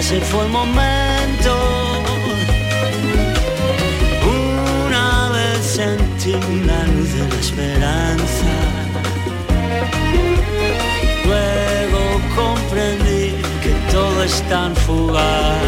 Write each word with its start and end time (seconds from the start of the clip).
Ya 0.00 0.08
se 0.08 0.20
fue 0.20 0.44
el 0.44 0.50
momento. 0.50 1.52
Una 4.86 5.30
vez 5.30 5.58
sentí 5.64 6.32
la 6.66 6.86
luz 6.86 7.12
de 7.14 7.28
la 7.28 7.40
esperanza. 7.46 8.52
Luego 11.26 12.00
comprendí 12.36 13.32
que 13.62 13.72
todo 13.92 14.24
es 14.24 14.42
tan 14.48 14.74
fugaz. 14.76 15.58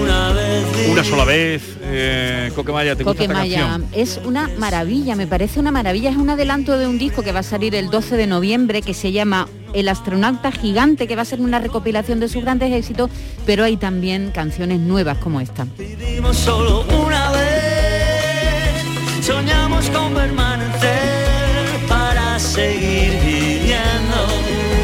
Una 0.00 0.32
vez 0.32 0.64
Una 0.88 1.04
sola 1.04 1.24
vez, 1.24 1.62
eh, 1.90 2.52
Coquemaya, 2.54 2.94
¿te 2.96 3.04
gusta 3.04 3.22
esta 3.22 3.34
Coquemaya 3.34 3.66
canción? 3.68 3.90
es 3.92 4.20
una 4.24 4.50
maravilla, 4.58 5.16
me 5.16 5.26
parece 5.26 5.60
una 5.60 5.70
maravilla. 5.72 6.10
Es 6.10 6.16
un 6.16 6.30
adelanto 6.30 6.76
de 6.78 6.86
un 6.86 6.98
disco 6.98 7.22
que 7.22 7.32
va 7.32 7.40
a 7.40 7.42
salir 7.44 7.74
el 7.74 7.90
12 7.90 8.16
de 8.16 8.26
noviembre 8.26 8.82
que 8.82 8.94
se 8.94 9.12
llama 9.12 9.48
El 9.72 9.88
astronauta 9.88 10.52
gigante, 10.52 11.06
que 11.06 11.16
va 11.16 11.22
a 11.22 11.24
ser 11.24 11.40
una 11.40 11.58
recopilación 11.58 12.20
de 12.20 12.28
sus 12.28 12.42
grandes 12.42 12.72
éxitos, 12.72 13.10
pero 13.46 13.64
hay 13.64 13.76
también 13.76 14.30
canciones 14.32 14.80
nuevas 14.80 15.18
como 15.18 15.40
esta. 15.40 15.66
vivimos 15.76 16.36
solo 16.36 16.84
una 17.04 17.30
vez, 17.32 18.84
soñamos 19.24 19.88
con 19.90 20.14
permanecer 20.14 21.86
para 21.88 22.38
seguir 22.38 23.10
viviendo. 23.24 23.37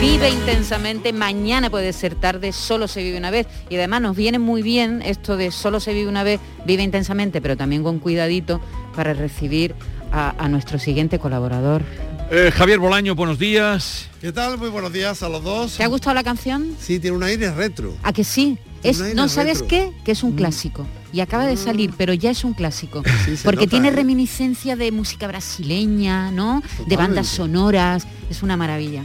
Vive 0.04 0.28
intensamente, 0.28 1.14
mañana 1.14 1.70
puede 1.70 1.94
ser 1.94 2.14
tarde, 2.14 2.52
solo 2.52 2.88
se 2.88 3.02
vive 3.02 3.16
una 3.16 3.30
vez. 3.30 3.46
Y 3.70 3.76
además 3.76 4.02
nos 4.02 4.14
viene 4.14 4.38
muy 4.38 4.60
bien 4.60 5.00
esto 5.00 5.38
de 5.38 5.50
solo 5.50 5.80
se 5.80 5.94
vive 5.94 6.10
una 6.10 6.22
vez, 6.22 6.40
vive 6.66 6.82
intensamente, 6.82 7.40
pero 7.40 7.56
también 7.56 7.82
con 7.82 8.00
cuidadito 8.00 8.60
para 8.94 9.14
recibir 9.14 9.74
a, 10.12 10.34
a 10.36 10.50
nuestro 10.50 10.78
siguiente 10.78 11.18
colaborador. 11.18 11.82
Eh, 12.30 12.52
Javier 12.54 12.80
Bolaño, 12.80 13.14
buenos 13.14 13.38
días. 13.38 14.10
¿Qué 14.20 14.30
tal? 14.30 14.58
Muy 14.58 14.68
buenos 14.68 14.92
días 14.92 15.22
a 15.22 15.30
los 15.30 15.42
dos. 15.42 15.78
¿Te 15.78 15.84
ha 15.84 15.88
gustado 15.88 16.12
la 16.12 16.22
canción? 16.22 16.76
Sí, 16.78 16.98
tiene 17.00 17.16
un 17.16 17.22
aire 17.22 17.50
retro. 17.50 17.94
¿A 18.02 18.12
que 18.12 18.24
sí? 18.24 18.58
Es, 18.82 19.14
no 19.14 19.26
sabes 19.28 19.60
retro. 19.60 19.68
qué, 19.68 19.92
que 20.04 20.12
es 20.12 20.22
un 20.22 20.32
clásico. 20.32 20.86
Y 21.14 21.20
acaba 21.20 21.46
de 21.46 21.56
salir, 21.56 21.92
pero 21.96 22.12
ya 22.12 22.32
es 22.32 22.42
un 22.42 22.54
clásico. 22.54 23.04
Porque 23.44 23.66
nota, 23.66 23.70
tiene 23.70 23.88
¿eh? 23.88 23.92
reminiscencia 23.92 24.74
de 24.74 24.90
música 24.90 25.28
brasileña, 25.28 26.32
¿no? 26.32 26.60
De 26.88 26.96
bandas 26.96 27.28
sonoras. 27.28 28.04
Es 28.28 28.42
una 28.42 28.56
maravilla. 28.56 29.04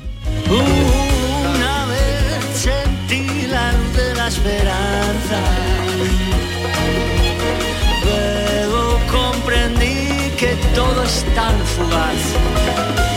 Una 0.49 1.85
vez 1.85 2.45
sentí 2.55 3.45
la 3.45 3.73
luz 3.73 3.95
de 3.95 4.15
la 4.15 4.27
esperanza. 4.27 5.39
Luego 8.03 8.99
comprendí 9.11 10.31
que 10.39 10.57
todo 10.73 11.03
es 11.03 11.23
tan 11.35 11.55
fugaz. 11.59 13.08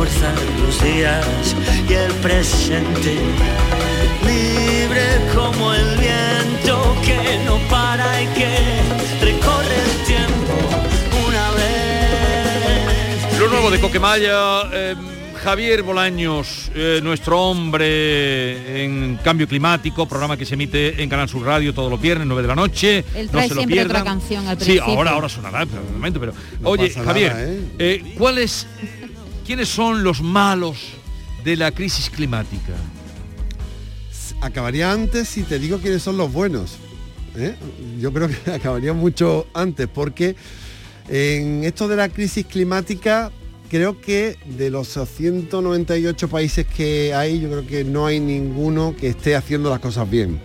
Fuerza 0.00 0.32
los 0.64 0.82
días 0.82 1.54
y 1.86 1.92
el 1.92 2.10
presente. 2.22 3.18
Libre 4.24 5.02
como 5.34 5.74
el 5.74 5.98
viento 5.98 6.96
que 7.04 7.38
no 7.44 7.58
para 7.68 8.22
y 8.22 8.26
que 8.28 8.48
recorre 9.22 9.76
el 9.84 10.06
tiempo. 10.06 10.54
Una 11.28 11.50
vez 11.50 13.38
Lo 13.40 13.48
nuevo 13.50 13.70
de 13.70 13.78
Coquemaya, 13.78 14.62
eh, 14.72 14.94
Javier 15.44 15.82
Bolaños, 15.82 16.70
eh, 16.74 17.00
nuestro 17.02 17.38
hombre 17.42 18.82
en 18.82 19.18
cambio 19.22 19.46
climático, 19.46 20.06
programa 20.08 20.38
que 20.38 20.46
se 20.46 20.54
emite 20.54 21.02
en 21.02 21.10
Canal 21.10 21.28
Sur 21.28 21.44
Radio 21.44 21.74
todos 21.74 21.90
los 21.90 22.00
viernes, 22.00 22.26
9 22.26 22.40
de 22.40 22.48
la 22.48 22.54
noche. 22.56 23.04
Él 23.14 23.26
no 23.26 23.32
trae 23.32 23.48
se 23.48 23.54
lo 23.54 23.60
siempre 23.60 23.76
pierdan. 23.76 24.00
otra 24.00 24.04
canción 24.12 24.48
al 24.48 24.58
Sí, 24.58 24.64
principio. 24.64 24.94
ahora, 24.94 25.10
ahora 25.10 25.28
sonará, 25.28 25.66
pero 25.66 25.82
pero. 26.20 26.32
No 26.60 26.70
Oye, 26.70 26.88
pasa 26.88 27.04
Javier, 27.04 27.32
nada, 27.34 27.44
¿eh? 27.50 27.60
eh, 27.78 28.14
¿cuáles, 28.16 28.66
¿quiénes 29.50 29.68
son 29.68 30.04
los 30.04 30.22
malos 30.22 30.76
de 31.42 31.56
la 31.56 31.72
crisis 31.72 32.08
climática? 32.08 32.72
Acabaría 34.40 34.92
antes 34.92 35.28
si 35.28 35.42
te 35.42 35.58
digo 35.58 35.78
quiénes 35.78 36.04
son 36.04 36.16
los 36.16 36.32
buenos. 36.32 36.76
¿eh? 37.34 37.56
Yo 37.98 38.12
creo 38.12 38.28
que 38.28 38.48
acabaría 38.52 38.92
mucho 38.92 39.48
antes 39.52 39.88
porque 39.88 40.36
en 41.08 41.64
esto 41.64 41.88
de 41.88 41.96
la 41.96 42.10
crisis 42.10 42.46
climática 42.46 43.32
creo 43.68 44.00
que 44.00 44.38
de 44.56 44.70
los 44.70 44.86
198 44.86 46.28
países 46.28 46.64
que 46.64 47.12
hay, 47.12 47.40
yo 47.40 47.48
creo 47.48 47.66
que 47.66 47.82
no 47.82 48.06
hay 48.06 48.20
ninguno 48.20 48.94
que 48.96 49.08
esté 49.08 49.34
haciendo 49.34 49.68
las 49.68 49.80
cosas 49.80 50.08
bien. 50.08 50.40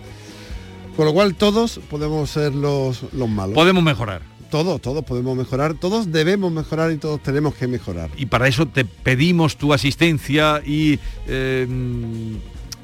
Con 0.96 1.04
lo 1.04 1.12
cual 1.12 1.36
todos 1.36 1.78
podemos 1.88 2.28
ser 2.28 2.56
los, 2.56 3.04
los 3.12 3.28
malos. 3.28 3.54
Podemos 3.54 3.84
mejorar. 3.84 4.22
Todos, 4.50 4.80
todos 4.80 5.04
podemos 5.04 5.36
mejorar, 5.36 5.74
todos 5.74 6.12
debemos 6.12 6.52
mejorar 6.52 6.92
y 6.92 6.98
todos 6.98 7.22
tenemos 7.22 7.54
que 7.54 7.66
mejorar. 7.66 8.10
Y 8.16 8.26
para 8.26 8.48
eso 8.48 8.66
te 8.66 8.84
pedimos 8.84 9.56
tu 9.56 9.72
asistencia 9.72 10.62
y 10.64 10.98
eh, 11.26 11.66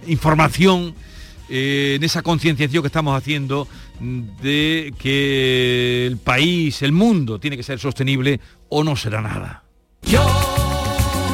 información 0.06 0.94
eh, 1.48 1.94
en 1.96 2.04
esa 2.04 2.22
concienciación 2.22 2.82
que 2.82 2.86
estamos 2.86 3.16
haciendo 3.16 3.68
de 4.00 4.94
que 4.98 6.06
el 6.06 6.16
país, 6.16 6.82
el 6.82 6.92
mundo, 6.92 7.38
tiene 7.38 7.56
que 7.56 7.62
ser 7.62 7.78
sostenible 7.78 8.40
o 8.68 8.82
no 8.82 8.96
será 8.96 9.20
nada. 9.20 9.62
Yo 10.02 10.24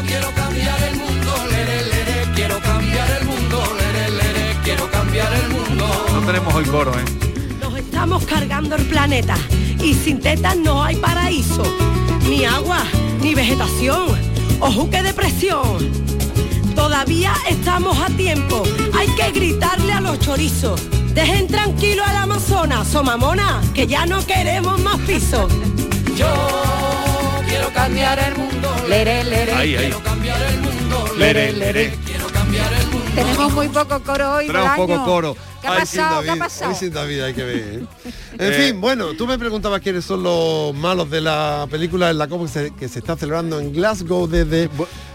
quiero 0.07 0.31
cambiar 0.35 0.83
el 0.83 0.97
mundo, 0.97 1.35
lere, 1.51 1.85
lere, 1.85 2.33
quiero 2.35 2.59
cambiar 2.61 3.11
el 3.21 3.27
mundo, 3.27 3.63
lere, 4.13 4.57
quiero 4.65 4.91
cambiar 4.91 5.33
el 5.33 5.51
mundo. 5.51 5.87
No 6.13 6.27
tenemos 6.27 6.55
hoy 6.55 6.65
coro, 6.65 6.93
¿eh? 6.93 7.28
Estamos 7.99 8.27
cargando 8.27 8.77
el 8.77 8.85
planeta 8.87 9.35
y 9.83 9.93
sin 9.93 10.21
tetas 10.21 10.57
no 10.57 10.85
hay 10.85 10.95
paraíso, 10.95 11.65
ni 12.29 12.45
agua, 12.45 12.85
ni 13.21 13.35
vegetación, 13.35 14.17
ojo 14.61 14.89
que 14.89 15.03
depresión. 15.03 15.91
Todavía 16.77 17.33
estamos 17.49 17.99
a 17.99 18.07
tiempo, 18.11 18.63
hay 18.97 19.09
que 19.09 19.33
gritarle 19.33 19.93
a 19.93 20.01
los 20.01 20.21
chorizos. 20.21 20.81
Dejen 21.13 21.49
tranquilo 21.49 22.05
al 22.05 22.17
Amazonas, 22.19 22.87
somamona, 22.87 23.61
que 23.75 23.89
ya 23.89 24.07
no 24.07 24.25
queremos 24.25 24.81
más 24.81 24.99
pisos. 25.01 25.53
Yo 26.17 26.29
quiero 27.49 27.69
cambiar 27.75 28.21
el 28.21 28.37
mundo, 28.37 28.77
Lere, 28.89 29.25
lere. 29.25 29.53
Ahí, 29.55 29.75
ahí. 29.75 29.87
quiero 29.87 30.03
cambiar 30.05 30.41
el 30.41 30.61
mundo, 30.61 31.05
Lere, 31.19 31.53
lere. 31.53 31.99
quiero 32.07 32.27
cambiar 32.27 32.27
el 32.27 32.27
mundo. 32.27 32.38
Tenemos 33.19 33.53
muy 33.53 33.69
poco 33.69 34.01
coro 34.03 34.35
hoy, 34.37 34.47
Trae 34.47 34.81
un 34.81 34.87
poco 34.87 35.05
coro. 35.05 35.37
¿Qué 35.61 35.67
ha 35.67 35.73
Ay, 35.73 35.87
sin 35.87 36.01
pasado? 36.01 36.23
¿Qué 36.23 36.27
ha 36.29 36.31
David, 36.31 36.41
pasado? 36.41 36.71
ay, 36.71 36.77
sin 36.77 36.93
David 36.93 37.21
hay 37.23 37.35
que 37.35 37.43
ver. 37.45 37.57
¿eh? 37.57 37.85
En 38.39 38.53
Eh, 38.53 38.67
fin, 38.71 38.81
bueno, 38.81 39.15
tú 39.15 39.27
me 39.27 39.37
preguntabas 39.39 39.81
quiénes 39.81 40.05
son 40.05 40.23
los 40.23 40.73
malos 40.75 41.11
de 41.11 41.21
la 41.21 41.67
película 41.69 42.11
en 42.11 42.19
la 42.19 42.29
COP 42.29 42.43
que 42.43 42.49
se, 42.49 42.71
que 42.77 42.89
se 42.89 43.01
está 43.01 43.17
celebrando 43.17 43.59
en 43.59 43.73
Glasgow 43.73 44.29
desde 44.29 44.71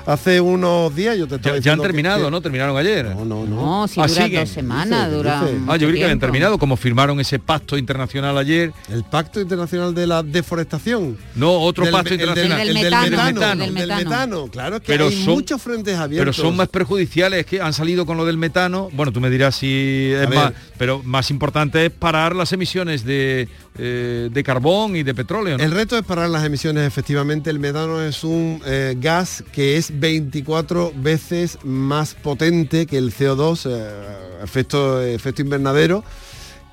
Hace 0.05 0.41
unos 0.41 0.93
días 0.95 1.17
yo 1.17 1.27
te 1.27 1.35
estaba 1.35 1.55
Ya, 1.57 1.61
ya 1.61 1.73
han 1.73 1.81
terminado, 1.81 2.25
que- 2.25 2.31
¿no? 2.31 2.41
Terminaron 2.41 2.75
ayer. 2.77 3.05
No, 3.05 3.23
no, 3.23 3.45
no. 3.45 3.55
No, 3.81 3.87
si 3.87 4.01
Ah, 4.01 4.07
dura 4.07 4.23
siguen. 4.25 4.41
dos 4.41 4.49
semanas, 4.49 5.05
Dice, 5.07 5.15
dura. 5.17 5.41
dice. 5.45 5.57
Ah, 5.67 5.77
yo 5.77 5.87
creí 5.87 5.99
que 5.99 6.03
habían 6.05 6.19
terminado, 6.19 6.57
como 6.57 6.75
firmaron 6.75 7.19
ese 7.21 7.39
pacto 7.39 7.77
internacional 7.77 8.37
ayer. 8.37 8.73
El 8.89 9.03
Pacto 9.05 9.39
Internacional 9.39 9.95
de 9.95 10.05
la 10.07 10.21
Deforestación. 10.21 11.17
No, 11.35 11.53
otro 11.53 11.85
Del- 11.85 11.93
pacto 11.93 12.13
el 12.13 12.17
del- 12.19 12.27
internacional. 12.29 12.59
El 12.67 12.67
del 12.67 12.77
el 12.77 12.83
metano, 12.83 13.03
del 13.03 13.11
metano, 13.33 13.63
el 13.63 13.69
el 13.69 13.75
del 13.75 13.87
metano. 13.87 14.09
metano. 14.09 14.47
Claro, 14.47 14.75
es 14.75 14.81
que 14.81 14.87
Pero 14.87 15.07
hay 15.07 15.23
son- 15.23 15.33
muchos 15.35 15.61
frentes 15.61 15.93
Pero 15.93 16.03
abiertos. 16.03 16.35
son 16.35 16.55
más 16.57 16.67
perjudiciales 16.67 17.45
que 17.45 17.61
han 17.61 17.71
salido 17.73 18.05
con 18.05 18.17
lo 18.17 18.25
del 18.25 18.37
metano. 18.37 18.89
Bueno, 18.91 19.11
tú 19.13 19.21
me 19.21 19.29
dirás 19.29 19.55
si 19.55 20.11
es 20.13 20.29
más, 20.29 20.51
pero 20.77 21.01
más 21.03 21.31
importante 21.31 21.85
es 21.85 21.91
parar 21.91 22.35
las 22.35 22.51
emisiones 22.51 23.05
de, 23.05 23.47
eh, 23.77 24.29
de 24.31 24.43
carbón 24.43 24.95
y 24.97 25.03
de 25.03 25.13
petróleo. 25.15 25.57
¿no? 25.57 25.63
El 25.63 25.71
reto 25.71 25.97
es 25.97 26.03
parar 26.03 26.29
las 26.29 26.43
emisiones, 26.45 26.85
efectivamente. 26.85 27.49
El 27.49 27.59
metano 27.59 28.01
es 28.01 28.23
un 28.23 28.61
eh, 28.65 28.95
gas 28.99 29.43
que 29.53 29.77
es 29.77 29.92
24 29.93 30.93
veces 30.95 31.57
más 31.63 32.13
potente 32.15 32.85
que 32.85 32.97
el 32.97 33.11
CO2, 33.13 33.69
eh, 33.69 34.43
efecto, 34.43 35.01
efecto 35.01 35.41
invernadero. 35.41 36.03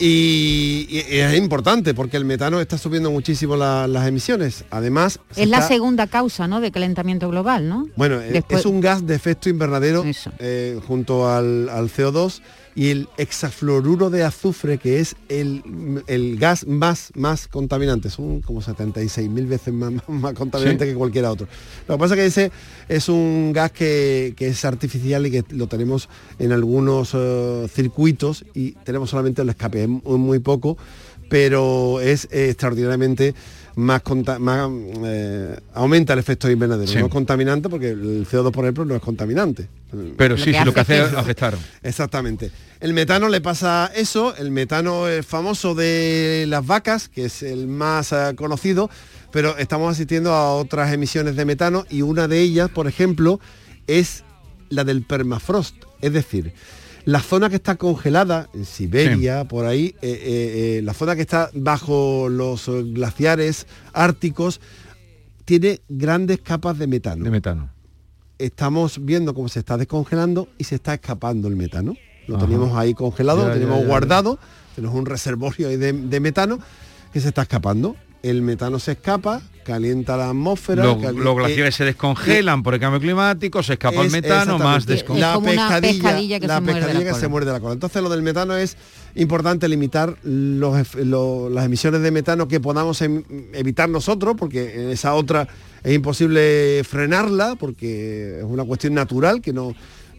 Y, 0.03 0.87
es 1.11 1.37
importante 1.37 1.93
porque 1.93 2.17
el 2.17 2.25
metano 2.25 2.59
está 2.59 2.79
subiendo 2.79 3.11
muchísimo 3.11 3.55
la- 3.55 3.87
las 3.87 4.09
emisiones. 4.09 4.65
Además, 4.71 5.21
se 5.31 5.43
Es 5.43 5.49
la 5.51 5.61
segunda 5.61 6.07
causa, 6.07 6.49
¿no? 6.49 6.63
De 6.63 6.71
calentamiento 6.71 7.29
global, 7.29 7.69
¿no? 7.69 7.87
Bueno, 7.97 8.19
Después- 8.19 8.61
es 8.61 8.67
un 8.67 8.81
gas 8.81 9.07
de 9.07 9.15
efecto 9.15 9.51
invernadero 9.51 10.03
eh, 10.39 10.81
junto 10.87 11.29
al, 11.31 11.69
al 11.69 11.91
CO2 11.91 12.41
y 12.75 12.91
el 12.91 13.09
hexafluoruro 13.19 14.11
de 14.11 14.23
azufre, 14.25 14.79
que 14.79 15.01
es 15.01 15.17
el, 15.29 16.03
el 16.07 16.39
gas 16.39 16.67
más, 16.67 17.11
más 17.15 17.49
contaminante. 17.49 18.11
Son 18.11 18.41
como 18.43 18.63
76.000 18.63 19.49
veces 19.49 19.75
más, 19.75 19.93
más, 20.09 20.35
contaminante 20.35 20.85
Sí. 20.85 20.93
que 20.93 20.97
cualquier 20.97 21.25
otro. 21.25 21.49
Lo 21.89 21.95
que 21.95 21.99
pasa 21.99 22.15
es 22.15 22.21
que 22.21 22.27
ese 22.27 22.53
es 22.89 23.09
un 23.09 23.53
gas 23.53 23.73
que, 23.73 24.35
que 24.37 24.49
es 24.49 24.65
artificial 24.65 25.27
y 25.27 25.31
que 25.31 25.45
lo 25.51 25.67
tenemos 25.67 26.09
en 26.39 26.53
algunos 26.53 27.11
eh, 27.15 27.67
circuitos 27.73 28.45
y 28.55 28.73
tenemos 28.85 29.11
solamente 29.11 29.43
el 29.43 29.49
escape, 29.49 29.83
es 29.85 29.89
muy 29.89 30.39
poco, 30.39 30.79
pero 31.31 32.01
es 32.01 32.27
eh, 32.31 32.51
extraordinariamente 32.51 33.35
más, 33.77 34.03
más 34.41 34.69
eh, 35.05 35.57
aumenta 35.73 36.13
el 36.13 36.19
efecto 36.19 36.51
invernadero, 36.51 36.91
Sí. 36.91 36.99
no 36.99 37.07
es 37.07 37.13
contaminante 37.13 37.69
porque 37.71 37.91
el 37.91 38.27
CO2 38.29 38.51
por 38.51 38.65
ejemplo 38.65 38.85
no 38.85 38.97
es 38.97 39.01
contaminante. 39.01 39.69
Pero 40.17 40.37
Lo 40.37 40.43
sí, 40.45 40.51
que 40.53 40.59
sí, 40.59 40.65
lo 40.65 40.75
que 40.75 40.81
hace 40.81 41.01
hace 41.01 41.13
es 41.13 41.19
afectar. 41.19 41.57
Exactamente. 41.83 42.51
El 42.81 42.93
metano 42.95 43.29
le 43.29 43.41
pasa 43.41 43.91
eso, 43.95 44.35
el 44.37 44.51
metano 44.51 45.09
es 45.09 45.25
famoso 45.25 45.75
de 45.75 46.45
las 46.49 46.67
vacas, 46.67 47.09
que 47.09 47.27
es 47.27 47.43
el 47.43 47.69
más 47.69 48.13
eh, 48.13 48.35
conocido, 48.37 48.91
pero 49.31 49.57
estamos 49.57 49.93
asistiendo 49.93 50.33
a 50.33 50.55
otras 50.57 50.93
emisiones 50.93 51.37
de 51.37 51.45
metano 51.45 51.87
y 51.89 52.03
una 52.03 52.27
de 52.29 52.41
ellas, 52.41 52.71
por 52.71 52.89
ejemplo, 52.89 53.39
es 53.87 54.25
la 54.69 54.83
del 54.85 55.03
permafrost, 55.03 55.77
es 56.01 56.13
decir, 56.13 56.53
la 57.11 57.21
zona 57.21 57.49
que 57.49 57.57
está 57.57 57.75
congelada, 57.77 58.49
en 58.55 58.65
Siberia, 58.65 59.45
por 59.45 59.67
ahí, 59.67 59.97
eh, 60.01 60.11
eh, 60.13 60.77
eh, 60.79 60.83
la 60.83 60.95
zona 60.95 61.17
que 61.17 61.23
está 61.23 61.51
bajo 61.55 62.29
los 62.29 62.71
glaciares 62.93 63.67
árticos, 63.93 64.61
tiene 65.45 65.81
grandes 65.89 66.39
capas 66.41 66.79
de 66.79 66.87
metano 66.87 67.25
De 67.25 67.31
metano. 67.31 67.71
estamos 68.39 69.05
viendo 69.05 69.35
cómo 69.35 69.49
se 69.49 69.59
está 69.59 69.77
descongelando 69.77 70.49
y 70.57 70.65
se 70.65 70.77
está 70.77 70.95
escapando 70.95 71.49
el 71.49 71.57
metano. 71.57 71.95
Lo 72.29 72.37
Ajá. 72.37 72.45
teníamos 72.47 72.77
ahí 72.77 72.95
congelado, 72.95 73.41
Ya, 73.43 73.49
lo 73.49 73.55
tenemos 73.55 73.77
ya, 73.79 73.83
ya. 73.83 73.89
guardado, 73.89 74.39
tenemos 74.77 74.97
un 74.97 75.07
reservorio 75.07 75.69
de 75.69 76.21
metano 76.21 76.61
que 77.13 77.21
se 77.21 77.29
está 77.29 77.43
escapando. 77.43 77.97
El 78.23 78.43
metano 78.43 78.79
se 78.79 78.93
escapa, 78.93 79.41
calienta 79.65 80.15
la 80.17 80.29
atmósfera. 80.29 80.85
Los, 80.85 80.99
cali- 80.99 81.19
los 81.19 81.37
glaciares 81.37 81.75
eh, 81.75 81.79
se 81.79 81.85
descongelan 81.87 82.63
por 82.63 82.75
el 82.75 82.81
cambio 82.81 83.01
climático, 83.01 83.63
se 83.63 83.75
escapa 83.75 84.03
el 84.03 84.11
metano, 84.11 84.59
más 84.59 84.85
como 85.35 85.51
una 85.51 85.81
pescadilla 85.81 86.41
que 86.41 86.47
la 86.47 86.55
se 86.57 86.61
muerde 86.61 86.81
la 86.81 86.87
pescadilla 86.87 87.05
que 87.05 87.11
cola. 87.13 87.21
se 87.21 87.29
muerde 87.29 87.53
la 87.53 87.61
cola. 87.61 87.73
Entonces 87.75 88.03
lo 88.03 88.09
del 88.11 88.23
metano 88.23 88.57
es 88.57 88.77
importante 89.15 89.69
limitar 89.69 90.17
los 90.23 90.95
lo- 90.97 91.49
las 91.49 91.65
emisiones 91.65 92.03
de 92.03 92.11
metano 92.11 92.47
que 92.47 92.61
podamos 92.61 93.01
em- 93.01 93.25
evitar 93.55 93.89
nosotros, 93.89 94.35
porque 94.39 94.83
en 94.83 94.91
esa 94.91 95.15
otra 95.15 95.49
es 95.83 95.95
imposible 95.95 96.83
frenarla, 96.87 97.57
porque 97.59 98.39
es 98.41 98.45
una 98.45 98.65
cuestión 98.65 98.93
natural 98.93 99.41
que 99.41 99.55
no, 99.55 99.75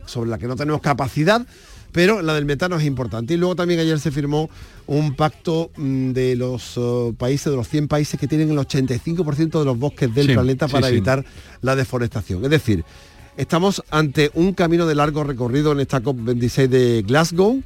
sobre 0.07 0.31
la 0.31 0.39
que 0.39 0.48
no 0.48 0.56
tenemos 0.56 0.81
capacidad. 0.81 1.45
Pero 1.92 2.22
la 2.22 2.34
del 2.34 2.46
metano 2.46 2.78
es 2.78 2.86
importante. 2.86 3.34
Y 3.34 3.38
luego 3.38 3.56
también 3.56 3.80
ayer 3.80 4.00
se 4.00 4.12
firmó 4.12 4.50
un 4.88 5.16
pacto 5.16 5.72
mm, 5.76 6.12
de 6.12 6.36
los 6.36 6.74
eh, 6.78 7.14
países, 7.18 7.52
de 7.52 7.58
los 7.58 7.68
100 7.68 7.88
países 7.88 8.20
que 8.20 8.28
tienen 8.28 8.50
el 8.52 8.58
85% 8.58 9.60
de 9.60 9.66
los 9.66 9.78
bosques 9.78 10.14
del 10.14 10.28
Sí, 10.28 10.34
planeta 10.34 10.68
para 10.68 10.88
sí. 10.88 10.94
evitar 10.94 11.26
la 11.62 11.76
deforestación. 11.76 12.44
Es 12.46 12.50
decir, 12.50 12.84
estamos 13.38 13.84
ante 13.90 14.32
un 14.34 14.54
camino 14.54 14.86
de 14.86 14.96
largo 14.96 15.24
recorrido 15.24 15.72
en 15.74 15.82
esta 15.82 16.02
COP26 16.02 16.68
de 16.68 17.04
Glasgow 17.06 17.62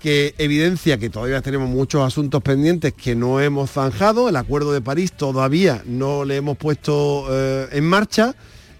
que 0.00 0.34
evidencia 0.38 0.98
que 0.98 1.08
todavía 1.08 1.40
tenemos 1.40 1.68
muchos 1.70 2.06
asuntos 2.06 2.42
pendientes 2.42 2.92
que 2.92 3.14
no 3.16 3.40
hemos 3.40 3.70
zanjado, 3.72 4.28
el 4.28 4.36
Acuerdo 4.36 4.72
de 4.72 4.82
París 4.82 5.12
todavía 5.12 5.82
no 5.86 6.24
le 6.26 6.36
hemos 6.36 6.58
puesto 6.58 7.26
eh, 7.30 7.68
en 7.72 7.84
marcha 7.84 8.34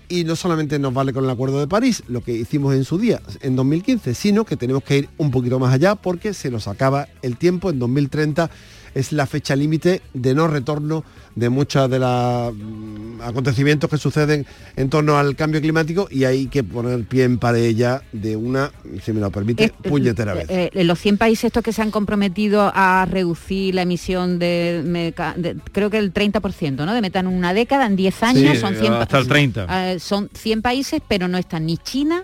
y 0.09 0.25
no 0.25 0.37
solamente 0.37 0.79
nos 0.79 0.95
vale 0.95 1.13
con 1.13 1.25
el 1.25 1.31
Acuerdo 1.31 1.59
de 1.59 1.67
París, 1.67 2.03
lo 2.09 2.21
que 2.21 2.33
hicimos 2.33 2.75
en 2.75 2.85
su 2.85 2.99
día, 2.99 3.21
en 3.41 3.57
2015, 3.57 4.15
sino 4.15 4.45
que 4.45 4.57
tenemos 4.57 4.83
que 4.83 4.99
ir 4.99 5.09
un 5.19 5.31
poquito 5.31 5.59
más 5.59 5.73
allá 5.73 5.95
porque 5.95 6.35
se 6.35 6.51
nos 6.51 6.69
acaba 6.69 7.09
el 7.23 7.37
tiempo, 7.37 7.71
en 7.71 7.79
2030 7.79 8.51
es 8.97 9.13
la 9.13 9.27
fecha 9.27 9.55
límite 9.55 10.01
de 10.15 10.35
no 10.35 10.49
retorno 10.49 11.05
de 11.35 11.51
muchos 11.51 11.91
de 11.91 11.99
los 11.99 12.55
mm, 12.55 13.21
acontecimientos 13.21 13.91
que 13.91 13.99
suceden 13.99 14.47
en 14.75 14.89
torno 14.89 15.19
al 15.19 15.37
cambio 15.37 15.61
climático 15.61 16.09
y 16.11 16.25
hay 16.25 16.47
que 16.47 16.65
poner 16.65 17.05
pie 17.05 17.25
en 17.25 17.37
pared 17.39 17.75
ya 17.77 18.01
de 18.13 18.37
una, 18.37 18.71
si 19.05 19.13
me 19.13 19.21
lo 19.21 19.31
permite, 19.31 19.65
Eh, 19.65 19.73
puñetera 19.87 20.33
vez. 20.33 20.47
eh, 20.49 20.71
eh, 20.73 20.85
los 20.85 20.99
100 20.99 21.19
países 21.19 21.45
estos 21.45 21.63
que 21.63 21.73
se 21.75 21.83
han 21.83 21.91
comprometido 21.91 22.73
a 22.75 23.05
reducir 23.05 23.75
la 23.75 23.83
emisión 23.83 24.39
de, 24.39 24.83
meca- 24.85 25.35
de- 25.37 25.57
creo 25.73 25.91
que 25.91 25.99
el 25.99 26.15
30%, 26.15 26.87
¿no? 26.87 26.95
De 26.95 27.01
metano 27.03 27.29
en 27.31 27.37
una 27.37 27.53
década, 27.53 27.85
en 27.87 27.97
10 27.97 28.23
años, 28.23 28.55
Sí, 28.55 28.59
son 28.61 28.75
100 28.77 28.93
pa- 28.93 29.03
hasta 29.03 29.19
el 29.19 29.29
30. 29.29 29.93
Eh, 29.93 29.99
son 30.01 30.31
100 30.33 30.63
países, 30.63 31.03
pero 31.07 31.29
no 31.29 31.37
están 31.37 31.67
ni 31.67 31.77
China, 31.77 32.23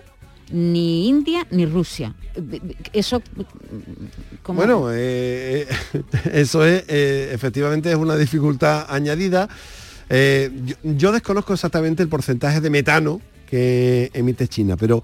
ni 0.53 1.09
India, 1.09 1.45
ni 1.49 1.65
Rusia. 1.65 2.13
Eso 2.93 3.21
¿cómo? 4.43 4.57
Bueno, 4.57 4.91
eh, 4.91 5.67
eh, 5.67 6.03
eso 6.31 6.63
es, 6.63 6.83
eh, 6.87 7.31
efectivamente 7.33 7.89
es 7.89 7.97
una 7.97 8.15
dificultad 8.15 8.85
añadida. 8.87 9.49
Eh, 10.09 10.51
yo, 10.63 10.75
yo 10.83 11.11
desconozco 11.11 11.53
exactamente 11.53 12.03
el 12.03 12.09
porcentaje 12.09 12.61
de 12.61 12.69
metano 12.69 13.19
que 13.49 14.11
emite 14.13 14.47
China, 14.47 14.77
pero 14.77 15.03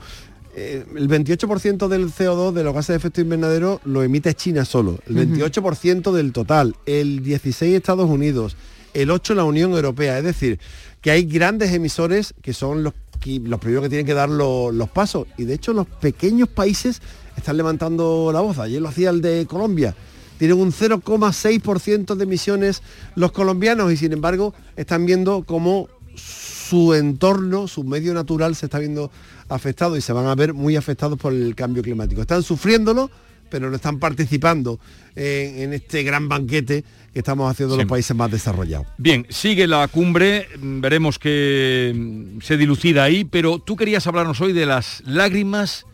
el 0.55 1.07
28% 1.07 1.87
del 1.87 2.07
CO2 2.07 2.51
de 2.51 2.63
los 2.63 2.73
gases 2.73 2.89
de 2.89 2.95
efecto 2.97 3.21
invernadero 3.21 3.79
lo 3.85 4.03
emite 4.03 4.33
China 4.33 4.65
solo, 4.65 4.99
el 5.07 5.15
28% 5.15 6.11
del 6.11 6.33
total, 6.33 6.75
el 6.85 7.23
16 7.23 7.75
Estados 7.75 8.09
Unidos, 8.09 8.57
el 8.93 9.09
8 9.09 9.35
la 9.35 9.45
Unión 9.45 9.71
Europea, 9.71 10.17
es 10.17 10.25
decir, 10.25 10.59
que 11.01 11.11
hay 11.11 11.23
grandes 11.23 11.71
emisores 11.71 12.33
que 12.41 12.53
son 12.53 12.83
los, 12.83 12.93
los 13.25 13.59
primeros 13.59 13.83
que 13.83 13.89
tienen 13.89 14.05
que 14.05 14.13
dar 14.13 14.29
lo- 14.29 14.71
los 14.71 14.89
pasos. 14.89 15.27
Y 15.37 15.43
de 15.45 15.53
hecho 15.55 15.73
los 15.73 15.87
pequeños 15.87 16.49
países 16.49 17.01
están 17.37 17.57
levantando 17.57 18.31
la 18.33 18.41
voz, 18.41 18.57
ayer 18.59 18.81
lo 18.81 18.89
hacía 18.89 19.09
el 19.11 19.21
de 19.21 19.45
Colombia, 19.47 19.95
tienen 20.37 20.57
un 20.59 20.71
0,6% 20.71 22.15
de 22.15 22.23
emisiones 22.23 22.81
los 23.15 23.31
colombianos 23.31 23.91
y 23.91 23.97
sin 23.97 24.13
embargo 24.13 24.53
están 24.75 25.05
viendo 25.05 25.43
cómo 25.43 25.87
su 26.15 26.93
entorno, 26.93 27.67
su 27.67 27.83
medio 27.83 28.13
natural 28.13 28.55
se 28.55 28.67
está 28.67 28.79
viendo 28.79 29.11
afectado 29.47 29.97
y 29.97 30.01
se 30.01 30.13
van 30.13 30.27
a 30.27 30.35
ver 30.35 30.53
muy 30.53 30.75
afectados 30.75 31.17
por 31.17 31.33
el 31.33 31.55
cambio 31.55 31.81
climático. 31.83 32.21
Están 32.21 32.43
sufriéndolo, 32.43 33.09
pero 33.49 33.69
no 33.69 33.75
están 33.75 33.99
participando 33.99 34.79
en, 35.15 35.59
en 35.59 35.73
este 35.73 36.03
gran 36.03 36.29
banquete 36.29 36.83
que 37.13 37.19
estamos 37.19 37.49
haciendo 37.49 37.75
Sí. 37.75 37.81
los 37.81 37.89
países 37.89 38.15
más 38.15 38.29
desarrollados. 38.31 38.87
Bien, 38.97 39.25
sigue 39.29 39.65
la 39.67 39.87
cumbre, 39.87 40.47
mm, 40.61 40.79
veremos 40.81 41.17
que 41.19 41.91
mm, 41.95 42.41
se 42.41 42.55
dilucida 42.57 43.03
ahí, 43.03 43.23
pero 43.25 43.59
tú 43.59 43.75
querías 43.75 44.05
hablarnos 44.07 44.39
hoy 44.41 44.53
de 44.53 44.65
las 44.65 45.01
lágrimas 45.05 45.85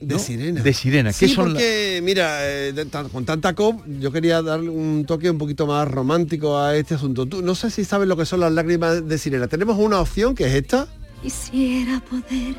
De 0.00 0.14
¿no? 0.14 0.18
sirena. 0.18 0.62
De 0.62 0.72
sirena. 0.72 1.10
¿Qué 1.12 1.28
Sí, 1.28 1.34
son 1.34 1.48
la- 1.48 1.54
porque, 1.60 2.00
mira, 2.02 2.48
eh, 2.48 2.72
de 2.72 2.86
tan- 2.86 3.08
con 3.10 3.24
tanta 3.26 3.54
COP, 3.54 3.82
yo 4.00 4.10
quería 4.10 4.40
darle 4.40 4.70
un 4.70 5.04
toque 5.06 5.30
un 5.30 5.36
poquito 5.36 5.66
más 5.66 5.86
romántico 5.88 6.58
a 6.58 6.74
este 6.76 6.94
asunto. 6.94 7.26
Tú, 7.26 7.42
no 7.42 7.54
sé 7.54 7.70
si 7.70 7.84
sabes 7.84 8.08
lo 8.08 8.16
que 8.16 8.24
son 8.24 8.40
las 8.40 8.50
lágrimas 8.52 9.06
de 9.06 9.18
sirena. 9.18 9.46
Tenemos 9.46 9.76
una 9.78 10.00
opción 10.00 10.34
que 10.34 10.46
es 10.46 10.54
esta. 10.54 10.88
Quisiera 11.22 12.00
poder 12.08 12.56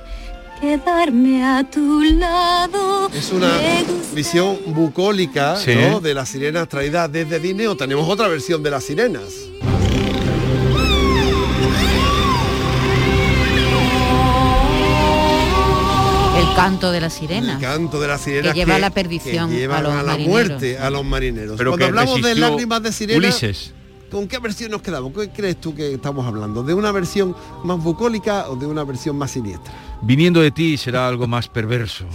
quedarme 0.61 1.43
a 1.43 1.63
tu 1.69 2.01
lado. 2.03 3.09
Es 3.13 3.31
una 3.31 3.51
visión 4.13 4.57
bucólica 4.67 5.55
Sí. 5.57 5.73
¿no? 5.75 5.99
de 5.99 6.13
las 6.13 6.29
sirenas 6.29 6.67
traídas 6.69 7.11
desde 7.11 7.39
Disney 7.39 7.65
o 7.67 7.75
tenemos 7.75 8.07
otra 8.07 8.27
versión 8.27 8.61
de 8.63 8.71
las 8.71 8.83
sirenas. 8.83 9.23
el 16.37 16.55
canto 16.55 16.91
de 16.91 17.01
la 17.01 17.09
sirena. 17.09 17.53
El 17.55 17.59
canto 17.59 17.99
de 17.99 18.07
las 18.07 18.21
sirenas 18.21 18.53
Que 18.53 18.59
lleva 18.59 18.75
a 18.75 18.79
la 18.79 18.89
perdición 18.89 19.49
que 19.49 19.57
llevan 19.57 19.79
a 19.79 19.81
los 19.81 19.93
la 19.95 20.03
marineros. 20.03 20.29
muerte 20.29 20.77
a 20.79 20.89
los 20.89 21.05
marineros. 21.05 21.55
Pero 21.57 21.71
Cuando 21.71 21.85
hablamos 21.87 22.21
de 22.21 22.35
lágrimas 22.35 22.81
de 22.83 22.91
sirena, 22.91 23.17
Ulises. 23.17 23.73
¿con 24.09 24.27
qué 24.27 24.39
versión 24.39 24.71
nos 24.71 24.81
quedamos? 24.81 25.11
¿Qué 25.13 25.29
crees 25.29 25.59
tú 25.59 25.75
que 25.75 25.93
estamos 25.93 26.25
hablando? 26.25 26.63
¿De 26.63 26.73
una 26.73 26.91
versión 26.91 27.35
más 27.63 27.77
bucólica 27.81 28.49
o 28.49 28.55
de 28.55 28.65
una 28.65 28.83
versión 28.83 29.17
más 29.17 29.31
siniestra? 29.31 29.73
Viniendo 30.03 30.41
de 30.41 30.51
ti 30.51 30.77
será 30.77 31.07
algo 31.07 31.27
más 31.27 31.47
perverso. 31.47 32.05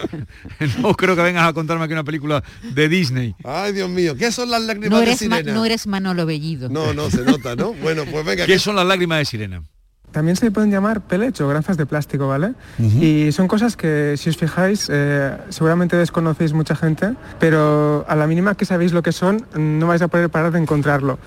no 0.82 0.94
creo 0.94 1.14
que 1.14 1.22
vengas 1.22 1.48
a 1.48 1.52
contarme 1.52 1.84
aquí 1.84 1.92
una 1.92 2.04
película 2.04 2.42
de 2.62 2.88
Disney. 2.88 3.34
Ay, 3.44 3.72
Dios 3.72 3.90
mío, 3.90 4.16
¿qué 4.16 4.32
son 4.32 4.50
las 4.50 4.62
lágrimas 4.62 4.90
No 4.90 5.00
de 5.00 5.16
sirena? 5.16 5.52
no 5.52 5.64
eres 5.64 5.86
Manolo 5.86 6.24
Bellido. 6.24 6.68
No, 6.68 6.94
no, 6.94 7.10
se 7.10 7.22
nota, 7.22 7.54
¿no? 7.54 7.72
Bueno, 7.82 8.04
pues 8.10 8.24
venga. 8.24 8.46
¿Qué 8.46 8.58
son 8.58 8.76
las 8.76 8.86
lágrimas 8.86 9.18
de 9.18 9.24
sirena? 9.24 9.62
También 10.12 10.36
se 10.36 10.44
le 10.44 10.50
pueden 10.50 10.70
llamar 10.70 11.00
pellets 11.00 11.40
o 11.40 11.48
granzas 11.48 11.78
de 11.78 11.86
plástico, 11.86 12.28
¿vale? 12.28 12.52
Y 12.78 13.32
son 13.32 13.48
cosas 13.48 13.76
que, 13.76 14.14
si 14.18 14.28
os 14.28 14.36
fijáis, 14.36 14.88
eh, 14.92 15.34
seguramente 15.48 15.96
desconocéis 15.96 16.52
mucha 16.52 16.76
gente, 16.76 17.14
pero 17.40 18.04
a 18.06 18.14
la 18.14 18.26
mínima 18.26 18.54
que 18.54 18.66
sabéis 18.66 18.92
lo 18.92 19.02
que 19.02 19.12
son, 19.12 19.46
no 19.56 19.86
vais 19.86 20.02
a 20.02 20.08
poder 20.08 20.28
parar 20.28 20.52
de 20.52 20.58
encontrarlo. 20.58 21.18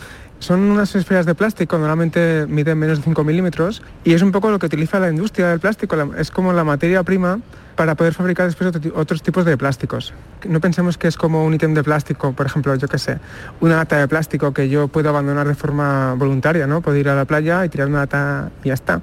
Son 0.46 0.62
unas 0.62 0.94
esferas 0.94 1.25
de 1.25 1.34
plástico, 1.34 1.80
normalmente 1.80 2.46
miden 2.48 2.78
menos 2.78 3.00
de 3.00 3.04
5 3.04 3.24
milímetros, 3.24 3.82
y 4.04 4.14
es 4.14 4.22
un 4.22 4.32
poco 4.32 4.52
lo 4.52 4.60
que 4.60 4.68
utiliza 4.68 5.00
la 5.00 5.10
industria 5.10 5.48
del 5.48 5.60
plástico, 5.60 5.96
es 6.16 6.30
como 6.30 6.54
la 6.54 6.64
materia 6.64 7.02
prima 7.02 7.40
para 7.75 7.96
poder 7.96 8.13
fabricar 8.13 8.46
después 8.46 8.72
otros 8.96 9.22
tipos 9.22 9.46
de 9.46 9.58
plásticos. 9.58 10.13
No 10.48 10.60
pensemos 10.60 10.98
que 10.98 11.08
es 11.08 11.17
como 11.17 11.46
un 11.46 11.53
ítem 11.53 11.74
de 11.74 11.84
plástico, 11.84 12.34
por 12.34 12.46
ejemplo, 12.46 12.75
yo 12.75 12.88
qué 12.88 12.98
sé, 12.98 13.20
una 13.60 13.77
lata 13.77 13.98
de 13.98 14.08
plástico 14.08 14.53
que 14.53 14.70
yo 14.70 14.88
puedo 14.88 15.10
abandonar 15.10 15.48
de 15.48 15.55
forma 15.55 16.13
voluntaria, 16.15 16.67
¿no? 16.67 16.82
Puedo 16.82 16.98
ir 16.98 17.10
a 17.10 17.15
la 17.15 17.25
playa 17.25 17.65
y 17.65 17.70
tirar 17.70 17.88
una 17.88 18.00
lata 18.00 18.51
y 18.63 18.70
ya 18.70 18.74
está. 18.74 19.01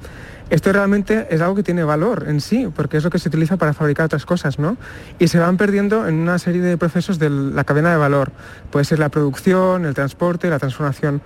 Esto 0.50 0.70
realmente 0.70 1.28
es 1.30 1.40
algo 1.40 1.54
que 1.54 1.62
tiene 1.62 1.82
valor 1.82 2.26
en 2.28 2.42
sí, 2.42 2.68
porque 2.74 2.98
es 2.98 3.04
lo 3.04 3.08
que 3.08 3.18
se 3.18 3.28
utiliza 3.30 3.56
para 3.56 3.72
fabricar 3.72 4.04
otras 4.04 4.26
cosas, 4.26 4.58
¿no? 4.58 4.76
Y 5.18 5.28
se 5.28 5.38
van 5.38 5.56
perdiendo 5.56 6.06
en 6.06 6.16
una 6.16 6.38
serie 6.38 6.60
de 6.60 6.76
procesos 6.76 7.18
de 7.18 7.30
la 7.30 7.64
cadena 7.64 7.90
de 7.90 7.96
valor. 7.96 8.32
Puede 8.70 8.84
ser 8.84 8.98
la 8.98 9.08
producción, 9.08 9.86
el 9.86 9.94
transporte, 9.94 10.50
la 10.50 10.58
transformación. 10.58 11.22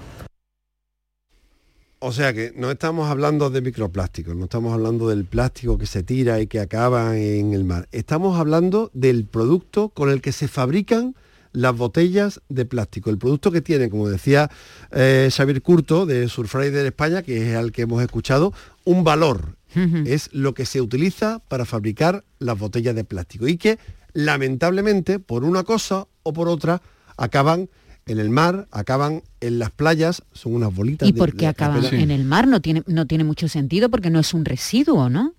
O 2.08 2.12
sea 2.12 2.32
que 2.32 2.52
no 2.54 2.70
estamos 2.70 3.10
hablando 3.10 3.50
de 3.50 3.60
microplásticos, 3.60 4.36
no 4.36 4.44
estamos 4.44 4.72
hablando 4.72 5.08
del 5.08 5.25
plástico 5.25 5.76
que 5.76 5.86
se 5.86 6.04
tira 6.04 6.40
y 6.40 6.46
que 6.46 6.60
acaba 6.60 7.18
en 7.18 7.52
el 7.52 7.64
mar. 7.64 7.88
Estamos 7.90 8.38
hablando 8.38 8.92
del 8.94 9.25
producto 9.25 9.88
con 9.88 10.10
el 10.10 10.20
que 10.20 10.30
se 10.30 10.46
fabrican 10.46 11.16
las 11.50 11.76
botellas 11.76 12.42
de 12.48 12.64
plástico. 12.64 13.10
El 13.10 13.18
producto 13.18 13.50
que 13.50 13.60
tiene, 13.60 13.90
como 13.90 14.08
decía 14.08 14.48
eh, 14.92 15.30
Xavier 15.32 15.60
Curto 15.62 16.06
de 16.06 16.28
Surfrider 16.28 16.86
España, 16.86 17.22
que 17.22 17.50
es 17.50 17.56
al 17.56 17.72
que 17.72 17.82
hemos 17.82 18.00
escuchado, 18.00 18.52
un 18.84 19.02
valor. 19.02 19.56
Es 19.75 20.32
lo 20.32 20.54
que 20.54 20.64
se 20.64 20.80
utiliza 20.80 21.40
para 21.48 21.64
fabricar 21.64 22.22
las 22.38 22.56
botellas 22.56 22.94
de 22.94 23.02
plástico 23.02 23.48
y 23.48 23.58
que 23.58 23.80
lamentablemente 24.12 25.18
por 25.18 25.42
una 25.42 25.64
cosa 25.64 26.06
o 26.22 26.32
por 26.32 26.48
otra 26.48 26.80
acaban 27.16 27.68
en 28.06 28.20
el 28.20 28.30
mar, 28.30 28.68
acaban 28.70 29.22
en 29.40 29.58
las 29.58 29.70
playas, 29.70 30.22
son 30.32 30.54
unas 30.54 30.72
bolitas 30.75 31.08
¿Y 31.08 31.12
por 31.12 31.32
qué 31.32 31.38
de- 31.40 31.46
acaban 31.48 31.82
de- 31.82 32.00
en 32.02 32.10
el 32.12 32.25
mar? 32.25 32.46
No 32.46 32.60
tiene, 32.60 32.82
no 32.86 33.06
tiene 33.06 33.25
mucho 33.25 33.48
sentido 33.48 33.90
porque 33.90 34.10
no 34.10 34.20
es 34.20 34.32
un 34.32 34.44
residuo, 34.44 35.10
¿no? 35.10 35.34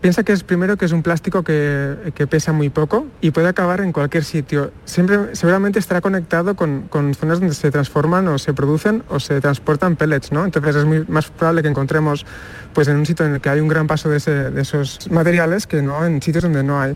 Piensa 0.00 0.22
que 0.22 0.32
es 0.32 0.44
primero 0.44 0.78
que 0.78 0.86
es 0.86 0.92
un 0.92 1.02
plástico 1.02 1.42
que, 1.42 2.12
que 2.14 2.26
pesa 2.26 2.52
muy 2.52 2.70
poco 2.70 3.06
y 3.20 3.32
puede 3.32 3.48
acabar 3.48 3.82
en 3.82 3.92
cualquier 3.92 4.24
sitio. 4.24 4.72
Siempre, 4.86 5.34
seguramente 5.36 5.78
estará 5.78 6.00
conectado 6.00 6.56
con, 6.56 6.82
con 6.88 7.12
zonas 7.14 7.38
donde 7.40 7.54
se 7.54 7.70
transforman 7.70 8.26
o 8.28 8.38
se 8.38 8.54
producen 8.54 9.02
o 9.10 9.20
se 9.20 9.42
transportan 9.42 9.96
pellets, 9.96 10.32
¿no? 10.32 10.46
Entonces 10.46 10.76
es 10.76 10.84
muy 10.86 11.04
más 11.06 11.30
probable 11.30 11.60
que 11.62 11.68
encontremos 11.68 12.24
pues 12.72 12.88
en 12.88 12.96
un 12.96 13.04
sitio 13.04 13.26
en 13.26 13.34
el 13.34 13.40
que 13.42 13.50
hay 13.50 13.60
un 13.60 13.68
gran 13.68 13.86
paso 13.86 14.08
de, 14.08 14.16
ese- 14.18 14.50
de 14.50 14.62
esos 14.62 15.10
materiales 15.10 15.66
que 15.66 15.82
no 15.82 16.06
en 16.06 16.22
sitios 16.22 16.44
donde 16.44 16.62
no 16.62 16.80
hay. 16.80 16.94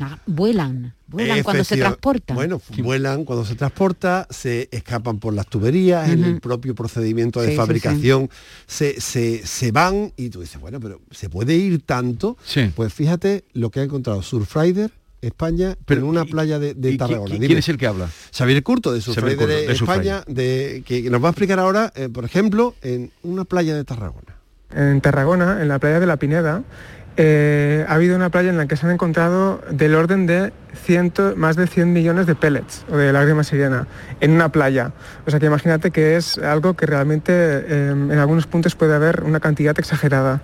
Ah, 0.00 0.18
vuelan, 0.26 0.92
vuelan 1.06 1.42
cuando 1.44 1.62
se 1.64 1.76
transportan. 1.76 2.34
Bueno, 2.34 2.60
vuelan 2.78 3.24
cuando 3.24 3.44
se 3.44 3.54
transporta, 3.54 4.26
se 4.28 4.68
escapan 4.72 5.18
por 5.20 5.32
las 5.34 5.46
tuberías, 5.46 6.08
en 6.08 6.24
el 6.24 6.40
propio 6.40 6.74
procedimiento 6.74 7.40
de 7.40 7.46
Sí, 7.48 7.52
sí, 7.52 7.56
fabricación 7.56 8.28
Se, 8.66 9.00
se- 9.00 9.46
se 9.46 9.70
van 9.70 10.12
y 10.16 10.30
tú 10.30 10.40
dices, 10.40 10.60
bueno, 10.60 10.80
pero 10.80 11.00
¿se 11.12 11.28
puede 11.28 11.54
ir 11.54 11.82
tanto? 11.82 12.36
Sí. 12.44 12.72
Pues 12.74 12.92
fíjate 12.92 13.44
lo 13.52 13.70
que 13.70 13.80
ha 13.80 13.82
encontrado 13.84 14.20
Surfrider, 14.22 14.90
España, 15.22 15.76
en 15.88 16.02
una 16.02 16.24
playa 16.24 16.58
de, 16.58 16.74
de 16.74 16.90
¿Y 16.90 16.94
qui- 16.94 16.98
Tarragona. 16.98 17.38
¿Quién 17.38 17.56
es 17.58 17.68
el 17.68 17.78
que 17.78 17.86
habla? 17.86 18.10
Xavier 18.36 18.62
Curto 18.62 18.92
de 18.92 19.00
Surfrider 19.00 19.36
Curto, 19.38 19.52
de 19.52 19.72
España, 19.72 20.22
de, 20.26 20.82
que, 20.84 21.02
que 21.04 21.08
nos 21.10 21.22
va 21.22 21.28
a 21.28 21.30
explicar 21.30 21.58
ahora, 21.60 21.92
eh, 21.94 22.08
por 22.08 22.24
ejemplo, 22.24 22.74
en 22.82 23.10
una 23.22 23.44
playa 23.44 23.74
de 23.76 23.84
Tarragona. 23.84 24.34
En 24.74 25.00
Tarragona, 25.00 25.62
en 25.62 25.68
la 25.68 25.78
playa 25.78 26.00
de 26.00 26.06
la 26.06 26.16
Pineda, 26.16 26.64
eh, 27.16 27.84
ha 27.88 27.94
habido 27.94 28.16
una 28.16 28.30
playa 28.30 28.50
en 28.50 28.56
la 28.56 28.66
que 28.66 28.76
se 28.76 28.86
han 28.86 28.92
encontrado 28.92 29.60
del 29.70 29.94
orden 29.94 30.26
de 30.26 30.52
ciento, 30.74 31.34
más 31.36 31.56
de 31.56 31.66
100 31.66 31.92
millones 31.92 32.26
de 32.26 32.34
pellets 32.34 32.84
o 32.90 32.96
de 32.96 33.12
lágrima 33.12 33.44
sirena 33.44 33.86
en 34.20 34.32
una 34.32 34.50
playa. 34.50 34.92
O 35.26 35.30
sea 35.30 35.40
que 35.40 35.46
imagínate 35.46 35.90
que 35.90 36.16
es 36.16 36.38
algo 36.38 36.74
que 36.74 36.86
realmente 36.86 37.32
eh, 37.32 37.90
en 37.90 38.18
algunos 38.18 38.46
puntos 38.46 38.74
puede 38.74 38.94
haber 38.94 39.22
una 39.22 39.40
cantidad 39.40 39.78
exagerada. 39.78 40.42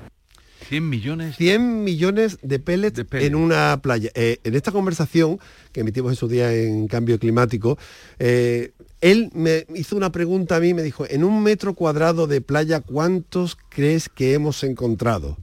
100 0.71 0.89
millones. 0.89 1.37
100 1.37 1.83
millones 1.83 2.39
de 2.43 2.61
pellets, 2.61 3.05
en 3.13 3.35
una 3.35 3.81
playa. 3.83 4.11
Eh, 4.15 4.39
en 4.45 4.55
esta 4.55 4.71
conversación 4.71 5.41
que 5.73 5.81
emitimos 5.81 6.13
en 6.13 6.17
su 6.17 6.29
día 6.29 6.53
en 6.53 6.87
cambio 6.87 7.19
climático, 7.19 7.77
eh, 8.21 8.71
él 9.01 9.31
me 9.35 9.67
hizo 9.75 9.97
una 9.97 10.13
pregunta 10.13 10.57
a 10.57 10.61
mí, 10.61 10.73
me 10.73 10.83
dijo, 10.83 11.07
en 11.09 11.25
un 11.25 11.43
metro 11.43 11.75
cuadrado 11.75 12.29
de 12.29 12.41
playa, 12.41 12.81
¿cuántos 12.81 13.59
crees 13.69 14.09
que 14.09 14.35
hemos 14.35 14.63
encontrado? 14.63 15.37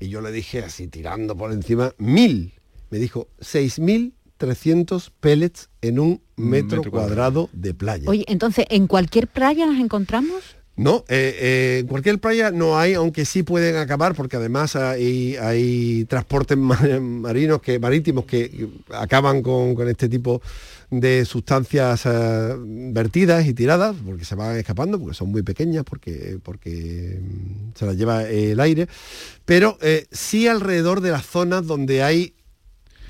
Y 0.00 0.08
yo 0.08 0.20
le 0.20 0.32
dije 0.32 0.60
así, 0.60 0.88
tirando 0.88 1.36
por 1.36 1.52
encima, 1.52 1.94
mil. 1.98 2.54
Me 2.90 2.98
dijo, 2.98 3.28
6.300 3.40 5.10
pellets 5.20 5.70
en 5.80 5.98
un 5.98 6.22
metro, 6.36 6.78
metro 6.78 6.90
cuadrado 6.90 7.50
de 7.52 7.74
playa. 7.74 8.08
Oye, 8.08 8.24
entonces, 8.28 8.66
¿en 8.70 8.86
cualquier 8.86 9.28
playa 9.28 9.66
las 9.66 9.80
encontramos? 9.80 10.56
No, 10.76 11.04
eh, 11.08 11.36
eh, 11.40 11.78
en 11.82 11.86
cualquier 11.86 12.18
playa 12.18 12.50
no 12.50 12.76
hay, 12.76 12.94
aunque 12.94 13.24
sí 13.24 13.44
pueden 13.44 13.76
acabar, 13.76 14.14
porque 14.16 14.36
además 14.36 14.74
hay, 14.74 15.36
hay 15.36 16.04
transportes 16.06 16.58
ma- 16.58 16.80
marinos 17.00 17.60
que, 17.62 17.78
marítimos 17.78 18.24
que 18.24 18.68
acaban 18.90 19.40
con, 19.42 19.76
con 19.76 19.88
este 19.88 20.08
tipo 20.08 20.42
de 20.90 21.24
sustancias 21.26 22.02
eh, 22.06 22.54
vertidas 22.58 23.46
y 23.46 23.54
tiradas, 23.54 23.94
porque 24.04 24.24
se 24.24 24.34
van 24.34 24.56
escapando, 24.56 24.98
porque 24.98 25.14
son 25.14 25.30
muy 25.30 25.42
pequeñas, 25.42 25.84
porque, 25.84 26.38
porque 26.42 27.20
mm, 27.22 27.78
se 27.78 27.86
las 27.86 27.96
lleva 27.96 28.24
el 28.24 28.58
aire, 28.58 28.88
pero 29.44 29.78
eh, 29.80 30.06
sí 30.10 30.48
alrededor 30.48 31.00
de 31.00 31.10
las 31.12 31.24
zonas 31.24 31.66
donde 31.66 32.02
hay 32.02 32.34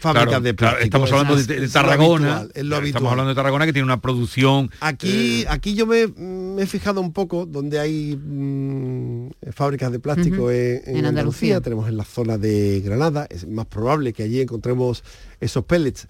fábricas 0.05 0.29
Claro, 0.29 0.43
de 0.45 0.55
claro, 0.55 0.77
plástico. 0.77 0.85
estamos 0.85 1.13
hablando 1.13 1.37
Es- 1.37 1.47
de, 1.49 1.55
de 1.61 1.65
es 1.65 1.75
lo 1.75 1.81
Tarragona. 1.81 2.37
habitual, 2.37 2.43
es 2.55 2.63
lo 2.63 2.69
Claro, 2.69 2.77
habitual. 2.77 2.87
Estamos 2.87 3.11
hablando 3.11 3.29
de 3.31 3.35
Tarragona 3.35 3.67
que 3.67 3.73
tiene 3.73 3.85
una 3.87 4.01
producción. 4.01 4.71
Aquí, 4.81 5.43
eh, 5.43 5.47
aquí 5.49 5.75
yo 5.75 5.87
me, 5.87 6.07
me 6.07 6.63
he 6.63 6.67
fijado 6.67 7.01
un 7.01 7.13
poco 7.13 7.47
donde 7.47 7.79
hay 7.81 8.17
mm, 8.17 9.31
fábricas 9.53 9.91
de 9.91 9.99
plástico 9.99 10.43
Ujú. 10.45 10.51
en, 10.51 10.57
en 10.57 10.97
En 10.97 11.07
Andalucía. 11.07 11.09
Andalucía. 11.09 11.61
tenemos 11.61 11.89
en 11.89 11.97
la 11.97 12.05
zona 12.05 12.39
de 12.39 12.81
Granada, 12.85 13.27
es 13.31 13.49
más 13.49 13.67
probable 13.67 14.13
que 14.13 14.23
allí 14.23 14.41
encontremos 14.41 15.03
esos 15.41 15.65
pellets. 15.65 16.07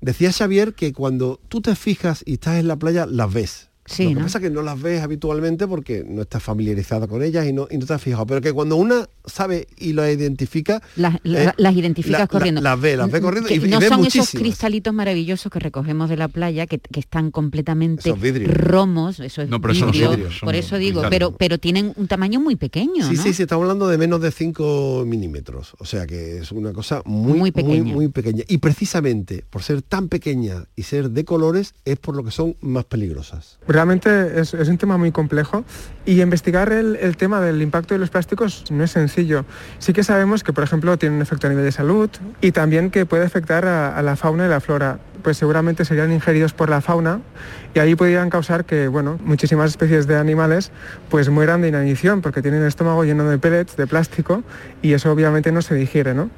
Decía 0.00 0.32
Xavier 0.32 0.74
que 0.74 0.92
cuando 0.92 1.40
tú 1.48 1.60
te 1.60 1.74
fijas 1.74 2.22
y 2.26 2.34
estás 2.34 2.56
en 2.58 2.68
la 2.68 2.76
playa, 2.76 3.06
las 3.06 3.32
ves. 3.32 3.65
Sí, 3.86 4.04
Lo 4.04 4.08
que 4.10 4.14
¿no? 4.16 4.22
pasa 4.22 4.38
es 4.38 4.42
que 4.44 4.50
no 4.50 4.62
las 4.62 4.80
ves 4.80 5.00
habitualmente 5.02 5.66
porque 5.66 6.04
no 6.06 6.22
estás 6.22 6.42
familiarizada 6.42 7.06
con 7.06 7.22
ellas 7.22 7.46
y 7.46 7.52
no, 7.52 7.68
y 7.70 7.78
no 7.78 7.86
te 7.86 7.94
has 7.94 8.02
fijado. 8.02 8.26
Pero 8.26 8.40
que 8.40 8.52
cuando 8.52 8.76
una 8.76 9.08
sabe 9.24 9.66
y 9.78 9.92
las 9.92 10.12
identifica, 10.12 10.82
Las, 10.96 11.16
la- 11.22 11.44
eh, 11.44 11.52
las 11.56 11.74
identificas 11.74 12.12
la- 12.12 12.18
la- 12.24 12.26
corriendo. 12.28 12.60
las 12.60 12.80
ve, 12.80 12.96
las 12.96 13.10
ve 13.10 13.20
corriendo 13.20 13.48
Que 13.48 13.54
y, 13.56 13.64
y 13.64 13.68
no 13.68 13.78
ve 13.80 13.88
son 13.88 14.04
esos 14.04 14.30
cristalitos 14.30 14.92
maravillosos 14.92 15.50
que 15.52 15.58
recogemos 15.58 16.08
de 16.10 16.16
la 16.16 16.28
playa 16.28 16.66
que, 16.66 16.78
que 16.78 17.00
están 17.00 17.30
completamente 17.30 18.08
Esos 18.08 18.20
vidrios. 18.20 18.52
romos, 18.54 19.20
eso 19.20 19.42
es 19.42 19.48
No, 19.48 19.60
pero 19.60 19.74
no 19.74 19.80
son 19.80 19.90
vidrio, 19.92 20.10
vidrios, 20.10 20.38
son 20.38 20.46
por 20.46 20.54
eso 20.54 20.76
digo, 20.78 21.02
pero 21.10 21.36
pero 21.36 21.58
tienen 21.58 21.92
un 21.96 22.08
tamaño 22.08 22.40
muy 22.40 22.56
pequeño, 22.56 23.06
Sí, 23.08 23.14
¿no? 23.16 23.22
sí, 23.22 23.32
sí, 23.34 23.42
estamos 23.42 23.62
hablando 23.64 23.88
de 23.88 23.98
menos 23.98 24.20
de 24.20 24.30
5 24.30 25.04
milímetros. 25.06 25.74
O 25.78 25.84
sea 25.84 26.06
que 26.06 26.38
es 26.38 26.52
una 26.52 26.72
cosa 26.72 27.02
muy, 27.04 27.32
Muy 27.32 27.38
muy 27.38 27.50
pequeña. 27.52 27.92
Muy, 27.92 28.08
pequeña. 28.08 28.42
Y 28.48 28.58
precisamente 28.58 29.44
por 29.48 29.62
ser 29.62 29.82
tan 29.82 30.08
pequeña 30.08 30.64
y 30.76 30.82
ser 30.82 31.10
de 31.10 31.24
colores 31.24 31.74
es 31.84 31.98
por 31.98 32.16
lo 32.16 32.24
que 32.24 32.30
son 32.30 32.56
más 32.60 32.84
peligrosas. 32.84 33.58
Realmente 33.76 34.40
es, 34.40 34.54
un 34.54 34.78
tema 34.78 34.96
muy 34.96 35.12
complejo 35.12 35.62
y 36.06 36.22
investigar 36.22 36.72
el, 36.72 37.14
tema 37.18 37.42
del 37.42 37.60
impacto 37.60 37.92
de 37.92 38.00
los 38.00 38.08
plásticos 38.08 38.64
no 38.70 38.82
es 38.82 38.92
sencillo. 38.92 39.44
Sí 39.80 39.92
que 39.92 40.02
sabemos 40.02 40.42
que, 40.42 40.54
por 40.54 40.64
ejemplo, 40.64 40.96
tiene 40.96 41.14
un 41.14 41.20
efecto 41.20 41.46
a 41.46 41.50
nivel 41.50 41.66
de 41.66 41.72
salud 41.72 42.08
y 42.40 42.52
también 42.52 42.90
que 42.90 43.04
puede 43.04 43.26
afectar 43.26 43.66
a, 43.66 43.94
a 43.94 44.00
la 44.00 44.16
fauna 44.16 44.46
y 44.46 44.48
la 44.48 44.60
flora. 44.60 44.98
Pues 45.22 45.36
seguramente 45.36 45.84
serían 45.84 46.10
ingeridos 46.10 46.54
por 46.54 46.70
la 46.70 46.80
fauna 46.80 47.20
y 47.74 47.78
ahí 47.78 47.94
podrían 47.94 48.30
causar 48.30 48.64
que, 48.64 48.88
bueno, 48.88 49.18
muchísimas 49.22 49.72
especies 49.72 50.06
de 50.06 50.16
animales 50.16 50.72
pues 51.10 51.28
mueran 51.28 51.60
de 51.60 51.68
inanición 51.68 52.22
porque 52.22 52.40
tienen 52.40 52.62
el 52.62 52.68
estómago 52.68 53.04
lleno 53.04 53.28
de 53.28 53.36
pellets, 53.36 53.76
de 53.76 53.86
plástico 53.86 54.42
y 54.80 54.94
eso 54.94 55.12
obviamente 55.12 55.52
no 55.52 55.60
se 55.60 55.74
digiere, 55.74 56.14
¿no? 56.14 56.30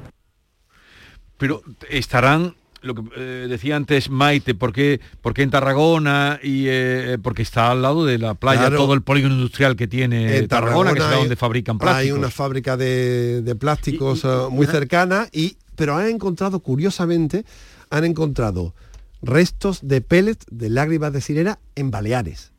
Pero 1.36 1.62
estarán, 1.88 2.56
lo 2.82 2.94
que 2.94 3.02
eh, 3.16 3.46
decía 3.48 3.76
antes 3.76 4.08
Maite, 4.10 4.54
¿por 4.54 4.72
qué, 4.72 5.00
por 5.20 5.34
qué 5.34 5.42
en 5.42 5.50
Tarragona? 5.50 6.38
y 6.42 6.64
eh, 6.68 7.18
Porque 7.22 7.42
está 7.42 7.70
al 7.70 7.82
lado 7.82 8.04
de 8.04 8.18
la 8.18 8.34
playa, 8.34 8.60
Claro. 8.62 8.76
todo 8.76 8.94
el 8.94 9.02
polígono 9.02 9.34
industrial 9.34 9.76
que 9.76 9.86
tiene 9.88 10.36
En 10.38 10.48
Tarragona, 10.48 10.92
que 10.92 11.00
es 11.00 11.04
hay- 11.04 11.18
donde 11.20 11.36
fabrican 11.36 11.78
plásticos. 11.78 12.04
Hay 12.04 12.12
una 12.12 12.30
fábrica 12.30 12.76
de, 12.76 13.42
de 13.42 13.54
plásticos 13.56 14.24
eh, 14.24 14.28
muy 14.50 14.66
cercana, 14.66 15.28
y, 15.32 15.56
pero 15.76 15.96
han 15.96 16.08
encontrado, 16.08 16.60
curiosamente, 16.60 17.44
han 17.90 18.04
encontrado 18.04 18.74
restos 19.22 19.80
de 19.82 20.00
pellets 20.00 20.46
de 20.50 20.70
lágrimas 20.70 21.12
de 21.12 21.20
sirena 21.20 21.58
en 21.74 21.90
Baleares. 21.90 22.52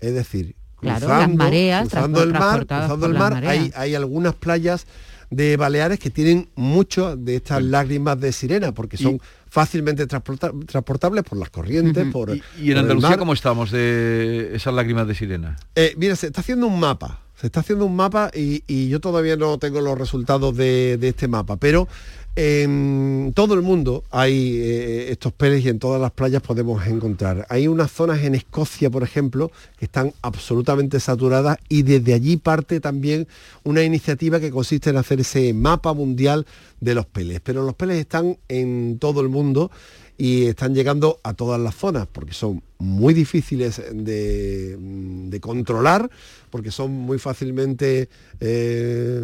Es 0.00 0.14
decir, 0.14 0.56
Claro, 0.80 1.08
las 1.08 1.32
mareas, 1.32 1.88
cruzando 1.88 2.22
el 2.22 2.32
mar, 2.32 2.66
cruzando 2.66 3.06
el 3.06 3.14
mar, 3.14 3.42
hay, 3.46 3.72
hay 3.74 3.94
algunas 3.94 4.34
playas 4.34 4.86
de 5.36 5.56
Baleares 5.56 5.98
que 5.98 6.10
tienen 6.10 6.48
mucho 6.54 7.16
de 7.16 7.36
estas 7.36 7.62
lágrimas 7.62 8.18
de 8.20 8.32
sirena, 8.32 8.72
porque 8.72 8.96
son 8.96 9.20
fácilmente 9.48 10.06
transporta- 10.06 10.52
transportables 10.66 11.24
por 11.24 11.38
las 11.38 11.50
corrientes, 11.50 12.06
por 12.12 12.36
¿Y, 12.60 12.70
en 12.72 12.78
Andalucía 12.78 13.10
mar. 13.10 13.18
cómo 13.18 13.32
estamos 13.32 13.70
de 13.70 14.50
esas 14.54 14.74
lágrimas 14.74 15.06
de 15.06 15.14
sirena? 15.14 15.56
Eh, 15.74 15.94
mira, 15.96 16.16
se 16.16 16.26
está 16.28 16.40
haciendo 16.40 16.66
un 16.66 16.80
mapa. 16.80 17.20
Se 17.40 17.48
está 17.48 17.60
haciendo 17.60 17.84
un 17.84 17.96
mapa 17.96 18.30
y, 18.34 18.62
y 18.66 18.88
yo 18.88 19.00
todavía 19.00 19.36
no 19.36 19.58
tengo 19.58 19.80
los 19.80 19.98
resultados 19.98 20.56
de, 20.56 20.96
de 20.98 21.08
este 21.08 21.26
mapa, 21.28 21.56
pero 21.56 21.88
en 22.36 23.32
todo 23.34 23.54
el 23.54 23.62
mundo 23.62 24.02
hay 24.10 24.56
eh, 24.56 25.12
estos 25.12 25.32
peles 25.32 25.64
y 25.64 25.68
en 25.68 25.78
todas 25.78 26.00
las 26.00 26.10
playas 26.10 26.42
podemos 26.42 26.84
encontrar. 26.86 27.46
Hay 27.48 27.68
unas 27.68 27.92
zonas 27.92 28.22
en 28.22 28.34
Escocia, 28.34 28.90
por 28.90 29.04
ejemplo, 29.04 29.52
que 29.78 29.84
están 29.84 30.12
absolutamente 30.20 30.98
saturadas 30.98 31.58
y 31.68 31.82
desde 31.82 32.12
allí 32.12 32.36
parte 32.36 32.80
también 32.80 33.28
una 33.62 33.84
iniciativa 33.84 34.40
que 34.40 34.50
consiste 34.50 34.90
en 34.90 34.96
hacer 34.96 35.20
ese 35.20 35.54
mapa 35.54 35.92
mundial 35.92 36.44
de 36.80 36.94
los 36.94 37.06
peles. 37.06 37.40
Pero 37.40 37.62
los 37.62 37.74
peles 37.74 37.98
están 37.98 38.36
en 38.48 38.98
todo 38.98 39.20
el 39.20 39.28
mundo 39.28 39.70
y 40.18 40.46
están 40.46 40.74
llegando 40.74 41.20
a 41.22 41.34
todas 41.34 41.60
las 41.60 41.74
zonas 41.74 42.06
porque 42.10 42.34
son 42.34 42.62
muy 42.78 43.14
difíciles 43.14 43.80
de, 43.92 44.76
de 44.76 45.40
controlar, 45.40 46.10
porque 46.50 46.72
son 46.72 46.90
muy 46.90 47.18
fácilmente 47.18 48.08
eh, 48.40 49.22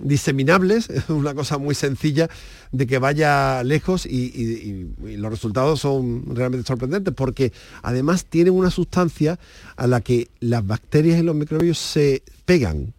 diseminables, 0.00 0.90
es 0.90 1.08
una 1.08 1.34
cosa 1.34 1.58
muy 1.58 1.74
sencilla 1.74 2.28
de 2.72 2.86
que 2.86 2.98
vaya 2.98 3.62
lejos 3.62 4.06
y, 4.06 4.32
y- 4.34 4.94
y- 5.06 5.10
y 5.12 5.16
los 5.16 5.30
resultados 5.30 5.80
son 5.80 6.34
realmente 6.34 6.66
sorprendentes 6.66 7.14
porque 7.14 7.52
además 7.82 8.24
tienen 8.24 8.54
una 8.54 8.70
sustancia 8.70 9.38
a 9.76 9.86
la 9.86 10.00
que 10.00 10.28
las 10.40 10.66
bacterias 10.66 11.18
y 11.18 11.22
los 11.22 11.34
microbios 11.36 11.78
se 11.78 12.22
pegan. 12.44 12.92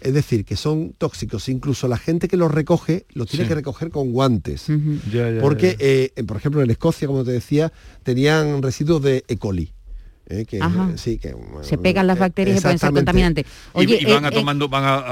Es 0.00 0.14
decir, 0.14 0.44
que 0.44 0.56
son 0.56 0.94
tóxicos. 0.98 1.48
Incluso 1.48 1.86
la 1.86 1.96
gente 1.96 2.26
que 2.26 2.36
los 2.36 2.50
recoge 2.50 3.06
los 3.14 3.28
tiene 3.28 3.44
Sí. 3.44 3.48
que 3.50 3.54
recoger 3.54 3.90
con 3.90 4.10
guantes. 4.12 4.66
Ya, 5.12 5.30
ya, 5.30 5.40
Porque, 5.40 5.76
ya. 5.78 5.86
eh, 5.86 6.24
por 6.26 6.36
ejemplo, 6.38 6.60
en 6.60 6.70
Escocia, 6.72 7.06
como 7.06 7.22
te 7.22 7.30
decía, 7.30 7.72
tenían 8.02 8.62
residuos 8.62 9.00
de 9.00 9.24
E. 9.28 9.36
coli. 9.36 9.70
Eh, 10.26 10.44
que, 10.46 10.60
Ajá. 10.62 10.92
sí, 10.96 11.18
que, 11.18 11.34
Se 11.62 11.78
pegan 11.78 12.06
las 12.06 12.16
eh, 12.16 12.20
bacterias 12.20 12.58
y 12.58 12.60
pueden 12.62 12.78
ser 12.78 12.88
exactamente. 12.88 13.00
contaminantes. 13.00 13.46
Y- 13.46 13.78
Oye, 13.78 13.98
y, 14.00 14.04
van 14.04 14.24
eh, 14.24 14.28
a 14.28 14.30
eh, 14.30 14.34
tomando, 14.34 14.68
van 14.68 14.84
a, 14.84 15.04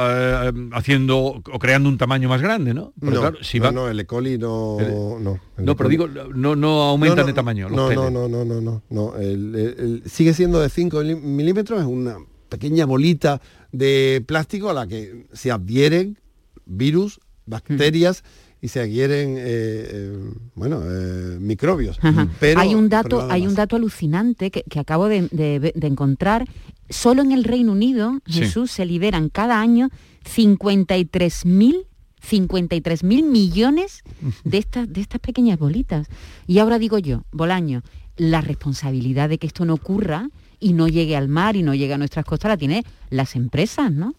eh, 0.49 0.53
haciendo 0.73 1.19
o 1.19 1.59
creando 1.59 1.89
un 1.89 1.99
tamaño 1.99 2.29
más 2.29 2.41
grande, 2.41 2.73
¿no? 2.75 2.93
Claro, 3.01 3.39
si 3.43 3.59
no, 3.61 3.73
no, 3.73 3.89
el 3.89 3.99
E. 4.01 4.07
coli 4.07 4.39
no... 4.39 4.79
El- 4.81 5.23
no, 5.25 5.41
el 5.59 5.65
no, 5.65 5.73
E. 5.73 5.75
pero 5.75 5.89
digo, 5.89 6.07
no, 6.09 6.55
no 6.57 6.83
aumentan 6.83 7.17
No, 7.19 7.23
no, 7.23 7.27
de 7.27 7.33
tamaño 7.33 7.69
los 7.69 7.77
no, 7.77 7.89
peles. 7.89 8.05
no, 8.05 8.11
no, 8.11 8.29
no, 8.29 8.45
no, 8.45 8.61
no, 8.61 8.83
no. 8.89 9.17
El- 9.17 9.55
el- 9.55 9.75
el- 9.79 10.03
sigue 10.07 10.33
siendo 10.35 10.61
de 10.61 10.69
5 10.69 11.01
milímetros, 11.03 11.81
es 11.81 11.87
una 11.87 12.17
pequeña 12.49 12.87
bolita 12.87 13.41
de 13.73 14.23
plástico 14.27 14.71
a 14.71 14.75
la 14.75 14.87
que 14.87 15.27
se 15.33 15.51
adhieren 15.51 16.19
virus, 16.67 17.21
bacterias 17.47 18.23
y 18.63 18.69
se 18.69 18.81
adhieren, 18.81 19.37
eh, 19.39 19.43
eh, 19.45 20.31
bueno, 20.55 20.83
eh, 20.85 21.39
microbios. 21.41 21.99
Ajá. 22.03 22.29
Pero, 22.41 22.61
hay 22.61 22.75
un 22.75 22.89
dato, 22.89 23.27
hay 23.31 23.47
un 23.47 23.55
dato 23.55 23.77
alucinante 23.77 24.51
que, 24.51 24.63
que 24.69 24.79
acabo 24.79 25.09
de, 25.09 25.29
de- 25.31 25.73
de 25.75 25.87
encontrar. 25.87 26.47
Solo 26.89 27.23
en 27.23 27.33
el 27.33 27.45
Reino 27.45 27.73
Unido, 27.73 28.19
Sí. 28.27 28.41
Jesús, 28.41 28.71
se 28.71 28.85
liberan 28.85 29.29
cada 29.29 29.61
año 29.61 29.89
53.000 30.25 31.87
53 32.23 33.03
mil 33.03 33.25
millones 33.25 34.03
de 34.45 34.59
estas, 34.59 34.93
de 34.93 35.01
estas 35.01 35.21
pequeñas 35.23 35.59
bolitas. 35.59 36.07
Y 36.47 36.59
ahora 36.59 36.79
digo 36.79 36.99
yo, 36.99 37.25
Bolaño, 37.33 37.83
la 38.19 38.43
responsabilidad 38.43 39.31
de 39.31 39.39
que 39.39 39.47
esto 39.47 39.65
no 39.65 39.73
ocurra 39.73 40.29
y 40.59 40.75
no 40.75 40.87
llegue 40.87 41.17
al 41.17 41.29
mar 41.29 41.57
y 41.57 41.63
no 41.63 41.75
llegue 41.75 41.95
a 41.95 41.99
nuestras 41.99 42.27
costas 42.27 42.51
la 42.51 42.57
tienen 42.59 42.83
las 43.09 43.37
empresas, 43.37 43.91
¿no? 43.91 44.15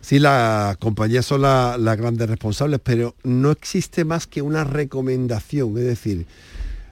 Sí, 0.00 0.18
las 0.18 0.76
compañías 0.78 1.26
son 1.26 1.42
la- 1.42 1.76
las 1.78 1.96
grandes 1.98 2.28
responsables, 2.28 2.80
pero 2.82 3.14
no 3.24 3.50
existe 3.50 4.04
más 4.04 4.26
que 4.26 4.42
una 4.42 4.64
recomendación, 4.64 5.76
es 5.76 5.84
decir, 5.84 6.26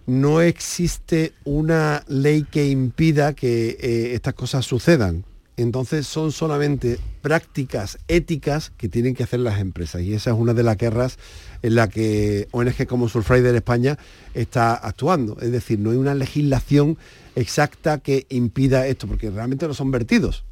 no 0.07 0.41
existe 0.41 1.33
una 1.45 2.05
ley 2.09 2.45
que 2.51 2.69
impida 2.69 3.33
que 3.35 3.77
eh, 3.81 4.15
estas 4.15 4.35
cosas 4.35 4.65
sucedan. 4.65 5.25
Entonces 5.59 6.07
son 6.07 6.33
solamente 6.33 6.99
prácticas 7.23 7.99
éticas 8.09 8.71
que 8.77 8.91
tienen 8.91 9.15
que 9.15 9.23
hacer 9.23 9.41
las 9.41 9.59
empresas 9.59 10.03
y 10.03 10.13
esa 10.13 10.31
es 10.33 10.37
una 10.37 10.53
de 10.53 10.63
las 10.63 10.77
guerras 10.77 11.19
en 11.63 11.75
la 11.77 11.89
que 11.89 12.47
ONG 12.51 12.87
como 12.87 13.09
Surfrider 13.09 13.55
España 13.57 13.97
está 14.35 14.75
actuando. 14.75 15.39
Es 15.41 15.50
decir, 15.50 15.78
no 15.78 15.93
hay 15.93 15.97
una 15.97 16.15
legislación 16.15 16.99
exacta 17.37 17.99
que 17.99 18.26
impida 18.28 18.87
esto, 18.87 19.07
porque 19.07 19.30
realmente 19.30 19.67
no 19.67 19.73
son 19.73 19.91
vertidos. 19.91 20.45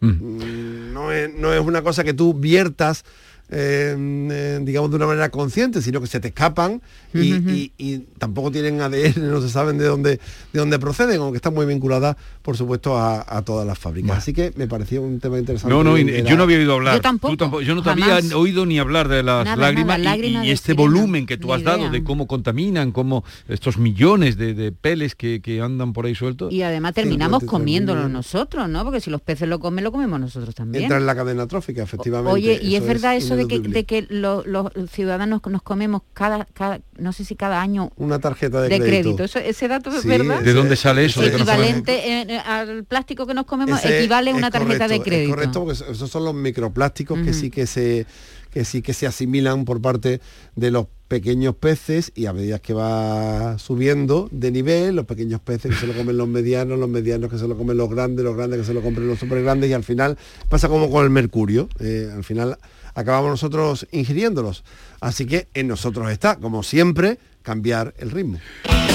Mm, 0.00 0.92
no 0.92 1.12
es, 1.12 1.34
no 1.34 1.52
es 1.52 1.60
una 1.60 1.82
cosa 1.82 2.04
que 2.04 2.14
tú 2.14 2.34
viertas, 2.34 3.04
eh, 3.50 3.96
eh, 4.30 4.60
digamos, 4.62 4.90
de 4.90 4.96
una 4.96 5.06
manera 5.06 5.30
consciente, 5.30 5.80
sino 5.82 6.00
que 6.00 6.06
se 6.06 6.20
te 6.20 6.28
escapan 6.28 6.82
y, 7.14 7.34
Ujú. 7.34 7.50
y- 7.50 7.72
y 7.78 7.98
tampoco 8.18 8.50
tienen 8.50 8.80
ADN, 8.80 9.14
no 9.30 9.40
se 9.40 9.48
saben 9.48 9.78
de 9.78 9.86
dónde, 9.86 10.20
de 10.52 10.58
dónde 10.60 10.78
proceden, 10.78 11.20
aunque 11.20 11.36
están 11.36 11.54
muy 11.54 11.66
vinculadas, 11.66 12.16
por 12.42 12.56
supuesto, 12.56 12.96
a, 12.98 13.24
a 13.26 13.42
todas 13.42 13.66
las 13.66 13.78
fábricas. 13.78 14.08
Bueno. 14.08 14.18
Así 14.18 14.32
que 14.32 14.52
me 14.56 14.66
pareció 14.68 15.02
un 15.02 15.20
tema 15.20 15.38
interesante. 15.38 15.74
No, 15.74 15.82
no, 15.82 15.96
y- 15.96 16.04
de 16.04 16.22
la- 16.22 16.30
yo 16.30 16.36
no 16.36 16.42
había 16.44 16.58
oído 16.58 16.74
hablar. 16.74 16.94
Yo 16.96 17.00
tampoco, 17.00 17.36
Tú 17.36 17.60
yo 17.62 17.74
no 17.74 17.82
te 17.82 17.90
jamás. 17.90 18.24
había 18.24 18.36
oído 18.36 18.66
ni 18.66 18.78
hablar 18.78 19.08
de 19.08 19.22
las 19.22 19.44
Nada, 19.44 19.56
lágrimas, 19.56 19.98
nada, 19.98 20.16
y- 20.44 20.50
este 20.50 20.72
volumen 20.74 21.26
que 21.26 21.36
tú 21.36 21.52
has 21.52 21.62
dado 21.62 21.90
de 21.90 22.04
cómo 22.04 22.26
contaminan, 22.26 22.92
cómo 22.92 23.24
estos 23.48 23.78
millones 23.78 24.36
de, 24.36 24.54
de 24.54 24.72
peles 24.72 25.14
que, 25.14 25.40
que 25.40 25.60
andan 25.60 25.92
por 25.92 26.06
ahí 26.06 26.14
sueltos. 26.14 26.52
Y 26.52 26.62
además 26.62 26.94
terminamos 26.94 27.42
53.000 27.42 27.46
comiéndolo 27.46 28.08
nosotros, 28.08 28.68
¿no? 28.68 28.84
Porque 28.84 29.00
si 29.00 29.10
los 29.10 29.20
peces 29.22 29.48
lo 29.48 29.58
comen, 29.58 29.84
lo 29.84 29.92
comemos 29.92 30.20
nosotros 30.20 30.54
también. 30.54 30.84
Entra 30.84 30.98
en 30.98 31.06
la 31.06 31.14
cadena 31.14 31.46
trófica, 31.46 31.82
efectivamente. 31.82 32.32
Oye, 32.32 32.60
y 32.62 32.76
es 32.76 32.84
verdad 32.86 33.16
eso 33.16 33.36
de 33.38 33.48
que, 33.48 33.54
ineludible. 33.56 33.78
de 33.78 33.84
que 33.84 34.06
lo- 34.08 34.44
los 34.46 34.70
ciudadanos 34.90 35.40
nos 35.48 35.62
comemos 35.62 36.02
cada, 36.14 36.44
cada, 36.54 36.80
no 36.98 37.12
sé 37.12 37.24
si 37.24 37.34
cada 37.36 37.60
año 37.62 37.90
Una 37.96 38.18
tarjeta 38.18 38.60
de, 38.62 38.68
de, 38.68 38.78
crédito. 38.78 39.16
crédito. 39.16 39.24
Eso, 39.24 39.38
ese 39.38 39.68
dato 39.68 39.90
es 39.90 40.02
Sí, 40.02 40.08
verdad. 40.08 40.40
¿De 40.42 40.52
dónde 40.52 40.76
sale 40.76 41.04
eso? 41.04 41.20
de 41.22 41.30
que 41.30 41.38
nos 41.38 41.46
comemos? 41.48 41.66
Equivalente 41.88 42.34
eh, 42.34 42.38
al 42.38 42.84
plástico 42.84 43.26
que 43.26 43.34
nos 43.34 43.46
comemos, 43.46 43.78
Ese 43.84 43.98
equivale 43.98 44.30
a 44.30 44.34
una 44.34 44.50
tarjeta 44.50 44.84
correcto, 44.86 44.92
de 44.94 45.00
crédito. 45.02 45.30
Es 45.30 45.34
correcto, 45.36 45.64
porque 45.64 45.92
esos 45.92 46.10
son 46.10 46.24
los 46.24 46.34
microplásticos 46.34 47.18
que 47.20 47.32
sí 47.32 47.50
que 47.50 47.66
se 47.66 48.06
que 48.50 48.64
sí 48.64 48.80
que 48.80 48.94
se 48.94 49.06
asimilan 49.06 49.66
por 49.66 49.82
parte 49.82 50.22
de 50.56 50.70
los 50.70 50.86
pequeños 51.06 51.54
peces 51.54 52.12
y 52.14 52.24
a 52.26 52.32
medida 52.32 52.58
que 52.58 52.72
va 52.72 53.58
subiendo 53.58 54.28
de 54.32 54.50
nivel, 54.50 54.96
los 54.96 55.04
pequeños 55.04 55.40
peces 55.40 55.72
que 55.74 55.80
se 55.80 55.86
lo 55.86 55.92
comen 55.92 56.16
los 56.16 56.28
medianos, 56.28 56.78
los 56.78 56.88
medianos 56.88 57.30
que 57.30 57.38
se 57.38 57.46
lo 57.46 57.58
comen 57.58 57.76
los 57.76 57.90
grandes, 57.90 58.24
los 58.24 58.34
grandes 58.36 58.60
que 58.60 58.64
se 58.66 58.72
lo 58.74 58.80
comen 58.80 59.06
los 59.06 59.18
super 59.18 59.42
grandes 59.42 59.68
y 59.68 59.74
al 59.74 59.84
final 59.84 60.16
pasa 60.48 60.68
como 60.68 60.90
con 60.90 61.04
el 61.04 61.10
mercurio, 61.10 61.68
eh, 61.78 62.10
al 62.14 62.24
final 62.24 62.58
acabamos 62.98 63.30
nosotros 63.30 63.86
ingiriéndolos. 63.92 64.64
Así 65.00 65.24
que 65.24 65.48
en 65.54 65.68
nosotros 65.68 66.10
está, 66.10 66.36
como 66.36 66.64
siempre, 66.64 67.18
cambiar 67.42 67.94
el 67.98 68.10
ritmo. 68.10 68.38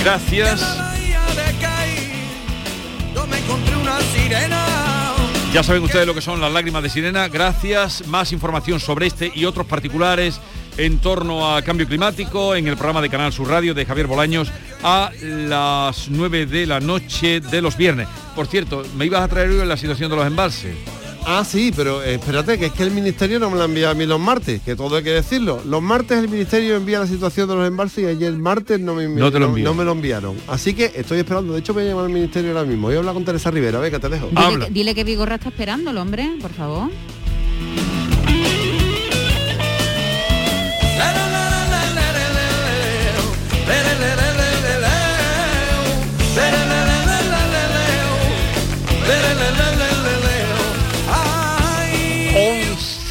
Gracias. 0.04 0.62
Ya 5.54 5.64
saben 5.64 5.84
ustedes 5.84 6.08
lo 6.08 6.14
que 6.14 6.22
son 6.22 6.42
las 6.42 6.52
lágrimas 6.52 6.84
de 6.84 6.90
sirena. 6.90 7.30
Gracias. 7.30 8.06
Más 8.08 8.34
información 8.34 8.80
sobre 8.80 9.08
este 9.08 9.32
y 9.34 9.46
otros 9.46 9.68
particulares 9.68 10.42
en 10.78 10.98
torno 11.00 11.56
a 11.56 11.62
cambio 11.62 11.88
climático 11.88 12.56
en 12.56 12.68
el 12.68 12.76
programa 12.76 13.02
de 13.02 13.10
Canal 13.10 13.32
Sur 13.32 13.48
Radio 13.48 13.74
de 13.74 13.86
Javier 13.86 14.08
Bolaños 14.08 14.52
a 14.84 15.12
las 15.22 16.10
9 16.10 16.48
de 16.48 16.66
la 16.66 16.82
noche 16.82 17.40
de 17.40 17.62
los 17.62 17.78
viernes. 17.78 18.08
Por 18.36 18.48
cierto, 18.48 18.84
me 18.98 19.06
ibas 19.06 19.22
a 19.22 19.28
traer 19.30 19.50
hoy 19.50 19.66
la 19.66 19.78
situación 19.78 20.10
de 20.10 20.18
los 20.18 20.28
embalses. 20.28 20.76
Ah, 21.26 21.46
sí, 21.46 21.72
pero 21.74 22.04
espérate, 22.04 22.60
que 22.60 22.66
es 22.66 22.72
que 22.74 22.84
el 22.84 22.92
Ministerio 22.92 23.40
no 23.40 23.50
me 23.50 23.58
lo 23.58 23.64
envía 23.64 23.90
a 23.92 23.94
mí 23.94 24.06
los 24.06 24.20
martes, 24.20 24.62
que 24.62 24.76
todo 24.76 24.98
hay 24.98 25.04
que 25.04 25.12
decirlo. 25.12 25.62
Los 25.66 25.82
martes 25.82 26.18
el 26.20 26.28
Ministerio 26.28 26.76
envía 26.76 27.00
la 27.00 27.08
situación 27.08 27.48
de 27.48 27.56
los 27.56 27.66
embalses 27.68 28.04
y 28.04 28.08
ayer 28.08 28.34
martes 28.34 28.80
no 28.82 28.94
me, 28.94 29.08
No 29.08 29.32
te 29.32 29.40
lo 29.40 29.46
envió. 29.46 29.64
no 29.64 29.74
me 29.74 29.86
lo 29.86 29.94
enviaron. 29.94 30.36
Así 30.48 30.74
que 30.74 30.92
estoy 30.96 31.20
esperando. 31.20 31.54
De 31.54 31.60
hecho, 31.60 31.74
voy 31.74 31.84
a 31.84 31.88
llamar 31.88 32.06
al 32.06 32.12
Ministerio 32.12 32.52
ahora 32.52 32.66
mismo. 32.66 32.88
Voy 32.88 32.96
a 32.96 33.00
hablar 33.00 33.14
con 33.14 33.24
Teresa 33.24 33.50
Rivera. 33.52 33.80
Venga, 33.80 34.00
te 34.00 34.10
dejo. 34.10 34.28
Dile 34.28 34.42
Habla. 34.42 34.66
que, 34.68 34.72
dile 34.74 34.96
que 34.96 35.04
Vigorra 35.06 35.36
está 35.36 35.48
esperando 35.50 35.92
el 35.92 35.98
hombre, 35.98 36.30
por 36.42 36.52
favor. 36.52 36.90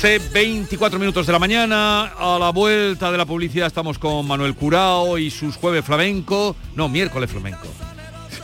11, 0.04 0.18
24 0.32 0.98
minutos 0.98 1.26
de 1.26 1.32
la 1.32 1.38
mañana, 1.38 2.06
a 2.18 2.36
la 2.36 2.50
vuelta 2.50 3.12
de 3.12 3.18
la 3.18 3.24
publicidad 3.24 3.68
estamos 3.68 3.98
con 3.98 4.26
Manuel 4.26 4.54
Curao 4.56 5.16
y 5.16 5.30
sus 5.30 5.54
jueves 5.56 5.84
flamenco, 5.84 6.56
no, 6.74 6.88
miércoles 6.88 7.30
flamenco, 7.30 7.68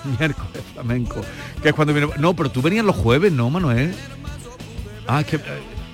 miércoles 0.20 0.62
flamenco, 0.72 1.20
que 1.60 1.70
es 1.70 1.74
cuando 1.74 1.92
viene, 1.92 2.12
no, 2.18 2.34
pero 2.36 2.48
tú 2.50 2.62
venías 2.62 2.84
los 2.84 2.94
jueves, 2.94 3.32
¿no, 3.32 3.50
Manuel? 3.50 3.92
Ah, 5.08 5.24
que, 5.24 5.34
eh, 5.34 5.40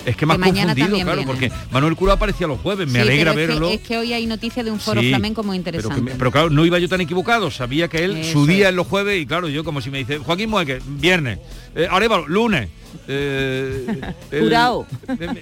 Es 0.04 0.16
que 0.16 0.26
más 0.26 0.36
mañana 0.38 0.74
confundido, 0.74 0.86
también 0.98 1.06
claro, 1.06 1.16
viene. 1.22 1.32
porque 1.50 1.72
Manuel 1.72 1.96
Cura 1.96 2.12
aparecía 2.12 2.46
los 2.46 2.60
jueves, 2.60 2.86
me 2.86 2.98
Sí, 2.98 2.98
alegra 3.00 3.32
pero 3.32 3.40
es 3.40 3.46
que- 3.48 3.52
verlo. 3.54 3.68
Es 3.70 3.80
que, 3.80 3.96
hoy 3.96 4.12
hay 4.12 4.26
noticia 4.26 4.62
de 4.62 4.70
un 4.70 4.78
foro 4.78 5.00
Sí, 5.00 5.08
flamenco 5.08 5.42
muy 5.42 5.58
pero, 5.60 5.72
que 5.72 5.78
interesante. 5.86 6.12
me- 6.12 6.18
pero 6.18 6.30
claro, 6.30 6.50
no 6.50 6.66
iba 6.66 6.78
yo 6.78 6.90
tan 6.90 7.00
equivocado, 7.00 7.50
sabía 7.50 7.88
que 7.88 8.04
él, 8.04 8.22
su 8.22 8.46
día 8.46 8.64
es. 8.66 8.68
es 8.70 8.74
los 8.74 8.86
jueves 8.86 9.18
y 9.22 9.24
claro, 9.24 9.48
yo 9.48 9.64
como 9.64 9.80
si 9.80 9.90
me 9.90 9.96
dice, 9.96 10.18
Joaquín 10.18 10.50
Mueque, 10.50 10.82
viernes, 10.84 11.38
eh, 11.74 11.88
Arevalo, 11.90 12.28
lunes, 12.28 12.68
eh, 13.08 14.00
el- 14.30 14.40
Curao. 14.42 14.86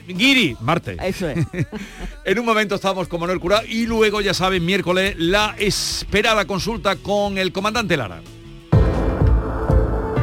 Guiri, 0.08 0.56
martes. 0.60 0.98
Eso 1.02 1.28
es. 1.28 1.38
En 2.24 2.38
un 2.38 2.46
momento 2.46 2.76
estamos 2.76 3.08
con 3.08 3.20
Manuel 3.20 3.40
Curao 3.40 3.62
y 3.68 3.86
luego, 3.86 4.20
ya 4.20 4.32
saben, 4.34 4.64
miércoles, 4.64 5.16
la 5.18 5.54
esperada 5.58 6.44
consulta 6.44 6.96
con 6.96 7.36
el 7.38 7.50
comandante 7.52 7.96
Lara. 7.96 8.20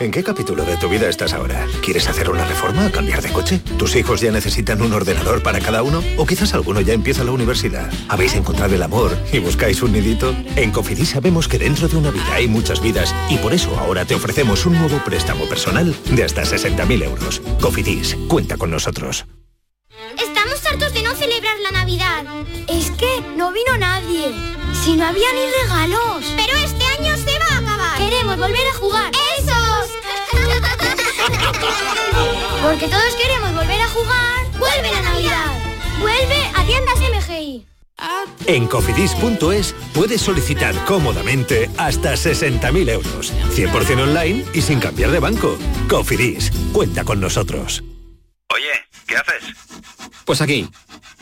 ¿En 0.00 0.10
qué 0.10 0.24
capítulo 0.24 0.64
de 0.64 0.76
tu 0.76 0.88
vida 0.88 1.08
estás 1.08 1.32
ahora? 1.34 1.68
¿Quieres 1.80 2.08
hacer 2.08 2.28
una 2.28 2.44
reforma 2.44 2.86
o 2.86 2.90
cambiar 2.90 3.22
de 3.22 3.32
coche? 3.32 3.60
¿Tus 3.78 3.94
hijos 3.94 4.20
ya 4.20 4.32
necesitan 4.32 4.82
un 4.82 4.92
ordenador 4.92 5.40
para 5.40 5.60
cada 5.60 5.84
uno? 5.84 6.02
¿O 6.16 6.26
quizás 6.26 6.52
alguno 6.52 6.80
ya 6.80 6.94
empieza 6.94 7.22
la 7.22 7.30
universidad? 7.30 7.92
¿Habéis 8.08 8.34
encontrado 8.34 8.74
el 8.74 8.82
amor 8.82 9.16
y 9.32 9.38
buscáis 9.38 9.82
un 9.82 9.92
nidito? 9.92 10.34
En 10.56 10.72
Cofidis 10.72 11.10
sabemos 11.10 11.46
que 11.46 11.58
dentro 11.58 11.86
de 11.86 11.96
una 11.96 12.10
vida 12.10 12.34
hay 12.34 12.48
muchas 12.48 12.80
vidas 12.80 13.14
y 13.30 13.38
por 13.38 13.54
eso 13.54 13.78
ahora 13.78 14.04
te 14.04 14.16
ofrecemos 14.16 14.66
un 14.66 14.78
nuevo 14.78 15.00
préstamo 15.04 15.48
personal 15.48 15.94
de 16.10 16.24
hasta 16.24 16.42
60.000 16.42 17.04
euros. 17.04 17.40
Cofidis, 17.60 18.16
cuenta 18.26 18.56
con 18.56 18.72
nosotros. 18.72 19.26
Estamos 20.18 20.66
hartos 20.66 20.92
de 20.92 21.02
no 21.02 21.14
celebrar 21.14 21.56
la 21.60 21.70
Navidad. 21.70 22.24
Es 22.68 22.90
que 22.90 23.22
no 23.36 23.52
vino 23.52 23.78
nadie. 23.78 24.34
Si 24.84 24.96
no 24.96 25.06
había 25.06 25.32
ni 25.32 25.62
regalos. 25.62 26.24
Pero 26.36 26.58
este 26.58 26.84
año 26.98 27.16
se 27.16 27.38
va 27.38 27.46
a 27.54 27.58
acabar. 27.58 27.98
Queremos 27.98 28.36
volver 28.36 28.66
a 28.66 28.74
jugar. 28.74 29.12
¡Esos! 29.38 29.63
Porque 32.62 32.88
todos 32.88 33.14
queremos 33.20 33.54
volver 33.54 33.80
a 33.80 33.88
jugar. 33.88 34.44
¡Vuelve 34.58 34.90
la 34.90 35.02
Navidad! 35.02 35.52
¡Vuelve 36.00 36.50
a 36.54 36.64
tiendas 36.64 36.98
MGI! 36.98 37.66
En 38.46 38.66
cofidis.es 38.66 39.74
puedes 39.94 40.20
solicitar 40.20 40.74
cómodamente 40.84 41.70
hasta 41.78 42.14
60.000 42.14 42.90
euros. 42.90 43.32
100% 43.54 44.02
online 44.02 44.44
y 44.52 44.60
sin 44.60 44.80
cambiar 44.80 45.10
de 45.10 45.20
banco. 45.20 45.56
Cofidis, 45.88 46.50
cuenta 46.72 47.04
con 47.04 47.20
nosotros. 47.20 47.82
Oye, 48.52 48.72
¿qué 49.06 49.16
haces? 49.16 49.54
Pues 50.24 50.40
aquí, 50.40 50.68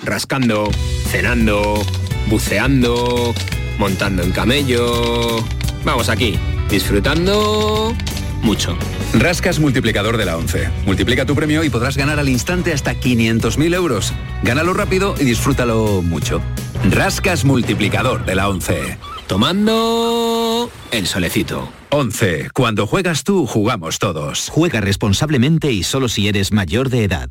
rascando, 0.03 0.71
cenando, 1.11 1.85
buceando, 2.27 3.35
montando 3.79 4.23
en 4.23 4.33
camello. 4.33 5.45
Vamos 5.85 6.09
aquí, 6.09 6.39
disfrutando 6.69 7.95
mucho. 8.43 8.77
Rascas 9.15 9.59
multiplicador 9.59 10.17
de 10.17 10.25
la 10.25 10.37
11. 10.37 10.69
Multiplica 10.87 11.25
tu 11.27 11.35
premio 11.35 11.65
y 11.65 11.71
podrás 11.71 11.97
ganar 11.97 12.19
al 12.19 12.29
instante 12.29 12.73
hasta 12.73 12.95
500.000 12.95 13.75
euros. 13.75 14.13
Gánalo 14.43 14.75
rápido 14.75 15.15
y 15.19 15.25
disfrútalo 15.25 16.03
mucho. 16.03 16.41
Rascas 16.91 17.45
multiplicador 17.45 18.25
de 18.25 18.35
la 18.35 18.49
11. 18.49 18.99
Tomando 19.27 20.71
el 20.91 21.07
solecito. 21.07 21.71
11. 21.91 22.51
Cuando 22.53 22.87
juegas 22.87 23.25
tú, 23.25 23.47
jugamos 23.47 23.99
todos. 23.99 24.49
Juega 24.51 24.81
responsablemente 24.81 25.73
y 25.73 25.83
solo 25.83 26.09
si 26.09 26.29
eres 26.29 26.53
mayor 26.53 26.89
de 26.91 27.05
edad. 27.05 27.31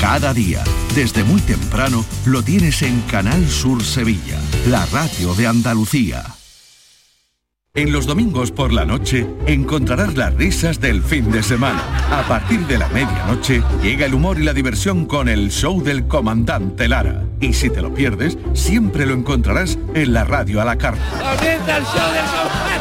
Cada 0.00 0.32
día, 0.32 0.64
desde 0.94 1.24
muy 1.24 1.42
temprano, 1.42 2.06
lo 2.24 2.42
tienes 2.42 2.80
en 2.80 3.02
Canal 3.02 3.46
Sur 3.50 3.84
Sevilla, 3.84 4.40
la 4.66 4.86
radio 4.86 5.34
de 5.34 5.46
Andalucía. 5.46 6.39
En 7.72 7.92
los 7.92 8.04
domingos 8.04 8.50
por 8.50 8.72
la 8.72 8.84
noche 8.84 9.28
encontrarás 9.46 10.16
las 10.16 10.34
risas 10.34 10.80
del 10.80 11.04
fin 11.04 11.30
de 11.30 11.40
semana. 11.40 11.80
A 12.10 12.26
partir 12.26 12.66
de 12.66 12.76
la 12.76 12.88
medianoche 12.88 13.62
llega 13.80 14.06
el 14.06 14.14
humor 14.14 14.40
y 14.40 14.42
la 14.42 14.52
diversión 14.52 15.06
con 15.06 15.28
el 15.28 15.52
show 15.52 15.80
del 15.80 16.08
comandante 16.08 16.88
Lara. 16.88 17.22
Y 17.40 17.52
si 17.52 17.70
te 17.70 17.80
lo 17.80 17.94
pierdes, 17.94 18.36
siempre 18.54 19.06
lo 19.06 19.14
encontrarás 19.14 19.78
en 19.94 20.12
la 20.12 20.24
radio 20.24 20.60
a 20.60 20.64
la 20.64 20.76
carta. 20.78 21.00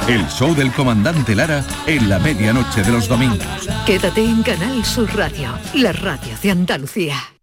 El 0.08 0.28
show 0.28 0.56
del 0.56 0.72
comandante 0.72 1.36
Lara 1.36 1.64
en 1.86 2.10
la 2.10 2.18
medianoche 2.18 2.82
de 2.82 2.92
los 2.92 3.08
domingos. 3.08 3.70
Quédate 3.86 4.26
en 4.26 4.42
Canal 4.42 4.84
Sur 4.84 5.16
Radio, 5.16 5.52
la 5.76 5.92
radio 5.92 6.34
de 6.42 6.50
Andalucía. 6.50 7.39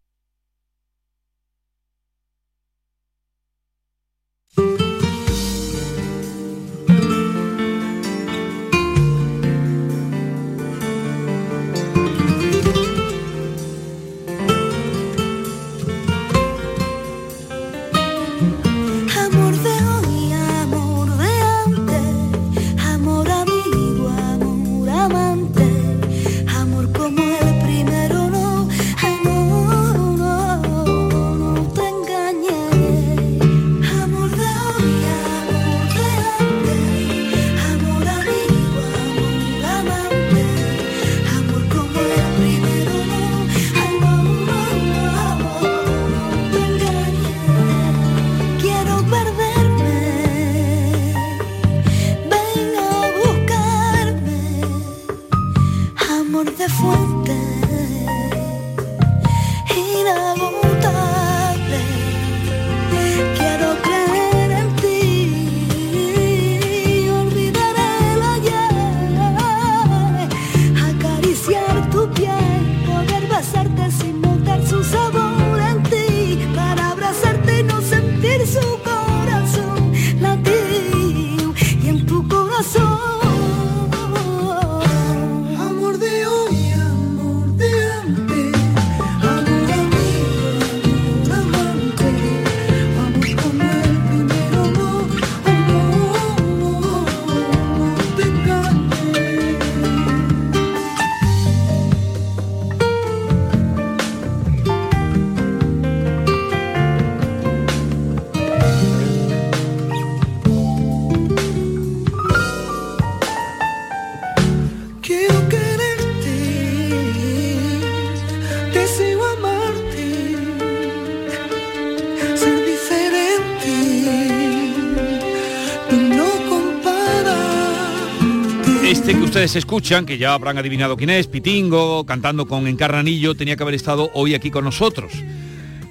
Ustedes 129.36 129.56
escuchan, 129.56 130.06
que 130.06 130.16
ya 130.16 130.32
habrán 130.32 130.56
adivinado 130.56 130.96
quién 130.96 131.10
es, 131.10 131.26
Pitingo, 131.26 132.06
cantando 132.06 132.46
con 132.46 132.66
Encarnanillo, 132.66 133.34
tenía 133.34 133.54
que 133.54 133.62
haber 133.62 133.74
estado 133.74 134.10
hoy 134.14 134.32
aquí 134.32 134.50
con 134.50 134.64
nosotros. 134.64 135.12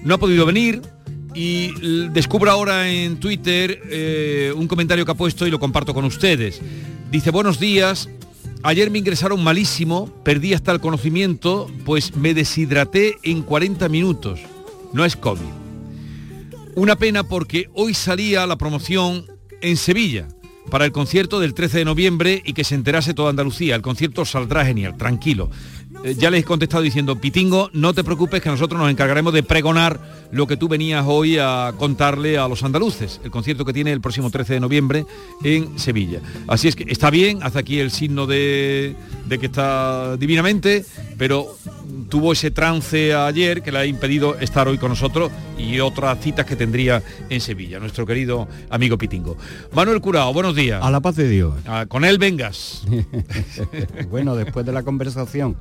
No 0.03 0.15
ha 0.15 0.17
podido 0.17 0.47
venir 0.47 0.81
y 1.36 1.69
descubro 2.10 2.49
ahora 2.49 2.89
en 2.89 3.19
Twitter 3.19 3.84
eh, 3.91 4.51
un 4.55 4.67
comentario 4.67 5.05
que 5.05 5.12
ha 5.12 5.15
puesto 5.15 5.45
y 5.45 5.51
lo 5.51 5.60
comparto 5.60 5.93
con 5.93 6.05
ustedes. 6.05 6.60
Dice, 7.12 7.29
buenos 7.29 7.60
días, 7.60 8.10
ayer 8.63 8.89
me 8.89 8.97
ingresaron 8.97 9.43
malísimo, 9.43 10.12
perdí 10.23 10.55
hasta 10.55 10.71
el 10.71 10.79
conocimiento, 10.79 11.69
pues 11.86 12.15
me 12.15 12.34
deshidraté 12.34 13.19
en 13.21 13.43
40 13.43 13.88
minutos. 13.89 14.39
No 14.91 15.05
es 15.05 15.15
COVID. 15.15 15.45
Una 16.73 16.95
pena 16.95 17.23
porque 17.23 17.69
hoy 17.75 17.93
salía 17.93 18.47
la 18.47 18.58
promoción 18.58 19.27
en 19.62 19.77
Sevilla 19.77 20.27
para 20.69 20.86
el 20.86 20.91
concierto 20.91 21.39
del 21.39 21.54
13 21.54 21.80
de 21.80 21.86
noviembre 21.86 22.41
y 22.45 22.54
que 22.54 22.63
se 22.63 22.75
enterase 22.75 23.13
toda 23.13 23.30
Andalucía. 23.30 23.75
El 23.75 23.82
concierto 23.82 24.25
saldrá 24.25 24.65
genial, 24.65 24.97
tranquilo. 24.97 25.49
Eh, 26.03 26.15
ya 26.17 26.29
les 26.29 26.41
he 26.41 26.43
contestado 26.43 26.84
diciendo, 26.84 27.15
Pitingo, 27.15 27.69
no 27.73 27.93
te 27.93 28.03
preocupes 28.03 28.41
que 28.41 28.49
nosotros 28.49 28.79
nos 28.79 28.89
encargaremos 28.89 29.34
de 29.34 29.43
pregonar 29.43 29.99
lo 30.31 30.47
que 30.47 30.58
tú 30.58 30.67
venías 30.67 31.05
hoy 31.08 31.38
a 31.39 31.73
contarle 31.77 32.38
a 32.38 32.47
los 32.47 32.63
andaluces, 32.63 33.21
el 33.23 33.31
concierto 33.31 33.65
que 33.65 33.73
tiene 33.73 33.91
el 33.91 34.01
próximo 34.01 34.29
13 34.29 34.55
de 34.55 34.60
noviembre 34.60 35.05
en 35.43 35.79
Sevilla. 35.79 36.19
Así 36.47 36.67
es 36.67 36.75
que 36.75 36.86
está 36.88 37.10
bien, 37.10 37.39
hace 37.41 37.60
aquí 37.60 37.79
el 37.79 37.91
signo 37.91 38.27
de, 38.27 38.95
de 39.27 39.39
que 39.39 39.45
está 39.45 40.17
divinamente, 40.17 40.86
pero 41.17 41.55
tuvo 42.10 42.34
ese 42.34 42.51
trance 42.51 43.13
ayer 43.13 43.62
que 43.62 43.71
le 43.71 43.79
ha 43.79 43.86
impedido 43.86 44.38
estar 44.39 44.67
hoy 44.67 44.77
con 44.77 44.89
nosotros 44.89 45.31
y 45.58 45.79
otras 45.79 46.19
citas 46.19 46.45
que 46.45 46.55
tendría 46.55 47.01
en 47.29 47.41
Sevilla, 47.41 47.79
nuestro 47.79 48.05
querido 48.05 48.47
amigo 48.69 48.97
Pitingo. 48.97 49.38
Manuel 49.73 50.01
Curao, 50.01 50.34
buenos 50.34 50.55
días. 50.55 50.84
A 50.84 50.91
la 50.91 50.99
paz 50.99 51.15
de 51.15 51.27
Dios. 51.29 51.53
Ah, 51.65 51.86
con 51.88 52.05
él 52.05 52.17
vengas. 52.17 52.84
bueno, 54.10 54.36
después 54.36 54.65
de 54.65 54.73
la 54.73 54.84
conversación 54.84 55.55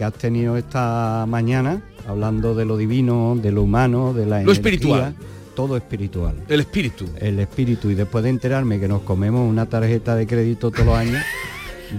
que 0.00 0.04
has 0.06 0.14
tenido 0.14 0.56
esta 0.56 1.26
mañana, 1.28 1.82
hablando 2.08 2.54
de 2.54 2.64
lo 2.64 2.78
divino, 2.78 3.36
de 3.36 3.52
lo 3.52 3.64
humano, 3.64 4.14
de 4.14 4.24
la 4.24 4.36
Lo 4.36 4.50
energía, 4.50 4.52
espiritual. 4.54 5.14
todo 5.54 5.76
espiritual. 5.76 6.36
El 6.48 6.60
espíritu. 6.60 7.04
El 7.18 7.38
espíritu. 7.38 7.90
Y 7.90 7.94
después 7.94 8.24
de 8.24 8.30
enterarme 8.30 8.80
que 8.80 8.88
nos 8.88 9.02
comemos 9.02 9.46
una 9.46 9.66
tarjeta 9.66 10.16
de 10.16 10.26
crédito 10.26 10.70
todos 10.70 10.86
los 10.86 10.96
años, 10.96 11.22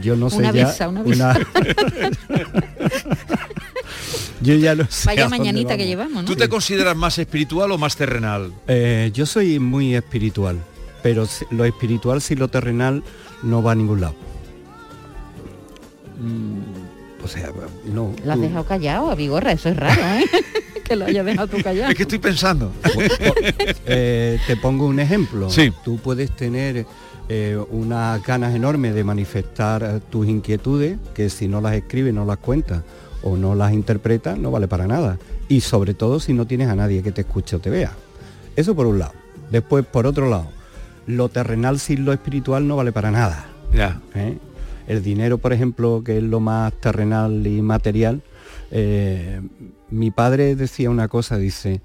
yo 0.02 0.16
no 0.16 0.32
sé 0.32 0.38
Una 0.38 0.52
ya... 0.52 0.66
visa, 0.66 0.90
una 0.90 1.04
visa. 1.04 1.40
yo 4.42 4.56
ya 4.56 4.74
no 4.74 4.88
sé. 4.90 5.06
Vaya 5.06 5.30
mañanita 5.30 5.78
que 5.78 5.84
vamos. 5.84 5.88
llevamos, 5.88 6.24
¿no? 6.24 6.26
¿Tú 6.26 6.36
te 6.36 6.50
consideras 6.50 6.98
más 6.98 7.20
espiritual 7.20 7.72
o 7.72 7.78
más 7.78 7.96
terrenal? 7.96 8.52
Eh, 8.68 9.12
yo 9.14 9.28
soy 9.28 9.60
muy 9.60 9.94
espiritual, 9.94 10.58
pero 11.04 11.28
lo 11.52 11.66
espiritual 11.66 12.20
si 12.20 12.36
lo 12.36 12.48
terrenal 12.48 13.04
no 13.44 13.62
va 13.62 13.74
a 13.74 13.76
ningún 13.76 14.02
lado. 14.02 14.16
O 17.24 17.28
sea, 17.28 17.52
no. 17.86 18.14
Lo 18.26 18.32
has 18.32 18.38
tú- 18.38 18.42
dejado 18.44 18.64
callado, 18.66 19.12
a 19.12 19.16
Vigorra, 19.16 19.52
eso 19.52 19.70
es 19.70 19.78
raro, 19.78 20.02
¿eh? 20.02 20.26
que 20.84 20.96
lo 20.96 21.06
hayas 21.06 21.26
dejado 21.26 21.48
tú 21.48 21.58
callado. 21.64 21.90
Es 21.92 21.96
que 21.96 22.04
estoy 22.04 22.20
pensando. 22.20 22.72
Eh, 23.86 24.40
te 24.48 24.56
pongo 24.58 24.86
un 24.86 25.00
ejemplo. 25.00 25.50
Sí. 25.50 25.72
Tú 25.84 25.98
puedes 25.98 26.32
tener 26.36 26.86
eh, 27.30 27.58
unas 27.72 28.24
ganas 28.24 28.56
enormes 28.56 28.94
de 28.96 29.04
manifestar 29.04 29.84
eh, 29.84 30.00
tus 30.10 30.28
inquietudes, 30.28 30.98
que 31.14 31.30
si 31.30 31.48
no 31.48 31.62
las 31.62 31.74
escribes, 31.76 32.14
no 32.14 32.26
las 32.26 32.38
cuentas 32.38 32.84
o 33.24 33.36
no 33.38 33.54
las 33.56 33.74
interpretas, 33.74 34.38
no 34.38 34.52
vale 34.52 34.68
para 34.68 34.88
nada. 34.88 35.18
Y 35.50 35.62
sobre 35.62 35.94
todo 35.94 36.20
si 36.20 36.34
no 36.34 36.46
tienes 36.48 36.70
a 36.70 36.76
nadie 36.76 37.04
que 37.04 37.12
te 37.12 37.22
escuche 37.22 37.56
o 37.56 37.60
te 37.60 37.70
vea. 37.70 37.92
Eso 38.56 38.76
por 38.76 38.86
un 38.88 39.00
lado. 39.00 39.14
Después, 39.52 39.86
por 39.86 40.08
otro 40.08 40.30
lado, 40.30 40.48
lo 41.08 41.30
terrenal 41.30 41.80
sin 41.80 42.06
lo 42.06 42.14
espiritual 42.14 42.68
no 42.68 42.76
vale 42.78 42.92
para 42.92 43.12
nada. 43.12 43.46
Ya. 43.74 44.00
¿eh? 44.16 44.38
El 44.92 45.04
dinero, 45.04 45.38
por 45.38 45.54
ejemplo, 45.54 46.02
que 46.06 46.18
es 46.18 46.24
lo 46.24 46.40
más 46.40 46.74
terrenal 46.82 47.48
y 47.48 47.62
material, 47.62 48.22
eh, 48.72 49.40
mi 49.90 50.12
padre 50.12 50.56
decía 50.56 50.90
una 50.90 51.08
cosa, 51.08 51.38
dice, 51.38 51.80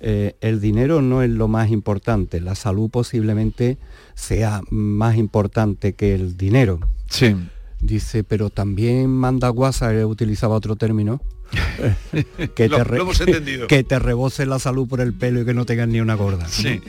eh, 0.00 0.34
el 0.40 0.60
dinero 0.60 1.00
no 1.00 1.22
es 1.22 1.30
lo 1.30 1.48
más 1.48 1.70
importante, 1.70 2.40
la 2.40 2.54
salud 2.54 2.90
posiblemente 2.90 3.78
sea 4.14 4.60
más 4.70 5.16
importante 5.16 5.94
que 5.94 6.14
el 6.14 6.36
dinero. 6.36 6.80
Sí. 7.08 7.34
Dice, 7.80 8.22
pero 8.22 8.50
también 8.50 9.08
manda 9.10 9.48
guasa, 9.48 9.90
utilizaba 10.06 10.54
otro 10.54 10.76
término, 10.76 11.22
que, 12.54 12.68
Lo- 12.68 12.76
te 12.78 12.84
re- 12.84 12.96
lo 12.98 13.02
hemos 13.04 13.20
entendido. 13.20 13.66
que 13.68 13.82
te 13.82 13.98
rebose 13.98 14.44
la 14.46 14.58
salud 14.58 14.86
por 14.88 15.00
el 15.00 15.14
pelo 15.14 15.40
y 15.40 15.44
que 15.44 15.54
no 15.54 15.64
tengas 15.64 15.88
ni 15.88 16.00
una 16.00 16.14
gorda. 16.14 16.46
Sí. 16.48 16.80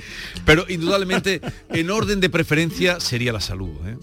Pero 0.46 0.66
indudablemente, 0.68 1.42
en 1.70 1.90
orden 1.90 2.20
de 2.20 2.30
preferencia, 2.30 3.00
sería 3.00 3.32
la 3.34 3.40
salud. 3.42 3.72
¿eh? 3.88 3.96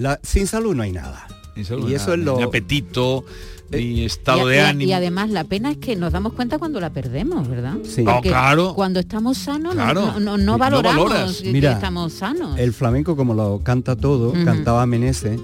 La- 0.00 0.18
sin 0.22 0.46
salud 0.46 0.74
no 0.74 0.82
hay 0.82 0.92
nada. 0.92 1.26
Sin 1.54 1.64
salud, 1.64 1.82
Y 1.88 1.92
nada, 1.92 1.96
eso 1.96 2.14
es 2.14 2.20
lo- 2.20 2.36
Ni 2.38 2.42
apetito, 2.44 3.24
ni 3.70 3.78
Y, 3.78 4.04
estado 4.04 4.46
de 4.46 4.56
y 4.56 4.58
ánimo. 4.60 4.88
y 4.90 4.92
además 4.94 5.30
la 5.30 5.44
pena 5.44 5.70
es 5.72 5.76
que 5.76 5.94
nos 5.94 6.12
damos 6.12 6.32
cuenta 6.32 6.58
cuando 6.58 6.80
la 6.80 6.90
perdemos, 6.90 7.48
¿verdad? 7.48 7.74
Sí. 7.84 8.04
Claro. 8.22 8.74
Cuando 8.74 8.98
estamos 9.00 9.36
sanos 9.38 9.74
no- 9.74 9.82
Claro. 9.82 10.00
no, 10.06 10.12
no- 10.20 10.38
no 10.38 10.38
No 10.38 10.58
valoramos 10.58 11.04
valoras. 11.10 11.36
que, 11.36 11.44
que 11.44 11.52
Mira, 11.52 11.72
estamos 11.72 12.12
sanos. 12.14 12.58
El 12.58 12.72
flamenco, 12.72 13.14
como 13.16 13.34
lo 13.34 13.60
canta 13.62 13.94
todo, 13.94 14.32
cantaba 14.44 14.86
Meneses, 14.86 15.38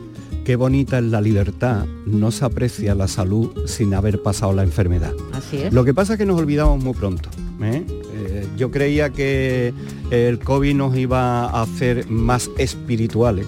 qué 0.44 0.56
bonita 0.56 0.98
es 0.98 1.04
la 1.04 1.20
libertad, 1.20 1.84
no 2.06 2.30
se 2.30 2.44
aprecia 2.44 2.94
la 2.94 3.08
salud 3.08 3.50
sin 3.66 3.92
haber 3.94 4.22
pasado 4.22 4.52
la 4.54 4.62
enfermedad. 4.62 5.12
Así 5.32 5.58
es. 5.58 5.72
Lo 5.72 5.84
que 5.84 5.92
pasa 5.92 6.14
es 6.14 6.18
que 6.18 6.24
nos 6.26 6.38
olvidamos 6.40 6.82
muy 6.82 6.94
pronto. 6.94 7.28
¿eh? 7.62 7.84
Eh, 8.14 8.46
yo 8.56 8.70
creía 8.70 9.10
que 9.10 9.72
el 10.10 10.38
COVID 10.38 10.74
nos 10.74 10.96
iba 10.96 11.44
a 11.46 11.62
hacer 11.62 12.08
más 12.08 12.48
espirituales 12.58 13.46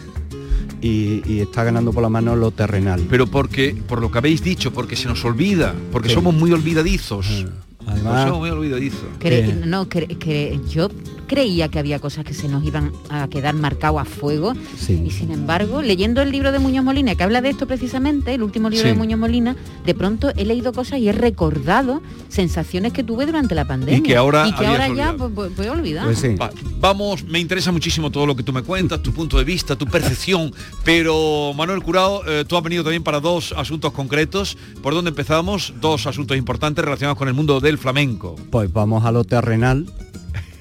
y, 0.80 1.22
y 1.26 1.40
está 1.40 1.64
ganando 1.64 1.92
por 1.92 2.02
la 2.02 2.08
mano 2.08 2.36
lo 2.36 2.50
terrenal. 2.50 3.06
Pero 3.10 3.26
porque, 3.26 3.74
por 3.86 4.00
lo 4.00 4.10
que 4.10 4.18
habéis 4.18 4.42
dicho, 4.42 4.72
porque 4.72 4.96
se 4.96 5.08
nos 5.08 5.24
olvida, 5.24 5.74
porque 5.92 6.08
somos 6.08 6.34
muy 6.34 6.52
olvidadizos. 6.52 7.46
Además- 7.86 8.24
somos 8.24 8.40
muy 8.40 8.50
olvidadizos. 8.50 9.00
Cre- 9.18 9.64
no, 9.64 9.88
cre- 9.88 10.18
cre- 10.18 10.60
yo 10.68 10.88
creía 11.28 11.68
que 11.68 11.78
había 11.78 12.00
cosas 12.00 12.24
que 12.24 12.34
se 12.34 12.48
nos 12.48 12.64
iban 12.64 12.90
a 13.10 13.28
quedar 13.28 13.54
marcados 13.54 14.00
a 14.00 14.04
fuego 14.04 14.54
y 14.88 15.10
sin 15.10 15.30
embargo, 15.30 15.82
leyendo 15.82 16.22
el 16.22 16.32
libro 16.32 16.50
de 16.50 16.58
Muñoz 16.58 16.84
Molina, 16.84 17.14
que 17.14 17.22
habla 17.22 17.40
de 17.40 17.50
esto 17.50 17.66
precisamente, 17.68 18.34
el 18.34 18.42
último 18.42 18.68
libro 18.70 18.82
Sí. 18.84 18.88
de 18.92 18.94
Muñoz 18.98 19.20
Molina, 19.20 19.54
de 19.86 19.94
pronto 19.94 20.30
he 20.36 20.44
leído 20.44 20.72
cosas 20.72 20.98
y 20.98 21.08
he 21.08 21.12
recordado 21.12 22.02
sensaciones 22.28 22.92
que 22.92 23.04
tuve 23.04 23.26
durante 23.26 23.54
la 23.54 23.66
pandemia. 23.66 23.98
Y 23.98 24.02
que 24.02 24.16
ahora 24.16 24.48
y 24.48 24.52
que 24.54 24.66
ahora 24.66 24.88
ya 24.88 25.10
olvidado. 25.12 25.18
pues, 25.34 25.50
pues, 25.54 26.20
pues. 26.20 26.40
Va, 26.40 26.50
vamos, 26.80 27.24
me 27.24 27.38
interesa 27.38 27.70
muchísimo 27.72 28.10
todo 28.10 28.26
lo 28.26 28.34
que 28.34 28.42
tú 28.42 28.52
me 28.52 28.62
cuentas, 28.62 29.02
tu 29.02 29.12
punto 29.12 29.38
de 29.38 29.44
vista, 29.44 29.76
tu 29.76 29.86
percepción, 29.86 30.52
pero 30.84 31.52
Manuel 31.54 31.82
Curao, 31.82 32.22
eh, 32.26 32.44
tú 32.46 32.56
has 32.56 32.62
venido 32.62 32.82
también 32.82 33.02
para 33.02 33.20
dos 33.20 33.54
asuntos 33.56 33.92
concretos. 33.92 34.56
¿Por 34.82 34.94
dónde 34.94 35.10
empezamos? 35.10 35.74
Dos 35.80 36.06
asuntos 36.06 36.36
importantes 36.36 36.84
relacionados 36.84 37.18
con 37.18 37.28
el 37.28 37.34
mundo 37.34 37.60
del 37.60 37.78
flamenco. 37.78 38.36
Pues 38.50 38.72
vamos 38.72 39.04
a 39.04 39.12
lo 39.12 39.24
terrenal, 39.24 39.86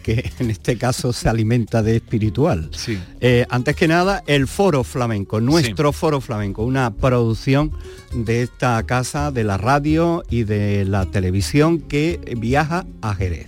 que 0.08 0.32
en 0.40 0.50
este 0.50 0.78
caso 0.78 1.12
se 1.12 1.28
alimenta 1.28 1.84
de 1.84 1.98
espiritual. 1.98 2.70
Sí. 2.72 2.98
Eh, 3.20 3.46
antes 3.50 3.76
que 3.76 3.90
nada, 3.90 4.24
el 4.26 4.48
Foro 4.48 4.86
Flamenco, 4.86 5.42
nuestro 5.42 5.92
Foro 5.92 6.22
Flamenco, 6.22 6.64
una 6.64 6.92
producción 6.92 7.74
de 8.14 8.42
esta 8.42 8.82
casa, 8.84 9.32
de 9.32 9.44
la 9.44 9.58
radio 9.58 10.24
y 10.30 10.44
de 10.44 10.86
la 10.86 11.06
televisión 11.08 11.80
que 11.80 12.22
viaja 12.38 12.86
a 13.02 13.16
Jerez. 13.16 13.48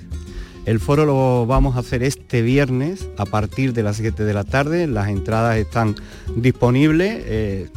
El 0.66 0.80
foro 0.80 1.06
lo 1.06 1.48
vamos 1.48 1.78
a 1.78 1.80
hacer 1.80 2.04
este 2.04 2.44
viernes 2.44 3.08
a 3.18 3.26
partir 3.26 3.74
de 3.74 3.82
las 3.82 3.96
7 3.96 4.24
de 4.24 4.34
la 4.34 4.44
tarde. 4.44 4.86
Las 4.86 5.08
entradas 5.08 5.58
están 5.58 5.96
disponibles. 6.36 7.24
eh, 7.26 7.70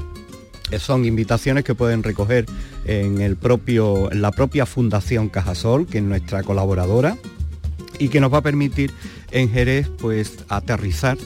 son 0.78 1.04
invitaciones 1.04 1.64
que 1.64 1.74
pueden 1.74 2.02
recoger 2.02 2.46
en, 2.84 3.20
el 3.20 3.36
propio, 3.36 4.10
en 4.10 4.20
la 4.22 4.30
propia 4.30 4.66
Fundación 4.66 5.28
Cajasol, 5.28 5.86
que 5.86 5.98
es 5.98 6.04
nuestra 6.04 6.42
colaboradora 6.42 7.16
y 7.98 8.08
que 8.08 8.20
nos 8.20 8.32
va 8.32 8.38
a 8.38 8.42
permitir 8.42 8.92
en 9.30 9.50
Jerez 9.50 9.88
pues 9.98 10.38
aterrizar 10.48 11.18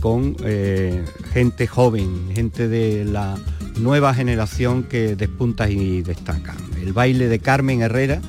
con 0.00 0.36
eh, 0.44 1.04
gente 1.32 1.66
joven, 1.66 2.30
gente 2.34 2.68
de 2.68 3.04
la 3.04 3.36
nueva 3.78 4.14
generación 4.14 4.84
que 4.84 5.16
despunta 5.16 5.68
y 5.68 6.02
destaca. 6.02 6.54
El 6.80 6.92
baile 6.92 7.28
de 7.28 7.38
Carmen 7.38 7.82
Herrera, 7.82 8.20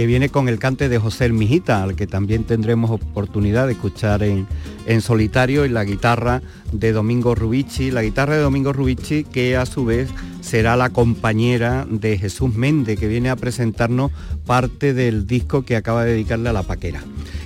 que 0.00 0.06
viene 0.06 0.30
con 0.30 0.48
el 0.48 0.58
cante 0.58 0.88
de 0.88 0.98
José 0.98 1.26
El 1.26 1.34
Mijita, 1.34 1.82
al 1.82 1.94
que 1.94 2.06
también 2.06 2.44
tendremos 2.44 2.90
oportunidad 2.90 3.66
de 3.66 3.74
escuchar 3.74 4.22
en, 4.22 4.46
en 4.86 5.02
solitario, 5.02 5.66
y 5.66 5.68
la 5.68 5.84
guitarra 5.84 6.40
de 6.72 6.92
Domingo 6.92 7.34
Rubici, 7.34 7.90
la 7.90 8.02
guitarra 8.02 8.36
de 8.36 8.40
Domingo 8.40 8.72
Rubici, 8.72 9.24
que 9.24 9.58
a 9.58 9.66
su 9.66 9.84
vez 9.84 10.08
será 10.40 10.74
la 10.78 10.88
compañera 10.88 11.86
de 11.86 12.16
Jesús 12.16 12.54
Méndez, 12.54 12.98
que 12.98 13.08
viene 13.08 13.28
a 13.28 13.36
presentarnos 13.36 14.10
parte 14.46 14.94
del 14.94 15.26
disco 15.26 15.66
que 15.66 15.76
acaba 15.76 16.06
de 16.06 16.12
dedicarle 16.12 16.48
a 16.48 16.54
la 16.54 16.62
paquera. 16.62 17.02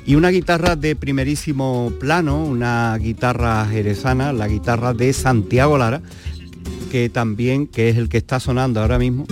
Y 0.06 0.14
una 0.14 0.28
guitarra 0.28 0.76
de 0.76 0.94
primerísimo 0.94 1.92
plano, 1.98 2.44
una 2.44 2.96
guitarra 2.98 3.66
jerezana, 3.66 4.32
la 4.32 4.46
guitarra 4.46 4.94
de 4.94 5.12
Santiago 5.12 5.76
Lara, 5.76 6.02
que 6.92 7.08
también, 7.08 7.66
que 7.66 7.88
es 7.88 7.96
el 7.96 8.08
que 8.08 8.18
está 8.18 8.38
sonando 8.38 8.80
ahora 8.80 9.00
mismo, 9.00 9.26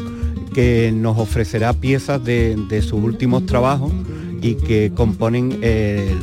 que 0.54 0.92
nos 0.94 1.18
ofrecerá 1.18 1.72
piezas 1.72 2.22
de, 2.24 2.56
de 2.68 2.82
sus 2.82 2.94
últimos 3.02 3.46
trabajos 3.46 3.92
y 4.40 4.54
que 4.56 4.92
componen 4.94 5.58
el 5.62 6.18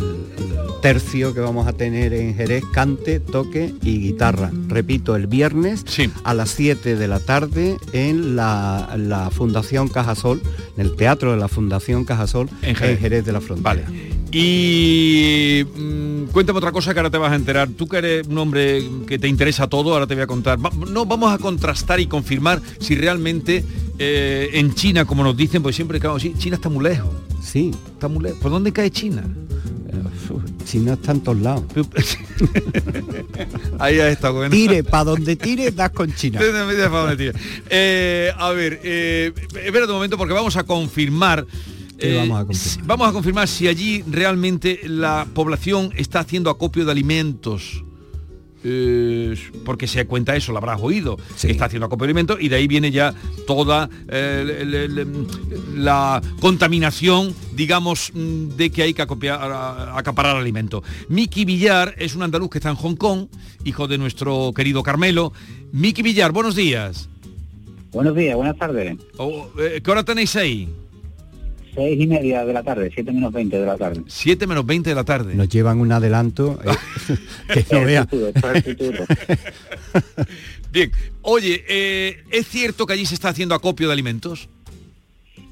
tercio 0.81 1.33
que 1.33 1.41
vamos 1.41 1.67
a 1.67 1.73
tener 1.73 2.13
en 2.13 2.35
Jerez, 2.35 2.63
cante, 2.73 3.19
toque 3.19 3.73
y 3.83 3.99
guitarra. 3.99 4.49
Repito, 4.69 5.15
el 5.17 5.27
viernes 5.27 5.83
a 6.23 6.33
las 6.33 6.51
7 6.51 6.95
de 6.95 7.07
la 7.07 7.19
tarde 7.19 7.75
en 7.91 8.37
la, 8.37 8.95
la 8.97 9.29
Fundación 9.29 9.89
Cajasol, 9.89 10.41
en 10.77 10.85
el 10.85 10.95
Teatro 10.95 11.31
de 11.31 11.37
la 11.37 11.49
Fundación 11.49 12.05
Cajasol, 12.05 12.49
en 12.61 12.97
Jerez, 12.97 13.25
de 13.25 13.31
la 13.33 13.41
Frontera. 13.41 13.83
Y 14.31 15.65
mm, 15.75 16.23
cuéntame 16.31 16.59
otra 16.59 16.71
cosa 16.71 16.93
que 16.93 16.99
ahora 16.99 17.09
te 17.09 17.17
vas 17.17 17.31
a 17.31 17.35
enterar. 17.35 17.67
Tú 17.69 17.87
que 17.87 17.97
eres 17.97 18.27
un 18.27 18.37
hombre 18.37 18.81
que 19.07 19.19
te 19.19 19.27
interesa 19.27 19.67
todo, 19.67 19.93
ahora 19.93 20.07
te 20.07 20.13
voy 20.15 20.23
a 20.23 20.27
contar. 20.27 20.63
Va- 20.63 20.71
no, 20.89 21.05
vamos 21.05 21.33
a 21.33 21.37
contrastar 21.39 21.99
y 21.99 22.07
confirmar 22.07 22.61
si 22.79 22.95
realmente 22.95 23.63
eh, 23.99 24.49
en 24.53 24.73
China, 24.73 25.05
como 25.05 25.23
nos 25.23 25.37
dicen, 25.37 25.61
pues 25.61 25.75
siempre 25.75 25.99
claro, 25.99 26.17
China 26.19 26.55
está 26.55 26.69
muy 26.69 26.83
lejos. 26.83 27.11
Sí. 27.43 27.71
Está 27.93 28.07
muy 28.07 28.23
lejos. 28.23 28.39
¿Por 28.39 28.51
dónde 28.51 28.71
cae 28.71 28.89
China? 28.89 29.23
China 30.65 30.93
está 30.93 31.13
en 31.13 31.21
todos 31.21 31.39
lados. 31.39 31.63
Ahí 33.79 33.99
ha 33.99 34.09
estado 34.09 34.35
bueno. 34.35 34.51
Tire, 34.51 34.83
para 34.83 35.05
donde 35.05 35.35
tire, 35.35 35.71
das 35.71 35.89
con 35.91 36.13
China. 36.13 36.39
Eh, 37.69 38.31
a 38.37 38.49
ver, 38.51 38.79
eh, 38.83 39.33
espera 39.65 39.85
un 39.85 39.91
momento 39.91 40.17
porque 40.17 40.33
vamos 40.33 40.55
a 40.57 40.63
confirmar. 40.63 41.45
¿Qué 41.97 42.13
eh, 42.13 42.17
vamos 42.17 42.41
a 42.41 42.45
confirmar? 42.45 42.55
si- 42.55 42.79
vamos 42.85 43.09
a 43.09 43.11
confirmar 43.11 43.47
si 43.47 43.67
allí 43.67 44.03
realmente 44.09 44.81
la 44.85 45.27
población 45.33 45.91
está 45.95 46.19
haciendo 46.19 46.49
acopio 46.49 46.85
de 46.85 46.91
alimentos. 46.91 47.83
Eh, 48.63 49.35
porque 49.63 49.87
se 49.87 50.05
cuenta 50.05 50.35
eso, 50.35 50.51
lo 50.51 50.57
habrás 50.57 50.79
oído, 50.81 51.17
que 51.39 51.49
está 51.49 51.65
haciendo 51.65 51.85
acopio 51.85 52.05
de 52.05 52.09
alimentos 52.11 52.37
y 52.41 52.49
de 52.49 52.57
ahí 52.57 52.67
viene 52.67 52.91
ya 52.91 53.13
toda 53.47 53.89
eh, 54.09 54.43
le- 54.45 54.65
le- 54.65 54.87
le- 54.89 55.07
la 55.75 56.21
contaminación, 56.41 57.33
digamos, 57.55 58.11
mm, 58.13 58.49
de 58.57 58.69
que 58.69 58.81
hay 58.83 58.93
que 58.93 59.01
acopiar- 59.01 59.39
a- 59.41 59.97
acaparar 59.97 60.35
alimento. 60.35 60.83
Miki 61.07 61.45
Villar 61.45 61.95
es 61.97 62.15
un 62.15 62.23
andaluz 62.23 62.49
que 62.49 62.57
está 62.57 62.69
en 62.69 62.75
Hong 62.75 62.95
Kong, 62.95 63.27
hijo 63.63 63.87
de 63.87 63.97
nuestro 63.97 64.51
querido 64.53 64.83
Carmelo. 64.83 65.31
Miki 65.71 66.01
Villar, 66.01 66.33
buenos 66.33 66.55
días. 66.55 67.07
Buenos 67.93 68.15
días, 68.15 68.35
buenas 68.35 68.57
tardes. 68.57 68.97
Oh, 69.17 69.47
eh, 69.57 69.79
¿Qué 69.83 69.89
hora 69.89 70.03
tenéis 70.03 70.35
ahí? 70.35 70.67
Seis 71.73 72.01
y 72.01 72.07
media 72.07 72.45
de 72.45 72.53
la 72.53 72.63
tarde, 72.63 72.91
siete 72.93 73.11
menos 73.11 73.31
20 73.31 73.59
de 73.59 73.65
la 73.65 73.77
tarde. 73.77 74.01
7 74.07 74.47
menos 74.47 74.65
20 74.65 74.89
de 74.89 74.95
la 74.95 75.03
tarde. 75.03 75.35
Nos 75.35 75.49
llevan 75.49 75.79
un 75.79 75.91
adelanto 75.91 76.59
eh, 76.63 76.69
que 77.53 77.65
no 77.71 77.85
vea. 77.85 78.07
Bien, 80.71 80.91
oye, 81.21 81.63
eh, 81.67 82.23
¿es 82.31 82.47
cierto 82.47 82.85
que 82.85 82.93
allí 82.93 83.05
se 83.05 83.15
está 83.15 83.29
haciendo 83.29 83.55
acopio 83.55 83.87
de 83.87 83.93
alimentos? 83.93 84.49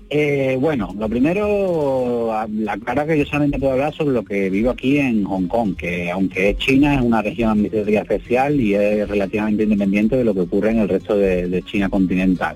Eh, 0.10 0.58
bueno, 0.60 0.96
lo 0.98 1.10
primero, 1.10 2.34
la 2.48 2.78
cara 2.78 3.06
que 3.06 3.18
yo 3.18 3.26
solamente 3.26 3.60
puedo 3.60 3.74
hablar 3.74 3.94
sobre 3.94 4.14
lo 4.14 4.24
que 4.24 4.50
vivo 4.50 4.72
aquí 4.72 5.00
en 5.00 5.26
Hong 5.26 5.48
Kong, 5.48 5.76
que 5.76 6.10
aunque 6.10 6.52
es 6.52 6.58
China, 6.60 6.96
es 6.96 7.02
una 7.02 7.22
región 7.22 7.50
administrativa 7.50 8.02
especial 8.02 8.60
y 8.60 8.74
es 8.74 9.10
relativamente 9.10 9.64
independiente 9.64 10.16
de 10.16 10.24
lo 10.24 10.34
que 10.34 10.42
ocurre 10.42 10.72
en 10.72 10.80
el 10.80 10.88
resto 10.88 11.18
de, 11.18 11.50
de 11.50 11.62
China 11.64 11.90
continental. 11.90 12.56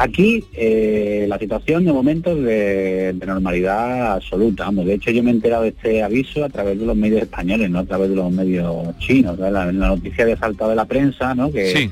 Aquí 0.00 0.44
eh, 0.52 1.26
la 1.28 1.38
situación 1.40 1.84
de 1.84 1.92
momento 1.92 2.30
es 2.30 2.44
de, 2.44 3.12
de 3.14 3.26
normalidad 3.26 4.12
absoluta. 4.12 4.64
Vamos, 4.66 4.86
de 4.86 4.94
hecho 4.94 5.10
yo 5.10 5.24
me 5.24 5.30
he 5.30 5.34
enterado 5.34 5.64
de 5.64 5.70
este 5.70 6.04
aviso 6.04 6.44
a 6.44 6.48
través 6.48 6.78
de 6.78 6.86
los 6.86 6.96
medios 6.96 7.22
españoles, 7.22 7.68
no 7.68 7.80
a 7.80 7.84
través 7.84 8.10
de 8.10 8.14
los 8.14 8.30
medios 8.30 8.96
chinos. 9.00 9.36
La, 9.40 9.50
la 9.50 9.72
noticia 9.72 10.22
había 10.22 10.36
saltado 10.36 10.70
de 10.70 10.76
la 10.76 10.84
prensa, 10.84 11.34
¿no? 11.34 11.50
Que 11.50 11.66
Sí. 11.66 11.90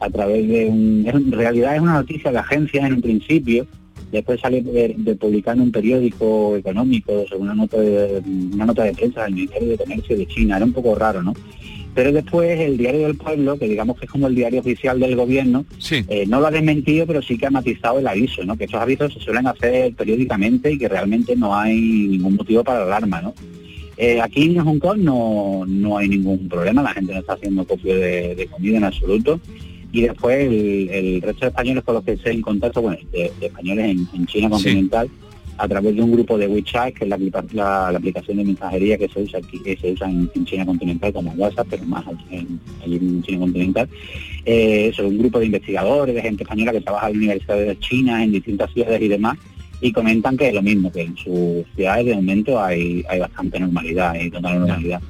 a 0.00 0.10
través 0.10 0.46
de 0.46 0.66
un... 0.66 1.06
en 1.08 1.32
realidad 1.32 1.74
es 1.76 1.80
una 1.80 1.94
noticia 1.94 2.30
de 2.30 2.38
agencias 2.38 2.84
en 2.84 2.92
un 2.92 3.00
principio, 3.00 3.66
después 4.12 4.38
sale 4.38 4.60
de, 4.60 4.94
de 4.94 5.14
publicar 5.16 5.56
en 5.56 5.62
un 5.62 5.72
periódico 5.72 6.56
económico 6.56 7.24
sobre 7.26 7.40
una 7.42 7.54
nota 7.54 7.80
de, 7.80 8.22
una 8.52 8.66
nota 8.66 8.84
de 8.84 8.92
prensa 8.92 9.24
del 9.24 9.32
Ministerio 9.34 9.68
de 9.70 9.78
Comercio 9.78 10.14
de 10.14 10.26
China. 10.26 10.56
Era 10.56 10.66
un 10.66 10.74
poco 10.74 10.94
raro, 10.94 11.22
¿no? 11.22 11.32
Pero 11.96 12.12
después 12.12 12.60
el 12.60 12.76
Diario 12.76 13.06
del 13.06 13.16
Pueblo, 13.16 13.58
que 13.58 13.66
digamos 13.66 13.98
que 13.98 14.04
es 14.04 14.10
como 14.10 14.26
el 14.26 14.34
diario 14.34 14.60
oficial 14.60 15.00
del 15.00 15.16
gobierno, 15.16 15.64
eh, 16.08 16.26
no 16.28 16.40
lo 16.40 16.46
ha 16.46 16.50
desmentido, 16.50 17.06
pero 17.06 17.22
sí 17.22 17.38
que 17.38 17.46
ha 17.46 17.50
matizado 17.50 17.98
el 17.98 18.06
aviso, 18.06 18.44
¿no? 18.44 18.54
Que 18.58 18.64
estos 18.64 18.80
avisos 18.80 19.14
se 19.14 19.20
suelen 19.20 19.46
hacer 19.46 19.94
periódicamente 19.94 20.70
y 20.70 20.76
que 20.76 20.90
realmente 20.90 21.34
no 21.34 21.56
hay 21.56 21.80
ningún 21.80 22.36
motivo 22.36 22.62
para 22.62 22.82
alarma, 22.82 23.22
¿no? 23.22 23.34
Eh, 23.96 24.20
aquí 24.20 24.42
en 24.42 24.62
Hong 24.62 24.78
Kong 24.78 24.98
no, 24.98 25.64
no 25.66 25.96
hay 25.96 26.08
ningún 26.10 26.50
problema, 26.50 26.82
la 26.82 26.92
gente 26.92 27.14
no 27.14 27.20
está 27.20 27.32
haciendo 27.32 27.66
copio 27.66 27.96
de, 27.96 28.34
de 28.34 28.46
comida 28.46 28.76
en 28.76 28.84
absoluto. 28.84 29.40
Y 29.90 30.02
después 30.02 30.36
el, 30.46 30.90
el 30.90 31.22
resto 31.22 31.46
de 31.46 31.48
españoles 31.48 31.82
con 31.82 31.94
los 31.94 32.04
que 32.04 32.12
estoy 32.12 32.34
en 32.34 32.42
contacto, 32.42 32.82
bueno, 32.82 32.98
de, 33.10 33.32
de 33.40 33.46
españoles 33.46 33.86
en, 33.86 34.06
en 34.12 34.26
China 34.26 34.50
continental, 34.50 35.08
a 35.58 35.66
través 35.68 35.94
de 35.96 36.02
un 36.02 36.12
grupo 36.12 36.36
de 36.36 36.46
WeChat, 36.48 36.94
que 36.94 37.04
es 37.04 37.08
la, 37.08 37.16
aplica- 37.16 37.44
la- 37.52 37.90
la 37.92 37.98
aplicación 37.98 38.36
de 38.36 38.44
mensajería 38.44 38.98
que 38.98 39.08
se 39.08 39.22
usa 39.22 39.38
aquí, 39.38 39.58
que 39.60 39.76
se 39.76 39.92
usa 39.92 40.08
en, 40.10 40.30
en 40.34 40.44
China 40.44 40.66
continental 40.66 41.12
como 41.12 41.32
WhatsApp, 41.32 41.66
pero 41.70 41.84
más 41.84 42.04
en, 42.30 42.60
allí 42.84 42.96
en 42.96 43.22
China 43.22 43.38
continental. 43.40 43.88
Eh, 44.44 44.88
eso, 44.92 45.06
un 45.06 45.18
grupo 45.18 45.38
de 45.38 45.46
investigadores, 45.46 46.14
de 46.14 46.22
gente 46.22 46.42
española 46.42 46.72
que 46.72 46.80
trabaja 46.80 47.10
en 47.10 47.16
universidades 47.16 47.68
de 47.68 47.78
China, 47.78 48.22
en 48.22 48.32
distintas 48.32 48.72
ciudades 48.72 49.00
y 49.02 49.08
demás, 49.08 49.38
y 49.80 49.92
comentan 49.92 50.36
que 50.36 50.48
es 50.48 50.54
lo 50.54 50.62
mismo, 50.62 50.90
que 50.92 51.02
en 51.02 51.16
sus 51.16 51.64
ciudades 51.74 52.06
de 52.06 52.14
momento 52.14 52.60
hay, 52.62 53.04
hay 53.08 53.20
bastante 53.20 53.58
normalidad, 53.60 54.10
hay 54.12 54.30
total 54.30 54.60
normalidad. 54.60 55.00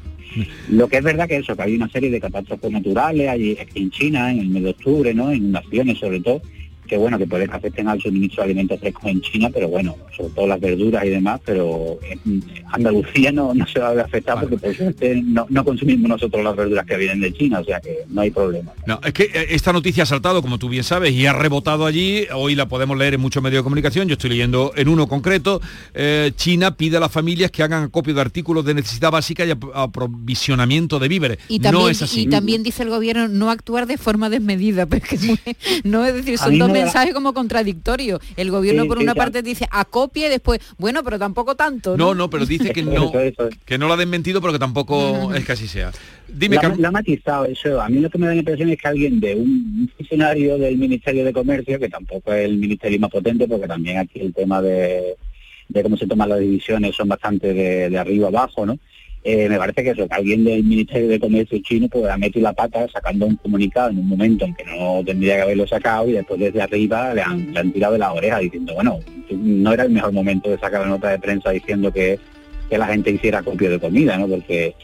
Lo 0.69 0.87
que 0.89 0.99
es 0.99 1.03
verdad 1.05 1.27
que 1.29 1.37
eso, 1.37 1.57
que 1.57 1.63
hay 1.63 1.77
una 1.77 1.89
serie 1.89 2.11
de 2.11 2.21
catástrofes 2.21 2.71
naturales 2.71 3.29
allí 3.29 3.57
en 3.75 3.91
China, 3.91 4.31
en 4.31 4.41
el 4.41 4.49
mes 4.49 4.65
de 4.65 4.71
octubre, 4.71 5.15
¿no? 5.15 5.33
Inundaciones 5.33 5.99
sobre 5.99 6.21
todo, 6.21 6.43
que 6.87 6.97
bueno, 6.97 7.19
que 7.19 7.27
pueden 7.27 7.49
que 7.49 7.57
afecten 7.57 7.89
al 7.89 8.01
suministro 8.01 8.43
de 8.43 8.51
alimentos 8.51 8.81
frescos 8.81 9.05
en 9.07 9.21
China, 9.21 9.51
pero 9.53 9.69
bueno, 9.69 9.97
sobre 10.17 10.31
todo 10.31 10.47
las 10.47 10.61
verduras 10.61 11.05
y 11.05 11.11
demás, 11.11 11.41
pero 11.45 11.99
en 12.25 12.43
Andalucía 12.73 13.33
no, 13.33 13.55
no 13.55 13.67
se 13.67 13.79
va 13.81 13.89
a 13.89 13.93
ver 13.95 14.05
afectada 14.05 14.41
porque 14.41 14.57
por 14.59 14.75
suerte 14.75 15.21
no, 15.25 15.47
no 15.49 15.65
consumimos 15.65 16.09
nosotros 16.09 16.43
las 16.45 16.57
verduras 16.57 16.87
que 16.87 16.97
vienen 16.97 17.21
de 17.21 17.33
China, 17.33 17.61
o 17.61 17.65
sea 17.65 17.81
que 17.81 17.99
no 18.09 18.21
hay 18.21 18.31
problema. 18.31 18.73
No, 18.87 19.01
es 19.05 19.13
que 19.13 19.25
eh, 19.25 19.47
esta 19.51 19.73
noticia 19.73 20.05
ha 20.05 20.07
saltado, 20.07 20.43
como 20.43 20.59
tú 20.59 20.69
bien 20.69 20.85
sabes, 20.85 21.13
y 21.13 21.27
ha 21.27 21.33
rebotado 21.33 21.87
allí. 21.87 22.27
Hoy 22.35 22.55
la 22.55 22.69
podemos 22.69 22.97
leer 22.97 23.15
en 23.15 23.21
muchos 23.21 23.43
medios 23.43 23.61
de 23.61 23.65
comunicación. 23.65 24.09
Yo 24.09 24.15
estoy 24.15 24.31
leyendo 24.31 24.73
en 24.77 24.89
uno 24.89 25.07
concreto. 25.09 25.61
Eh, 25.95 26.33
China 26.37 26.77
pide 26.77 26.97
a 26.97 27.01
las 27.01 27.13
familias 27.13 27.51
que 27.51 27.63
hagan 27.63 27.85
acopio 27.85 28.15
de 28.15 28.21
artículos 28.21 28.65
de 28.65 28.75
necesidad 28.75 29.11
básica 29.11 29.45
y 29.45 29.51
ap- 29.51 29.65
aprovisionamiento 29.75 30.99
de 30.99 31.09
víveres. 31.09 31.39
Y 31.49 31.59
también, 31.61 31.83
no 31.85 31.89
es 31.91 32.03
así. 32.03 32.23
y 32.23 32.27
también 32.27 32.63
dice 32.63 32.83
el 32.83 32.91
gobierno 32.91 33.29
no 33.29 33.51
actuar 33.51 33.87
de 33.87 33.99
forma 33.99 34.29
desmedida, 34.31 34.87
pero 34.91 35.03
es 35.05 35.09
que 35.09 35.17
es 35.17 35.25
muy- 35.25 35.39
no 35.85 36.05
es 36.05 36.15
decir, 36.15 36.39
son 36.39 36.59
dos 36.59 36.71
me 36.77 36.81
da- 36.81 36.85
mensajes 36.87 37.15
como 37.15 37.33
contradictorios. 37.35 38.21
El 38.37 38.51
gobierno 38.51 38.83
Sí, 38.83 38.89
por 38.89 38.99
sí, 38.99 39.05
una 39.05 39.15
ya. 39.15 39.19
parte 39.19 39.43
dice 39.43 39.67
acopie 39.71 40.27
y 40.27 40.31
después, 40.31 40.61
bueno, 40.79 41.03
pero 41.03 41.19
tampoco 41.19 41.55
tanto. 41.55 41.97
No, 41.97 42.15
no, 42.15 42.31
pero 42.31 42.47
dice 42.47 42.71
que 42.73 42.83
no, 42.83 43.09
Eso, 43.11 43.21
eso. 43.21 43.49
que 43.65 43.79
no 43.79 43.89
la 43.89 43.95
ha 43.95 43.97
desmentido, 43.97 44.41
pero 44.41 44.53
que 44.53 44.59
tampoco 44.59 45.33
es 45.35 45.45
que 45.45 45.53
así 45.53 45.67
sea. 45.69 45.91
Dime, 46.29 46.57
la, 46.57 46.75
la 46.77 46.89
ha 46.89 46.91
matizado 46.91 47.45
eso. 47.45 47.81
A 47.81 47.89
mí 47.89 48.01
lo 48.01 48.11
que 48.11 48.19
me 48.19 48.27
da 48.27 48.33
la 48.33 48.39
impresión 48.41 48.69
es 48.71 48.79
que 48.81 48.89
alguien 48.89 49.21
de 49.21 49.35
un, 49.37 49.43
un 49.81 49.91
funcionario 49.97 50.59
del 50.59 50.77
Ministerio 50.77 51.25
de 51.25 51.33
Comercio, 51.33 51.79
que 51.79 51.89
tampoco 51.89 52.33
es 52.33 52.45
el 52.45 52.57
ministerio 52.57 52.99
más 52.99 53.11
potente, 53.11 53.47
porque 53.47 53.67
también 53.69 53.99
aquí 53.99 54.21
el 54.21 54.35
tema 54.35 54.61
de, 54.61 55.15
de 55.69 55.83
cómo 55.83 55.97
se 55.97 56.07
toman 56.07 56.29
las 56.29 56.41
divisiones 56.41 56.97
son 56.97 57.09
bastante 57.09 57.55
de, 57.55 57.91
de 57.91 57.99
arriba 57.99 58.29
abajo, 58.29 58.67
¿no? 58.67 58.79
Eh, 59.29 59.49
me 59.49 59.59
parece 59.59 59.83
que 59.83 59.91
eso, 59.91 60.07
que 60.07 60.15
alguien 60.15 60.45
del 60.45 60.63
Ministerio 60.63 61.09
de 61.09 61.19
Comercio 61.19 61.59
chino 61.59 61.89
pues 61.89 62.05
ha 62.09 62.17
metido 62.17 62.45
la 62.45 62.53
pata 62.53 62.87
sacando 62.93 63.27
un 63.27 63.35
comunicado 63.35 63.91
en 63.91 63.99
un 63.99 64.09
momento 64.09 64.45
en 64.45 64.55
que 64.55 64.63
no 64.65 65.03
tendría 65.05 65.35
que 65.35 65.43
haberlo 65.43 65.67
sacado 65.67 66.09
y 66.09 66.13
después 66.13 66.39
desde 66.39 66.63
arriba 66.63 67.13
le 67.13 67.23
han, 67.23 67.53
le 67.53 67.59
han 67.59 67.73
tirado 67.73 67.95
de 67.95 67.99
la 67.99 68.13
oreja 68.13 68.39
diciendo, 68.39 68.75
bueno, 68.75 69.01
no 69.31 69.73
era 69.73 69.83
el 69.83 69.91
mejor 69.91 70.13
momento 70.13 70.49
de 70.49 70.59
sacar 70.59 70.83
la 70.83 70.87
nota 70.87 71.09
de 71.11 71.19
prensa 71.19 71.51
diciendo 71.51 71.93
que, 71.93 72.21
que 72.71 72.79
la 72.79 72.87
gente 72.87 73.11
hiciera 73.11 73.43
copio 73.43 73.69
de 73.69 73.81
comida, 73.81 74.17
¿no? 74.17 74.29
Porque 74.29 74.77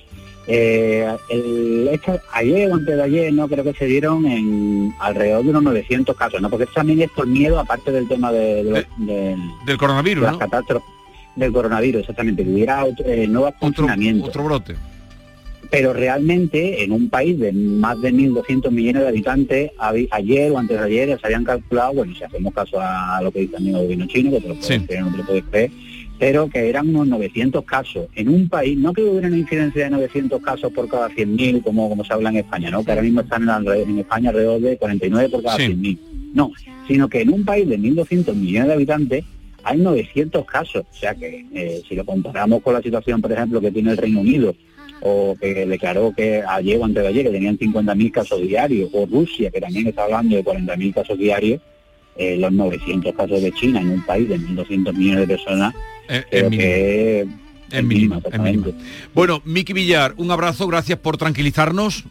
eh, 0.48 1.06
el, 1.30 2.00
ayer 2.32 2.68
o 2.72 2.74
antes 2.74 2.96
de 2.96 3.02
ayer, 3.02 3.32
no 3.32 3.46
creo 3.46 3.62
que 3.62 3.74
se 3.74 3.86
dieron 3.86 4.26
en 4.26 4.92
alrededor 4.98 5.44
de 5.44 5.50
unos 5.50 5.62
900 5.62 6.16
casos, 6.16 6.40
¿no? 6.42 6.50
Porque 6.50 6.66
también 6.66 7.00
es 7.02 7.10
por 7.10 7.28
miedo, 7.28 7.60
aparte 7.60 7.92
del 7.92 8.08
tema 8.08 8.32
de, 8.32 8.64
de 8.64 8.70
los- 8.70 8.86
del- 9.06 9.38
Del 9.66 9.76
coronavirus, 9.78 10.24
las 10.24 10.32
¿no? 10.32 10.38
catástrofes 10.40 10.88
del 11.36 11.52
coronavirus, 11.52 12.00
exactamente, 12.02 12.44
que 12.44 12.50
hubiera 12.50 12.84
otro, 12.84 13.04
eh, 13.06 13.26
nuevos 13.26 13.54
confinamientos. 13.58 14.28
Otro 14.28 14.44
brote. 14.44 14.74
Pero 15.70 15.94
realmente 15.94 16.84
en 16.84 16.92
un 16.92 17.08
país 17.08 17.38
de 17.38 17.50
más 17.52 17.98
de 18.02 18.12
1.200 18.12 18.70
millones 18.70 19.02
de 19.02 19.08
habitantes, 19.08 19.70
habi- 19.78 20.08
ayer 20.10 20.50
o 20.52 20.58
antes 20.58 20.78
de 20.78 20.84
ayer 20.84 21.18
se 21.18 21.26
habían 21.26 21.44
calculado, 21.44 21.94
bueno, 21.94 22.14
si 22.14 22.22
hacemos 22.24 22.52
caso 22.52 22.78
a 22.78 23.20
lo 23.22 23.30
que 23.30 23.40
dice 23.40 23.54
también 23.54 23.76
el 23.76 23.82
gobierno 23.82 24.06
chino, 24.06 24.30
que 24.32 24.40
te 24.40 24.48
lo 24.48 24.54
puedes 24.56 24.82
creer, 24.86 25.02
no 25.02 25.10
te 25.12 25.16
lo 25.18 25.24
puedes 25.24 25.44
creer, 25.44 25.70
pero 26.18 26.48
que 26.50 26.68
eran 26.68 26.88
unos 26.90 27.08
900 27.08 27.64
casos 27.64 28.06
en 28.14 28.28
un 28.28 28.48
país, 28.50 28.76
no 28.76 28.92
que 28.92 29.02
hubiera 29.02 29.28
una 29.28 29.38
incidencia 29.38 29.84
de 29.84 29.90
900 29.90 30.42
casos 30.42 30.70
por 30.72 30.88
cada 30.88 31.08
100.000 31.08 31.62
como, 31.62 31.88
como 31.88 32.04
se 32.04 32.12
habla 32.12 32.28
en 32.28 32.36
España, 32.36 32.70
¿no? 32.70 32.84
que 32.84 32.90
ahora 32.90 33.02
mismo 33.02 33.22
están 33.22 33.48
en 33.48 33.98
España 33.98 34.28
alrededor 34.28 34.60
de 34.60 34.76
49 34.76 35.28
por 35.30 35.42
cada 35.42 35.56
Sí. 35.56 35.62
100.000. 35.68 35.98
No, 36.34 36.50
sino 36.86 37.08
que 37.08 37.22
en 37.22 37.30
un 37.32 37.44
país 37.44 37.66
de 37.68 37.78
1.200 37.78 38.34
millones 38.34 38.68
de 38.68 38.74
habitantes 38.74 39.24
hay 39.64 39.78
900 39.78 40.44
casos. 40.44 40.84
O 40.90 40.94
sea 40.94 41.14
que 41.14 41.44
eh, 41.54 41.82
si 41.88 41.94
lo 41.94 42.04
comparamos 42.04 42.62
con 42.62 42.74
la 42.74 42.82
situación, 42.82 43.20
por 43.20 43.32
ejemplo, 43.32 43.60
que 43.60 43.70
tiene 43.70 43.92
el 43.92 43.96
Reino 43.96 44.20
Unido, 44.20 44.54
o 45.00 45.36
que 45.40 45.66
declaró 45.66 46.12
que 46.14 46.42
ayer 46.46 46.78
o 46.78 46.84
antes 46.84 47.02
de 47.02 47.08
ayer 47.08 47.24
que 47.24 47.32
tenían 47.32 47.58
50.000 47.58 48.10
casos 48.12 48.40
diarios, 48.40 48.90
o 48.92 49.06
Rusia, 49.06 49.50
que 49.50 49.60
también 49.60 49.88
está 49.88 50.04
hablando 50.04 50.36
de 50.36 50.44
40.000 50.44 50.94
casos 50.94 51.18
diarios, 51.18 51.60
eh, 52.16 52.36
los 52.36 52.52
900 52.52 53.14
casos 53.14 53.42
de 53.42 53.52
China 53.52 53.80
en 53.80 53.90
un 53.90 54.04
país 54.04 54.28
de 54.28 54.38
1.200 54.38 54.92
millones 54.94 55.20
de 55.20 55.34
personas, 55.34 55.74
Eh, 56.08 56.24
creo 56.28 56.50
que 56.50 57.26
mínimo, 57.84 58.20
es 58.30 58.40
mínimo. 58.40 58.66
Bueno, 59.14 59.40
Miki 59.44 59.72
Villar, 59.72 60.14
un 60.16 60.30
abrazo, 60.30 60.66
gracias 60.66 60.98
por 60.98 61.16
tranquilizarnos. 61.16 62.04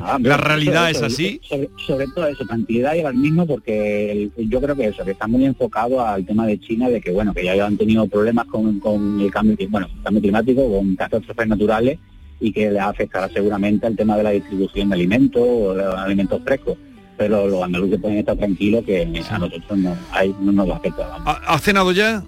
Ah, 0.00 0.18
la 0.20 0.36
realidad 0.36 0.88
eso, 0.90 1.04
es 1.06 1.12
así. 1.14 1.40
Sobre, 1.48 1.68
sobre 1.84 2.06
todo 2.14 2.26
eso, 2.28 2.44
tranquilidad 2.46 2.94
y 2.94 3.00
al 3.00 3.14
mismo 3.14 3.44
porque 3.46 4.12
el- 4.12 4.48
yo 4.48 4.60
creo 4.60 4.76
que 4.76 4.86
eso, 4.86 5.04
que 5.04 5.10
está 5.12 5.26
muy 5.26 5.44
enfocado 5.44 6.04
al 6.06 6.24
tema 6.24 6.46
de 6.46 6.60
China, 6.60 6.88
de 6.88 7.00
que 7.00 7.10
bueno, 7.10 7.34
que 7.34 7.44
ya 7.44 7.66
han 7.66 7.76
tenido 7.76 8.06
problemas 8.06 8.46
con, 8.46 8.78
con 8.78 9.20
el 9.20 9.30
cambio, 9.32 9.56
bueno, 9.70 9.88
cambio 10.04 10.22
climático, 10.22 10.70
con 10.70 10.94
catástrofes 10.94 11.48
naturales 11.48 11.98
y 12.40 12.52
que 12.52 12.70
le 12.70 12.78
afectará 12.78 13.28
seguramente 13.30 13.86
al 13.86 13.96
tema 13.96 14.16
de 14.16 14.22
la 14.22 14.30
distribución 14.30 14.90
de 14.90 14.94
alimentos 14.94 15.42
o 15.44 15.74
de 15.74 15.84
alimentos 15.84 16.40
frescos. 16.44 16.76
Pero 17.16 17.46
los 17.48 17.62
andaluces 17.62 18.00
pueden 18.00 18.18
estar 18.18 18.36
tranquilos 18.36 18.84
que 18.84 19.02
a 19.02 19.38
nosotros 19.38 19.78
no, 19.78 19.96
hay, 20.12 20.34
no 20.40 20.52
nos 20.52 20.68
va 20.68 20.74
a 20.74 20.76
afectar. 20.78 21.08
vamos. 21.08 21.26
¿Ha, 21.28 21.54
ha 21.54 21.58
cenado 21.58 21.90
ya? 21.92 22.24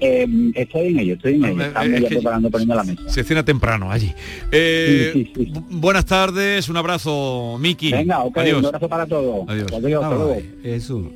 Eh, 0.00 0.26
estoy 0.54 0.86
en 0.88 0.98
ello, 0.98 1.14
estoy 1.14 1.34
en 1.36 1.44
ello. 1.46 1.62
Estamos 1.62 1.88
es 1.92 2.00
ya 2.02 2.08
preparando, 2.08 2.50
poniendo 2.50 2.74
la 2.74 2.84
mesa. 2.84 3.02
Se 3.08 3.24
cena 3.24 3.44
temprano 3.44 3.90
allí. 3.90 4.12
Eh, 4.52 5.32
bu- 5.34 5.64
Buenas 5.70 6.04
tardes, 6.04 6.68
un 6.68 6.76
abrazo, 6.76 7.56
Miki. 7.60 7.92
Venga, 7.92 8.20
ok, 8.24 8.38
Adiós. 8.38 8.58
un 8.58 8.66
abrazo 8.66 8.88
para 8.88 9.06
todos. 9.06 9.48
Adiós. 9.48 9.72
Adiós, 9.72 10.28
ver, 10.28 10.44
Jesús, 10.62 11.06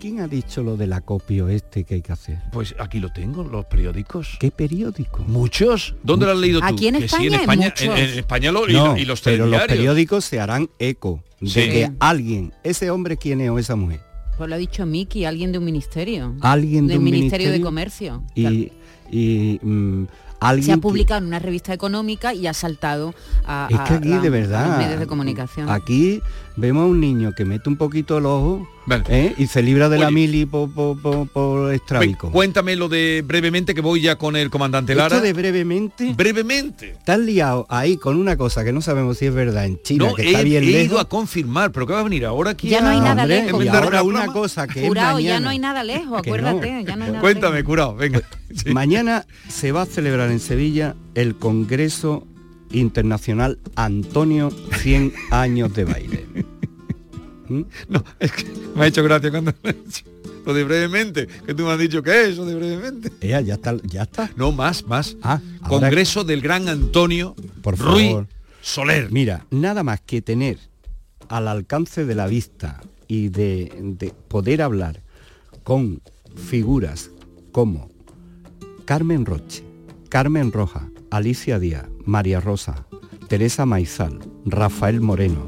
¿quién 0.00 0.20
ha 0.20 0.26
dicho 0.28 0.62
lo 0.62 0.76
del 0.76 0.92
acopio 0.94 1.48
este 1.48 1.84
que 1.84 1.94
hay 1.96 2.02
que 2.02 2.12
hacer? 2.12 2.38
Pues 2.50 2.74
aquí 2.78 2.98
lo 2.98 3.12
tengo, 3.12 3.44
los 3.44 3.66
periódicos. 3.66 4.36
¿Qué 4.40 4.50
periódico? 4.50 5.24
Muchos. 5.26 5.94
¿Dónde 6.02 6.26
lo 6.26 6.32
has 6.32 6.38
leído 6.38 6.60
tú? 6.60 6.66
Aquí 6.66 6.88
en 6.88 6.98
Que 6.98 7.08
sí, 7.08 7.26
en 7.26 7.34
España 7.34 7.66
España, 7.68 7.98
en, 7.98 8.08
en 8.10 8.18
España 8.18 8.52
lo- 8.52 8.66
No, 8.66 8.96
y 8.96 9.04
los 9.04 9.20
pero 9.20 9.46
los 9.46 9.60
periódicos 9.62 10.24
se 10.24 10.40
harán 10.40 10.70
eco 10.78 11.22
de 11.40 11.48
Sí. 11.48 11.60
que 11.70 11.90
alguien, 12.00 12.52
ese 12.64 12.90
hombre 12.90 13.16
quién 13.16 13.40
es 13.40 13.50
o 13.50 13.58
esa 13.58 13.76
mujer, 13.76 14.00
Lo 14.46 14.54
ha 14.54 14.58
dicho 14.58 14.84
Miki, 14.86 15.24
alguien 15.24 15.52
de 15.52 15.58
un 15.58 15.64
ministerio. 15.64 16.34
alguien 16.40 16.86
de 16.86 16.92
del 16.94 16.98
un 16.98 17.04
Ministerio 17.04 17.46
de 17.50 17.58
ministerio 17.58 17.64
Comercio. 17.64 18.22
y, 18.34 18.72
y, 19.10 19.58
mm, 19.62 20.06
alguien 20.40 20.64
Se 20.66 20.72
ha 20.72 20.74
que- 20.76 20.80
publicado 20.80 21.20
en 21.20 21.26
una 21.26 21.38
revista 21.38 21.72
económica 21.72 22.34
y 22.34 22.46
ha 22.46 22.54
saltado 22.54 23.14
a, 23.44 23.68
Es 23.70 23.78
a- 23.78 23.84
que 23.84 23.94
aquí 23.94 24.12
a- 24.12 24.20
de 24.20 24.28
a 24.28 24.30
verdad. 24.30 24.68
los 24.68 24.78
medios 24.78 25.00
de 25.00 25.06
comunicación. 25.06 25.68
Aquí 25.70 26.20
vemos 26.56 26.82
a 26.82 26.86
un 26.86 27.00
niño 27.00 27.32
que 27.36 27.44
mete 27.44 27.68
un 27.68 27.76
poquito 27.76 28.18
el 28.18 28.26
ojo 28.26 28.68
¿eh? 29.08 29.34
y 29.38 29.46
se 29.46 29.62
libra 29.62 29.88
de 29.88 29.98
la 29.98 30.06
Oye. 30.08 30.14
mili 30.14 30.46
por, 30.46 30.70
por, 30.72 31.00
por, 31.00 31.28
por 31.28 31.72
estrábico. 31.74 32.30
Cuéntame 32.30 32.76
lo 32.76 32.88
de 32.88 33.22
brevemente 33.26 33.74
que 33.74 33.80
voy 33.80 34.00
ya 34.02 34.16
con 34.16 34.36
el 34.36 34.50
comandante 34.50 34.94
Lara. 34.94 35.16
Esto 35.16 35.24
de 35.26 35.32
brevemente. 35.32 36.12
Brevemente. 36.14 36.90
Estás 36.92 37.18
liado 37.20 37.66
ahí 37.68 37.96
con 37.96 38.16
una 38.16 38.36
cosa 38.36 38.64
que 38.64 38.72
no 38.72 38.80
sabemos 38.82 39.18
si 39.18 39.26
es 39.26 39.34
verdad 39.34 39.64
en 39.66 39.80
China, 39.82 40.06
No, 40.08 40.14
que 40.14 40.22
he, 40.22 40.26
está 40.28 40.42
bien 40.42 40.64
he 40.64 40.82
ido 40.84 40.98
a 40.98 41.08
confirmar, 41.08 41.72
pero 41.72 41.86
¿qué 41.86 41.92
va 41.94 42.00
a 42.00 42.04
venir 42.04 42.24
ahora 42.26 42.50
aquí? 42.50 42.68
Ya 42.68 42.80
no 42.80 42.88
hay 42.90 42.98
a- 42.98 43.02
nada 43.02 43.22
Hombre, 43.22 43.42
lejos. 43.44 43.64
y 43.64 43.68
ahora 43.68 44.02
una 44.02 44.26
cosa 44.26 44.66
que 44.66 44.86
es 44.86 44.94
ya 44.94 45.12
mañana. 45.14 45.40
no 45.40 45.48
hay 45.50 45.58
nada 45.58 45.84
lejos, 45.84 46.06
no. 46.10 46.16
acuérdate, 46.18 46.84
ya 46.86 46.96
no 46.96 47.04
hay 47.04 47.10
nada 47.10 47.20
Cuéntame, 47.20 47.56
lejos. 47.56 47.66
curado, 47.68 47.94
venga. 47.96 48.20
Mañana 48.72 49.26
se 49.48 49.72
va 49.72 49.82
a 49.82 49.86
celebrar 49.86 50.30
en 50.30 50.40
Sevilla 50.40 50.94
el 51.14 51.36
Congreso 51.36 52.26
Internacional 52.72 53.58
Antonio 53.76 54.50
100 54.50 55.12
años 55.30 55.72
de 55.74 55.84
baile. 55.84 56.26
No, 57.88 58.02
es 58.18 58.32
que 58.32 58.46
me 58.74 58.84
ha 58.84 58.86
hecho 58.86 59.02
gracia 59.04 59.30
cuando 59.30 59.52
me 59.62 59.70
ha 59.70 59.72
dicho 59.74 60.04
lo 60.46 60.54
de 60.54 60.64
brevemente, 60.64 61.26
que 61.44 61.52
tú 61.54 61.64
me 61.64 61.72
has 61.72 61.78
dicho 61.78 62.02
que 62.02 62.10
es 62.22 62.28
eso 62.30 62.46
de 62.46 62.54
brevemente. 62.54 63.12
Ya, 63.20 63.40
ya 63.42 63.54
está, 63.54 63.76
ya 63.84 64.02
está. 64.04 64.30
No, 64.36 64.52
más, 64.52 64.86
más. 64.86 65.16
Ah, 65.22 65.38
ahora- 65.60 65.88
Congreso 65.88 66.24
del 66.24 66.40
gran 66.40 66.68
Antonio 66.68 67.36
Por 67.60 67.78
Ruiz 67.78 68.06
favor. 68.08 68.26
Soler. 68.62 69.12
Mira, 69.12 69.44
nada 69.50 69.82
más 69.82 70.00
que 70.00 70.22
tener 70.22 70.58
al 71.28 71.46
alcance 71.46 72.06
de 72.06 72.14
la 72.14 72.26
vista 72.26 72.80
y 73.06 73.28
de, 73.28 73.70
de 73.98 74.14
poder 74.28 74.62
hablar 74.62 75.02
con 75.62 76.00
figuras 76.34 77.10
como 77.52 77.90
Carmen 78.86 79.26
Roche, 79.26 79.62
Carmen 80.08 80.52
Roja, 80.52 80.88
Alicia 81.10 81.58
Díaz, 81.58 81.86
María 82.04 82.40
Rosa, 82.40 82.86
Teresa 83.28 83.66
Maizal, 83.66 84.18
Rafael 84.44 85.00
Moreno, 85.00 85.46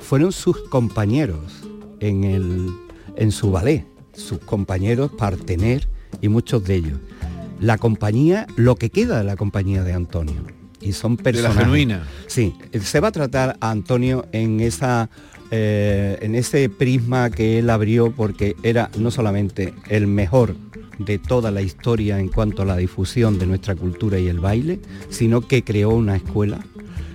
fueron 0.00 0.32
sus 0.32 0.58
compañeros 0.68 1.64
en, 2.00 2.24
el, 2.24 2.70
en 3.16 3.32
su 3.32 3.50
ballet, 3.50 3.86
sus 4.12 4.38
compañeros 4.38 5.10
Partener 5.12 5.88
y 6.20 6.28
muchos 6.28 6.64
de 6.64 6.76
ellos. 6.76 6.98
La 7.60 7.76
compañía, 7.76 8.46
lo 8.56 8.76
que 8.76 8.90
queda 8.90 9.18
de 9.18 9.24
la 9.24 9.36
compañía 9.36 9.82
de 9.82 9.92
Antonio. 9.92 10.42
Y 10.80 10.92
son 10.92 11.16
la 11.16 11.22
personajes. 11.24 11.64
genuina. 11.64 12.06
Sí, 12.26 12.54
se 12.80 13.00
va 13.00 13.08
a 13.08 13.12
tratar 13.12 13.56
a 13.60 13.70
Antonio 13.70 14.26
en 14.32 14.60
esa 14.60 15.10
eh, 15.50 16.18
en 16.20 16.34
ese 16.34 16.68
prisma 16.68 17.30
que 17.30 17.58
él 17.58 17.70
abrió 17.70 18.10
porque 18.10 18.56
era 18.62 18.90
no 18.98 19.10
solamente 19.10 19.74
el 19.88 20.06
mejor 20.06 20.54
de 20.98 21.18
toda 21.18 21.50
la 21.50 21.62
historia 21.62 22.18
en 22.18 22.28
cuanto 22.28 22.62
a 22.62 22.64
la 22.64 22.76
difusión 22.76 23.38
de 23.38 23.46
nuestra 23.46 23.74
cultura 23.74 24.18
y 24.18 24.28
el 24.28 24.40
baile, 24.40 24.80
sino 25.10 25.40
que 25.40 25.62
creó 25.62 25.90
una 25.90 26.16
escuela, 26.16 26.58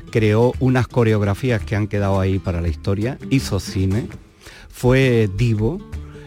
creó 0.10 0.54
unas 0.60 0.88
coreografías 0.88 1.64
que 1.64 1.76
han 1.76 1.88
quedado 1.88 2.20
ahí 2.20 2.40
para 2.40 2.62
la 2.62 2.70
historia, 2.70 3.18
hizo 3.30 3.60
cine, 3.60 4.08
fue 4.70 5.30
divo, 5.38 5.80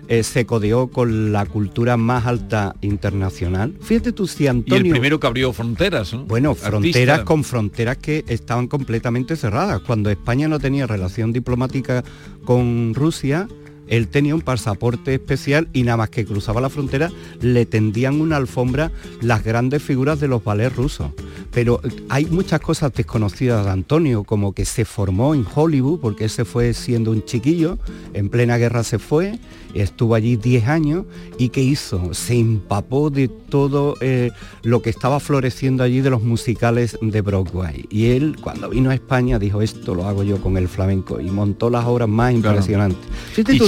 eh, 0.09 0.23
se 0.23 0.47
codeó 0.47 0.89
con 0.89 1.33
la 1.33 1.47
cultura 1.47 1.97
más 1.97 2.27
alta 2.27 2.75
internacional. 2.81 3.75
Fíjate 3.81 4.13
tú 4.13 4.27
si 4.27 4.45
Y 4.45 4.47
Antonio... 4.47 4.85
el 4.85 4.91
primero 4.91 5.19
que 5.21 5.27
abrió 5.27 5.53
fronteras, 5.53 6.13
¿no? 6.13 6.25
Bueno, 6.25 6.51
Artista. 6.51 6.71
fronteras 6.71 7.21
con 7.23 7.45
fronteras 7.45 7.97
que 7.99 8.25
estaban 8.29 8.69
completamente 8.69 9.37
cerradas. 9.37 9.81
Cuando 9.81 10.11
España 10.11 10.49
no 10.49 10.59
tenía 10.59 10.87
relación 10.87 11.33
diplomática 11.33 12.05
con 12.45 12.95
Rusia, 12.95 13.49
él 13.89 14.09
tenía 14.09 14.35
un 14.35 14.41
pasaporte 14.41 15.15
especial 15.15 15.69
y 15.73 15.83
nada 15.83 15.99
más 15.99 16.11
que 16.11 16.25
cruzaba 16.25 16.61
la 16.61 16.71
frontera 16.71 17.11
le 17.41 17.67
tendían 17.67 18.21
una 18.21 18.37
alfombra 18.37 18.91
las 19.21 19.45
grandes 19.45 19.83
figuras 19.83 20.21
de 20.21 20.29
los 20.29 20.43
ballets 20.43 20.77
rusos. 20.77 21.11
Pero 21.53 21.81
eh, 21.85 21.89
hay 22.09 22.27
muchas 22.27 22.61
cosas 22.61 22.93
desconocidas 22.93 23.65
de 23.65 23.71
Antonio, 23.71 24.25
como 24.25 24.53
que 24.53 24.65
se 24.65 24.85
formó 24.85 25.35
en 25.35 25.45
Hollywood, 25.53 26.01
porque 26.01 26.25
él 26.25 26.31
se 26.31 26.45
fue 26.45 26.75
siendo 26.75 27.11
un 27.11 27.25
chiquillo, 27.25 27.79
en 28.13 28.29
plena 28.29 28.57
guerra 28.57 28.85
se 28.85 28.99
fue, 28.99 29.39
estuvo 29.75 30.15
allí 30.15 30.37
10 30.37 30.69
años 30.69 31.05
y 31.39 31.51
¿qué 31.51 31.63
hizo? 31.63 32.15
Se 32.15 32.35
empapó 32.35 33.11
de 33.11 33.29
todo 33.29 33.97
eh, 34.01 34.31
lo 34.63 34.83
que 34.83 34.91
estaba 34.91 35.21
floreciendo 35.21 35.83
allí 35.83 36.01
de 36.01 36.11
los 36.11 36.23
musicales 36.23 36.99
de 37.01 37.21
Broadway. 37.21 37.87
Y 37.91 38.07
él 38.07 38.37
cuando 38.41 38.69
vino 38.69 38.91
a 38.91 38.95
España 38.95 39.39
dijo, 39.39 39.63
esto 39.63 39.95
lo 39.95 40.07
hago 40.07 40.23
yo 40.23 40.41
con 40.41 40.57
el 40.57 40.69
flamenco 40.69 41.21
y 41.21 41.31
montó 41.31 41.71
las 41.71 41.85
obras 41.85 42.09
más 42.09 42.33
impresionantes. 42.33 43.01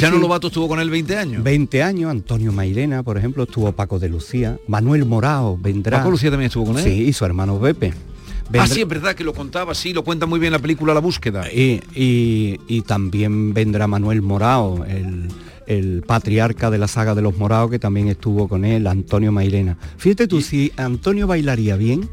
Chano 0.08 0.16
sí, 0.16 0.22
Lobato 0.22 0.46
estuvo 0.48 0.68
con 0.68 0.80
él 0.80 0.90
20 0.90 1.16
años. 1.16 1.42
20 1.42 1.82
años, 1.82 2.10
Antonio 2.10 2.52
Mairena, 2.52 3.02
por 3.02 3.16
ejemplo, 3.18 3.44
estuvo 3.44 3.70
Paco 3.72 3.98
de 3.98 4.08
Lucía, 4.08 4.58
Manuel 4.66 5.04
Morao 5.04 5.56
vendrá. 5.56 5.98
Paco 5.98 6.10
Lucía 6.10 6.30
también 6.30 6.46
estuvo 6.48 6.66
con 6.66 6.78
él. 6.78 6.84
Sí, 6.84 7.04
y 7.04 7.12
su 7.12 7.24
hermano 7.24 7.58
Pepe. 7.60 7.92
Ah, 7.94 8.50
Vendrá- 8.50 8.66
sí, 8.74 8.80
es 8.80 8.88
verdad 8.88 9.14
que 9.14 9.24
lo 9.24 9.34
contaba, 9.34 9.74
sí, 9.74 9.92
lo 9.92 10.02
cuenta 10.04 10.24
muy 10.26 10.40
bien 10.40 10.52
la 10.52 10.58
película 10.58 10.94
La 10.94 11.00
Búsqueda. 11.00 11.52
y, 11.52 11.80
y- 11.94 12.58
y 12.66 12.82
también 12.82 13.52
vendrá 13.52 13.86
Manuel 13.86 14.22
Morao, 14.22 14.84
el, 14.86 15.28
el 15.66 16.02
patriarca 16.06 16.70
de 16.70 16.78
la 16.78 16.88
saga 16.88 17.14
de 17.14 17.20
los 17.20 17.36
Moraos, 17.36 17.70
que 17.70 17.78
también 17.78 18.08
estuvo 18.08 18.48
con 18.48 18.64
él, 18.64 18.86
Antonio 18.86 19.32
Mairena. 19.32 19.76
Fíjate 19.98 20.26
tú, 20.26 20.40
si 20.40 20.72
Antonio 20.78 21.26
bailaría 21.26 21.76
bien, 21.76 22.08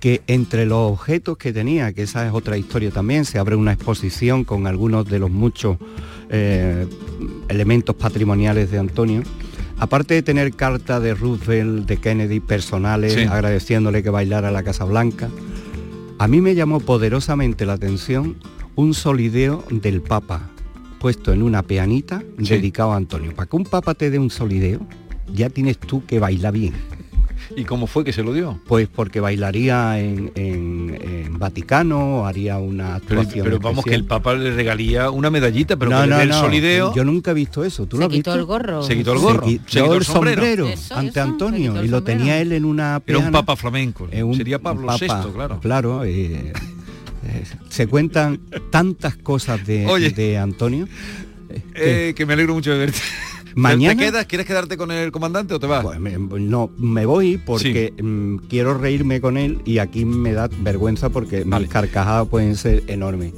que 0.00 0.22
entre 0.26 0.64
los 0.66 0.92
objetos 0.92 1.36
que 1.36 1.52
tenía, 1.52 1.92
que 1.92 2.02
esa 2.02 2.26
es 2.26 2.32
otra 2.32 2.56
historia 2.56 2.90
también, 2.90 3.24
se 3.26 3.38
abre 3.38 3.54
una 3.54 3.72
exposición 3.72 4.44
con 4.44 4.66
algunos 4.66 5.04
de 5.06 5.18
los 5.18 5.30
muchos 5.30 5.76
eh, 6.30 6.86
elementos 7.48 7.94
patrimoniales 7.96 8.70
de 8.70 8.78
Antonio. 8.78 9.22
Aparte 9.78 10.14
de 10.14 10.22
tener 10.22 10.52
carta 10.54 11.00
de 11.00 11.14
Roosevelt, 11.14 11.86
de 11.86 11.96
Kennedy 11.98 12.40
personales, 12.40 13.12
Sí. 13.14 13.20
agradeciéndole 13.22 14.02
que 14.02 14.10
bailara 14.10 14.48
a 14.48 14.52
la 14.52 14.62
Casa 14.62 14.84
Blanca, 14.84 15.28
a 16.18 16.28
mí 16.28 16.40
me 16.40 16.54
llamó 16.54 16.80
poderosamente 16.80 17.64
la 17.66 17.74
atención 17.74 18.36
un 18.76 18.94
solideo 18.94 19.64
del 19.70 20.00
Papa 20.02 20.48
puesto 20.98 21.32
en 21.32 21.42
una 21.42 21.62
peanita 21.62 22.22
Sí. 22.38 22.44
dedicado 22.54 22.92
a 22.92 22.96
Antonio. 22.96 23.34
Para 23.34 23.48
que 23.48 23.56
un 23.56 23.64
Papa 23.64 23.94
te 23.94 24.10
dé 24.10 24.18
un 24.18 24.30
solideo, 24.30 24.80
ya 25.32 25.48
tienes 25.50 25.78
tú 25.78 26.04
que 26.06 26.18
bailar 26.18 26.52
bien. 26.52 26.74
¿Y 27.56 27.64
cómo 27.64 27.86
fue 27.86 28.04
que 28.04 28.12
se 28.12 28.22
lo 28.22 28.32
dio? 28.32 28.60
Pues 28.66 28.86
porque 28.88 29.18
bailaría 29.20 29.98
en, 29.98 30.30
en- 30.36 30.98
en 31.02 31.38
Vaticano, 31.38 32.26
haría 32.26 32.58
una 32.58 33.00
Pero, 33.08 33.20
actuación 33.22 33.44
pero 33.44 33.58
vamos, 33.58 33.84
que 33.84 33.94
el 33.94 34.04
Papa 34.04 34.34
le 34.34 34.52
regalía 34.54 35.10
una 35.10 35.30
medallita, 35.30 35.76
pero 35.76 35.90
no, 35.90 36.00
que 36.00 36.06
le 36.06 36.10
no, 36.10 36.16
dé 36.18 36.22
el 36.24 36.28
no, 36.28 36.40
solideo. 36.40 36.94
Yo 36.94 37.04
nunca 37.04 37.32
he 37.32 37.34
visto 37.34 37.64
eso. 37.64 37.86
¿Tú 37.86 37.96
lo 37.96 38.02
Se 38.02 38.06
has 38.06 38.12
quitó 38.12 38.30
visto? 38.30 38.40
el 38.40 38.44
gorro. 38.46 38.82
Se 38.82 38.96
quitó 38.96 39.12
el 39.12 39.18
gorro, 39.18 39.44
Se 39.46 39.50
se 39.50 39.58
quitó 39.80 39.94
el 39.94 40.04
sombrero. 40.04 40.36
sombrero, 40.42 40.68
Eso, 40.68 40.94
ante 40.94 41.10
eso, 41.20 41.22
Antonio 41.22 41.60
y 41.84 41.88
lo 41.88 41.98
sombrero. 41.98 42.02
tenía 42.04 42.40
él 42.40 42.52
en 42.52 42.64
una 42.64 43.02
Era 43.06 43.18
un 43.18 43.32
papa 43.32 43.56
flamenco. 43.56 44.08
Eh, 44.12 44.22
un- 44.22 44.36
Sería 44.36 44.58
Pablo 44.58 44.86
papa, 44.86 45.22
VI, 45.24 45.32
claro. 45.32 45.60
Claro, 45.60 46.04
eh, 46.04 46.52
eh, 47.24 47.44
se 47.68 47.86
cuentan 47.88 48.40
tantas 48.70 49.16
cosas 49.16 49.66
de, 49.66 49.86
Oye. 49.86 50.10
de 50.10 50.38
Antonio. 50.38 50.86
eh, 51.48 51.62
que 51.74 52.08
Eh, 52.10 52.14
que 52.14 52.26
me 52.26 52.34
alegro 52.34 52.54
mucho 52.54 52.70
de 52.70 52.78
verte. 52.78 52.98
Mañana- 53.54 53.98
¿Te 53.98 54.06
quedas? 54.10 54.26
¿Quieres 54.26 54.46
quedarte 54.46 54.76
con 54.76 54.90
el 54.90 55.10
comandante 55.12 55.54
o 55.54 55.60
te 55.60 55.66
vas? 55.66 55.82
pues 55.84 55.98
me- 56.00 56.16
no, 56.18 56.70
me 56.78 57.04
voy 57.06 57.36
porque 57.38 57.92
mm, 58.00 58.36
quiero 58.48 58.76
reírme 58.78 59.20
con 59.20 59.36
él 59.36 59.58
y 59.64 59.78
aquí 59.78 60.04
me 60.04 60.32
da 60.32 60.48
vergüenza 60.60 61.08
porque 61.10 61.44
Vale. 61.44 61.64
mis 61.64 61.72
carcajadas 61.72 62.28
pueden 62.28 62.56
ser 62.56 62.82
enormes. 62.86 63.32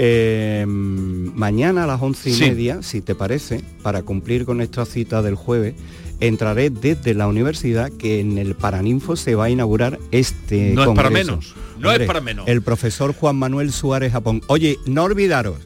Eh, 0.00 0.64
mañana 0.68 1.84
a 1.84 1.86
las 1.86 2.00
once 2.00 2.30
y 2.30 2.34
Sí. 2.34 2.42
media, 2.44 2.82
si 2.82 3.00
te 3.00 3.14
parece, 3.14 3.62
para 3.82 4.02
cumplir 4.02 4.44
con 4.44 4.58
nuestra 4.58 4.84
cita 4.84 5.22
del 5.22 5.34
jueves, 5.34 5.74
entraré 6.20 6.70
desde 6.70 7.14
la 7.14 7.26
universidad 7.26 7.90
que 7.90 8.20
en 8.20 8.38
el 8.38 8.54
Paraninfo 8.54 9.16
se 9.16 9.34
va 9.34 9.46
a 9.46 9.50
inaugurar 9.50 9.98
este 10.12 10.72
No 10.74 10.84
es 10.84 10.88
para 10.96 11.10
menos, 11.10 11.54
no 11.80 11.90
es 11.92 12.00
para 12.06 12.20
menos. 12.20 12.46
El 12.46 12.62
profesor 12.62 13.12
Juan 13.12 13.36
Manuel 13.36 13.72
Suárez 13.72 14.12
Japón. 14.12 14.40
Oye, 14.46 14.78
no 14.86 15.02
olvidaros, 15.04 15.56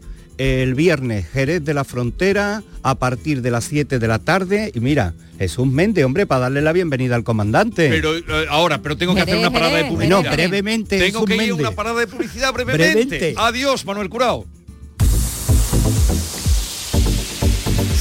el 0.43 0.75
viernes 0.75 1.29
Jerez 1.29 1.65
de 1.65 1.73
la 1.73 1.85
Frontera 1.85 2.65
a 2.83 2.97
partir 2.97 3.43
de 3.43 3.53
las 3.53 3.65
7 3.65 4.01
de 4.01 4.09
la 4.09 4.19
tarde 4.19 4.73
y 4.75 4.81
mira, 4.81 5.15
Jesús 5.39 5.69
Méndez, 5.69 6.05
hombre, 6.05 6.27
para 6.27 6.43
darle 6.43 6.63
la 6.63 6.73
bienvenida 6.73 7.15
al 7.15 7.23
comandante. 7.23 7.89
Pero 7.89 8.17
eh, 8.17 8.47
ahora, 8.51 8.83
pero 8.83 8.97
tengo 8.97 9.15
que 9.15 9.21
hacer 9.21 9.37
una 9.37 9.53
parada 9.53 9.77
de 9.77 9.85
publicidad. 9.85 10.23
no, 10.23 10.31
brevemente, 10.31 10.99
Tengo 10.99 11.21
Jesús 11.21 11.37
que 11.37 11.45
ir 11.45 11.53
a 11.53 11.55
una 11.55 11.71
parada 11.71 12.01
de 12.01 12.07
publicidad 12.09 12.53
brevemente. 12.53 12.93
Brevemente. 12.93 13.35
Adiós, 13.37 13.85
Manuel 13.85 14.09
Curao. 14.09 14.45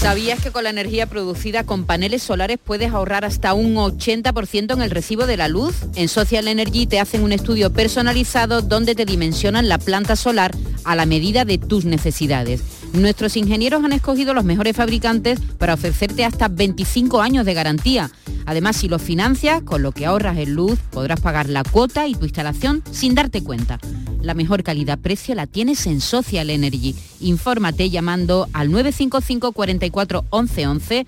¿Sabías 0.01 0.41
que 0.41 0.49
con 0.49 0.63
la 0.63 0.71
energía 0.71 1.05
producida 1.05 1.63
con 1.63 1.85
paneles 1.85 2.23
solares 2.23 2.57
puedes 2.57 2.91
ahorrar 2.91 3.23
hasta 3.23 3.53
un 3.53 3.75
80% 3.75 4.73
en 4.73 4.81
el 4.81 4.89
recibo 4.89 5.27
de 5.27 5.37
la 5.37 5.47
luz? 5.47 5.75
En 5.93 6.07
Social 6.07 6.47
Energy 6.47 6.87
te 6.87 6.99
hacen 6.99 7.21
un 7.21 7.31
estudio 7.31 7.71
personalizado 7.71 8.63
donde 8.63 8.95
te 8.95 9.05
dimensionan 9.05 9.69
la 9.69 9.77
planta 9.77 10.15
solar 10.15 10.55
a 10.85 10.95
la 10.95 11.05
medida 11.05 11.45
de 11.45 11.59
tus 11.59 11.85
necesidades. 11.85 12.80
Nuestros 12.93 13.37
ingenieros 13.37 13.83
han 13.83 13.93
escogido 13.93 14.33
los 14.33 14.43
mejores 14.43 14.75
fabricantes 14.75 15.39
para 15.57 15.75
ofrecerte 15.75 16.25
hasta 16.25 16.49
25 16.49 17.21
años 17.21 17.45
de 17.45 17.53
garantía. 17.53 18.11
Además, 18.45 18.75
si 18.75 18.89
lo 18.89 18.99
financias, 18.99 19.61
con 19.61 19.81
lo 19.81 19.93
que 19.93 20.05
ahorras 20.05 20.37
en 20.37 20.55
luz, 20.55 20.77
podrás 20.91 21.21
pagar 21.21 21.47
la 21.47 21.63
cuota 21.63 22.07
y 22.07 22.15
tu 22.15 22.25
instalación 22.25 22.83
sin 22.91 23.15
darte 23.15 23.43
cuenta. 23.43 23.79
La 24.21 24.33
mejor 24.33 24.63
calidad-precio 24.63 25.33
la 25.35 25.47
tienes 25.47 25.87
en 25.87 26.01
Social 26.01 26.49
Energy. 26.49 26.95
Infórmate 27.21 27.89
llamando 27.89 28.47
al 28.53 28.71
955 28.71 29.51
44 29.53 30.25
11 30.29 30.67
11 30.67 31.07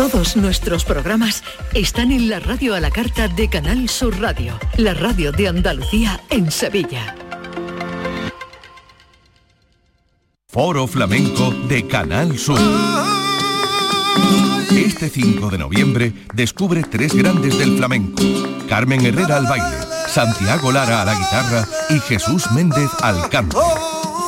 Todos 0.00 0.34
nuestros 0.34 0.86
programas 0.86 1.44
están 1.74 2.10
en 2.10 2.30
la 2.30 2.40
radio 2.40 2.74
a 2.74 2.80
la 2.80 2.90
carta 2.90 3.28
de 3.28 3.50
Canal 3.50 3.86
Sur 3.90 4.18
Radio, 4.18 4.58
la 4.78 4.94
radio 4.94 5.30
de 5.30 5.46
Andalucía 5.46 6.22
en 6.30 6.50
Sevilla. 6.50 7.14
Foro 10.48 10.86
Flamenco 10.86 11.50
de 11.68 11.86
Canal 11.86 12.38
Sur. 12.38 12.58
Este 14.70 15.10
5 15.10 15.50
de 15.50 15.58
noviembre 15.58 16.14
descubre 16.32 16.82
tres 16.82 17.12
grandes 17.12 17.58
del 17.58 17.76
flamenco. 17.76 18.22
Carmen 18.70 19.04
Herrera 19.04 19.36
al 19.36 19.44
baile, 19.44 19.86
Santiago 20.08 20.72
Lara 20.72 21.02
a 21.02 21.04
la 21.04 21.14
guitarra 21.14 21.68
y 21.90 21.98
Jesús 21.98 22.50
Méndez 22.52 22.88
al 23.02 23.28
canto. 23.28 23.60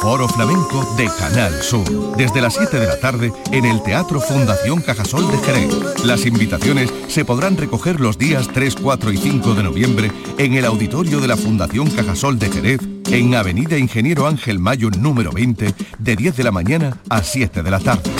Foro 0.02 0.26
Flamenco 0.26 0.84
de 0.96 1.08
Canal 1.16 1.62
Sur. 1.62 2.16
Desde 2.16 2.40
las 2.40 2.54
7 2.54 2.76
de 2.80 2.88
la 2.88 2.98
tarde 2.98 3.32
en 3.52 3.64
el 3.64 3.80
Teatro 3.84 4.20
Fundación 4.20 4.82
Cajasol 4.82 5.30
de 5.30 5.38
Jerez. 5.38 6.04
Las 6.04 6.26
invitaciones 6.26 6.92
se 7.06 7.24
podrán 7.24 7.56
recoger 7.56 8.00
los 8.00 8.18
días 8.18 8.48
3, 8.52 8.74
4 8.82 9.12
y 9.12 9.16
5 9.16 9.54
de 9.54 9.62
noviembre 9.62 10.10
en 10.38 10.54
el 10.54 10.64
auditorio 10.64 11.20
de 11.20 11.28
la 11.28 11.36
Fundación 11.36 11.88
Cajasol 11.88 12.36
de 12.40 12.50
Jerez 12.50 12.80
en 13.12 13.36
Avenida 13.36 13.78
Ingeniero 13.78 14.26
Ángel 14.26 14.58
Mayo 14.58 14.90
número 14.90 15.30
20 15.30 15.72
de 16.00 16.16
10 16.16 16.36
de 16.36 16.42
la 16.42 16.50
mañana 16.50 16.98
a 17.08 17.22
7 17.22 17.62
de 17.62 17.70
la 17.70 17.78
tarde. 17.78 18.10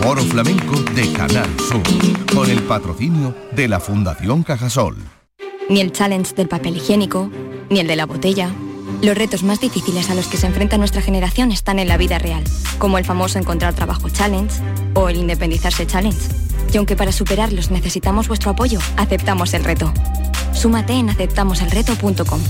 Foro 0.00 0.22
Flamenco 0.22 0.80
de 0.94 1.12
Canal 1.14 1.50
Sur 1.68 1.82
con 2.32 2.48
el 2.48 2.62
patrocinio 2.62 3.34
de 3.56 3.66
la 3.66 3.80
Fundación 3.80 4.44
Cajasol. 4.44 4.94
Ni 5.68 5.80
el 5.80 5.90
challenge 5.90 6.32
del 6.36 6.46
papel 6.46 6.76
higiénico, 6.76 7.28
ni 7.70 7.80
el 7.80 7.88
de 7.88 7.96
la 7.96 8.06
botella. 8.06 8.52
Los 9.00 9.16
retos 9.16 9.44
más 9.44 9.60
difíciles 9.60 10.10
a 10.10 10.14
los 10.14 10.26
que 10.26 10.36
se 10.36 10.46
enfrenta 10.46 10.76
nuestra 10.76 11.02
generación 11.02 11.52
están 11.52 11.78
en 11.78 11.86
la 11.86 11.96
vida 11.96 12.18
real, 12.18 12.42
como 12.78 12.98
el 12.98 13.04
famoso 13.04 13.38
encontrar 13.38 13.74
trabajo 13.74 14.08
challenge 14.08 14.60
o 14.94 15.08
el 15.08 15.16
independizarse 15.16 15.86
challenge. 15.86 16.28
Y 16.72 16.78
aunque 16.78 16.96
para 16.96 17.12
superarlos 17.12 17.70
necesitamos 17.70 18.26
vuestro 18.26 18.50
apoyo, 18.50 18.80
aceptamos 18.96 19.54
el 19.54 19.62
reto. 19.64 19.92
Súmate 20.52 20.94
en 20.94 21.10
aceptamoselreto.com. 21.10 22.40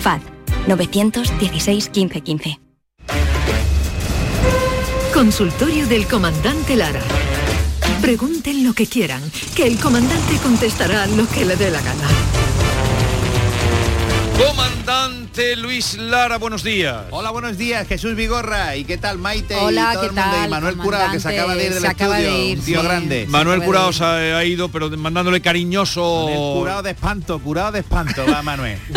FAD 0.00 0.20
916 0.66 1.88
15 1.88 2.20
15. 2.20 2.60
Consultorio 5.14 5.86
del 5.86 6.06
comandante 6.06 6.76
Lara. 6.76 7.02
Pregunten 8.02 8.64
lo 8.64 8.74
que 8.74 8.86
quieran, 8.86 9.22
que 9.56 9.66
el 9.66 9.78
comandante 9.78 10.36
contestará 10.42 11.06
lo 11.06 11.26
que 11.26 11.46
le 11.46 11.56
dé 11.56 11.70
la 11.70 11.80
gana. 11.80 12.43
Comandante 14.36 15.54
Luis 15.56 15.94
Lara, 15.96 16.38
buenos 16.38 16.62
días. 16.64 17.04
Hola, 17.10 17.30
buenos 17.30 17.56
días, 17.56 17.86
Jesús 17.86 18.14
Vigorra. 18.16 18.74
¿Y 18.76 18.84
qué 18.84 18.98
tal, 18.98 19.18
Maite? 19.18 19.54
Hola, 19.54 19.90
y 19.90 19.94
todo 19.94 20.00
¿qué 20.02 20.06
el 20.08 20.12
mundo? 20.14 20.30
tal, 20.30 20.46
Y 20.46 20.50
Manuel 20.50 20.76
Curado, 20.76 21.12
que 21.12 21.20
se 21.20 21.28
acaba 21.28 21.54
de 21.54 21.64
ir 21.66 21.72
del 21.72 21.80
Se 21.82 21.86
acaba 21.88 22.18
estudio. 22.18 22.36
de 22.38 22.44
ir, 22.46 22.58
un 22.58 22.64
tío 22.64 22.80
sí. 22.80 22.86
grande. 22.86 23.26
Manuel 23.28 23.62
Curao 23.62 23.92
se 23.92 24.04
ha, 24.04 24.38
ha 24.38 24.44
ido, 24.44 24.68
pero 24.70 24.90
mandándole 24.90 25.40
cariñoso. 25.40 26.24
Manuel 26.26 26.58
curado 26.60 26.82
de 26.82 26.90
espanto, 26.90 27.38
curado 27.38 27.72
de 27.72 27.80
espanto, 27.80 28.24
va 28.26 28.42
Manuel. 28.42 28.78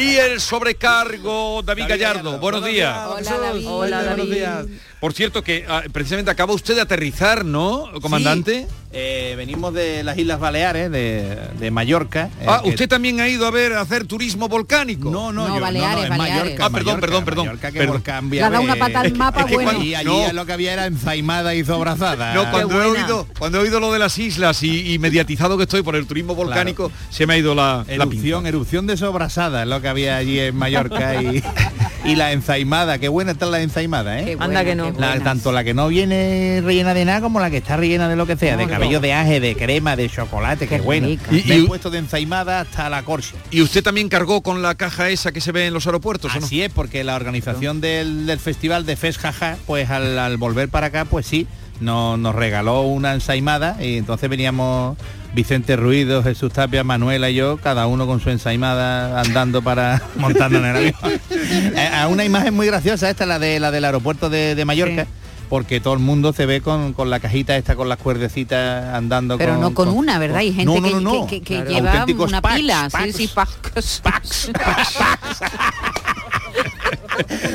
Y 0.00 0.14
el 0.14 0.40
sobrecargo, 0.40 1.60
David, 1.64 1.86
Gallardo. 1.88 2.38
Buenos 2.38 2.64
días. 2.64 2.96
Hola, 3.08 3.36
David. 3.38 3.66
Hola, 3.66 4.02
buenos 4.04 4.30
días. 4.30 4.66
Por 5.00 5.12
cierto, 5.12 5.44
que 5.44 5.64
ah, 5.68 5.82
precisamente 5.92 6.30
acaba 6.30 6.52
usted 6.54 6.74
de 6.74 6.80
aterrizar, 6.80 7.44
¿no, 7.44 7.84
comandante? 8.02 8.66
Sí, 8.68 8.74
eh, 8.90 9.34
venimos 9.36 9.72
de 9.72 10.02
las 10.02 10.18
Islas 10.18 10.40
Baleares, 10.40 10.90
de, 10.90 11.38
de 11.58 11.70
Mallorca. 11.70 12.30
eh, 12.40 12.46
Ah, 12.48 12.60
que- 12.64 12.70
usted 12.70 12.88
también 12.88 13.20
ha 13.20 13.28
ido 13.28 13.46
a 13.46 13.50
ver 13.52 13.74
a 13.74 13.80
hacer 13.82 14.06
turismo 14.06 14.48
volcánico. 14.48 15.08
No, 15.10 15.30
no, 15.32 15.46
No, 15.46 15.54
yo, 15.54 15.60
Baleares, 15.60 15.94
no, 15.94 16.00
no, 16.00 16.04
en 16.14 16.18
Baleares. 16.18 16.42
Mallorca. 16.42 16.64
Ah, 16.64 16.70
perdón, 16.70 16.84
Mallorca, 16.94 17.00
perdón, 17.06 17.24
perdón, 17.24 17.46
Mallorca, 17.46 17.70
que 17.72 17.78
perdón. 17.78 17.94
volcán 17.94 18.16
ha 18.32 18.50
dado 18.50 18.62
una 18.64 18.74
viable. 18.74 18.92
pata 18.94 19.00
al 19.06 19.12
mapa, 19.16 19.40
Es 19.42 19.46
que 19.46 19.54
bueno. 19.54 19.82
Y 19.84 19.94
allí 19.94 20.06
No. 20.08 20.32
lo 20.32 20.46
que 20.46 20.52
había 20.52 20.72
era 20.72 20.86
ensaimada 20.86 21.54
y 21.54 21.64
sobrazada. 21.64 22.34
No, 22.34 22.50
cuando 22.50 22.82
he, 22.82 22.86
oído, 22.86 23.26
cuando 23.38 23.58
he 23.58 23.60
oído 23.62 23.78
lo 23.78 23.92
de 23.92 24.00
las 24.00 24.18
islas 24.18 24.62
y, 24.64 24.94
y 24.94 24.98
mediatizado 24.98 25.56
que 25.56 25.62
estoy 25.64 25.82
por 25.82 25.94
el 25.94 26.06
turismo 26.08 26.34
volcánico, 26.34 26.90
se 27.10 27.24
me 27.26 27.34
ha 27.34 27.38
ido 27.38 27.54
la, 27.54 27.84
la 27.86 27.92
Erupción, 27.94 28.40
pinza. 28.40 28.48
erupción 28.48 28.86
de 28.88 28.96
sobrasada 28.96 29.62
es 29.62 29.68
lo 29.68 29.80
que 29.80 29.86
había 29.88 30.16
allí 30.16 30.40
en 30.40 30.56
Mallorca 30.56 31.22
y, 31.22 31.40
y 32.04 32.14
la 32.16 32.32
ensaimada, 32.32 32.98
qué 32.98 33.08
buena 33.08 33.32
está 33.32 33.46
la 33.46 33.60
ensaimada, 33.60 34.20
¿eh? 34.20 34.36
Anda 34.38 34.64
que 34.64 34.74
no. 34.74 34.90
La- 34.98 35.18
tanto 35.20 35.52
la 35.52 35.64
que 35.64 35.74
no 35.74 35.88
viene 35.88 36.60
rellena 36.64 36.94
de 36.94 37.04
nada 37.04 37.20
como 37.20 37.40
la 37.40 37.50
que 37.50 37.58
está 37.58 37.76
rellena 37.76 38.08
de 38.08 38.16
lo 38.16 38.26
que 38.26 38.36
sea, 38.36 38.56
de 38.56 38.66
cabello 38.66 39.00
de 39.00 39.12
aje, 39.12 39.40
de 39.40 39.56
crema, 39.56 39.96
de 39.96 40.08
chocolate, 40.08 40.66
qué, 40.68 40.76
Qué 40.76 40.82
bueno. 40.82 41.08
Y, 41.08 41.18
Y- 41.30 41.52
y- 41.52 41.62
puesto 41.66 41.90
de 41.90 41.98
ensaimada 41.98 42.60
hasta 42.60 42.88
la 42.88 43.02
corcha. 43.02 43.34
¿Y 43.50 43.62
usted 43.62 43.82
también 43.82 44.08
cargó 44.08 44.42
con 44.42 44.62
la 44.62 44.74
caja 44.76 45.08
esa 45.10 45.32
que 45.32 45.40
se 45.40 45.52
ve 45.52 45.66
en 45.66 45.74
los 45.74 45.86
aeropuertos, 45.86 46.34
o 46.34 46.38
no? 46.40 46.46
Así 46.46 46.62
es, 46.62 46.70
porque 46.72 47.02
la 47.04 47.16
organización 47.16 47.80
del, 47.80 48.26
del 48.26 48.38
festival 48.38 48.86
de 48.86 48.96
Fes 48.96 49.18
Jaja, 49.18 49.56
pues 49.66 49.90
al, 49.90 50.18
al 50.18 50.36
volver 50.36 50.68
para 50.68 50.86
acá, 50.88 51.04
pues 51.04 51.26
sí, 51.26 51.46
nos, 51.80 52.18
nos 52.18 52.34
regaló 52.34 52.82
una 52.82 53.12
ensaimada 53.14 53.76
y 53.80 53.96
entonces 53.98 54.28
veníamos 54.30 54.96
Vicente 55.34 55.76
Ruido, 55.76 56.22
Jesús 56.22 56.52
Tapia, 56.52 56.82
Manuela 56.84 57.30
y 57.30 57.34
yo, 57.34 57.58
cada 57.58 57.86
uno 57.86 58.06
con 58.06 58.20
su 58.20 58.30
ensaimada 58.30 59.20
andando 59.20 59.62
para 59.62 60.02
montando 60.16 60.58
en 60.58 60.64
el 60.64 60.76
avión. 60.76 60.94
Eh, 61.30 61.90
a 61.94 62.08
una 62.08 62.24
imagen 62.24 62.54
muy 62.54 62.66
graciosa 62.66 63.08
esta, 63.10 63.24
la 63.26 63.38
de 63.38 63.60
la 63.60 63.70
del 63.70 63.84
aeropuerto 63.84 64.28
de, 64.30 64.54
de 64.54 64.64
Mallorca. 64.64 65.06
Porque 65.48 65.80
todo 65.80 65.94
el 65.94 66.00
mundo 66.00 66.32
se 66.34 66.44
ve 66.44 66.60
con, 66.60 66.92
con 66.92 67.08
la 67.08 67.20
cajita 67.20 67.56
esta, 67.56 67.74
con 67.76 67.88
las 67.88 67.98
cuerdecitas 67.98 68.94
andando 68.94 69.38
Pero 69.38 69.52
con- 69.52 69.60
no 69.62 69.74
con 69.74 69.88
una, 69.88 70.18
¿verdad? 70.18 70.38
Hay 70.38 70.52
gente 70.52 70.66
No, 70.66 70.80
no, 70.80 70.88
que, 70.98 71.04
no, 71.04 71.26
que- 71.26 71.40
que- 71.40 71.64
que 71.64 71.78
Claro. 71.80 72.06
lleva 72.06 72.24
una 72.24 72.42
packs, 72.42 72.56
pila. 72.56 72.88
packs. 72.90 73.16
Sí, 73.16 73.26
sí, 73.26 73.28
packs. 73.34 74.50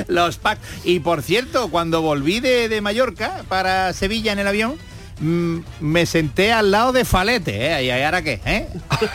los 0.07 0.37
packs. 0.37 0.61
Y 0.83 0.99
por 0.99 1.21
cierto, 1.21 1.67
cuando 1.69 2.01
volví 2.01 2.39
de, 2.39 2.69
de 2.69 2.81
Mallorca 2.81 3.43
para 3.47 3.93
Sevilla 3.93 4.31
en 4.33 4.39
el 4.39 4.47
avión, 4.47 4.75
me 5.23 6.05
senté 6.05 6.51
al 6.51 6.71
lado 6.71 6.91
de 6.91 7.05
Falete, 7.05 7.79
¿eh? 7.79 7.85
¿Y 7.85 7.89
ahora 7.91 8.21
qué? 8.21 8.41
¿eh? 8.45 8.67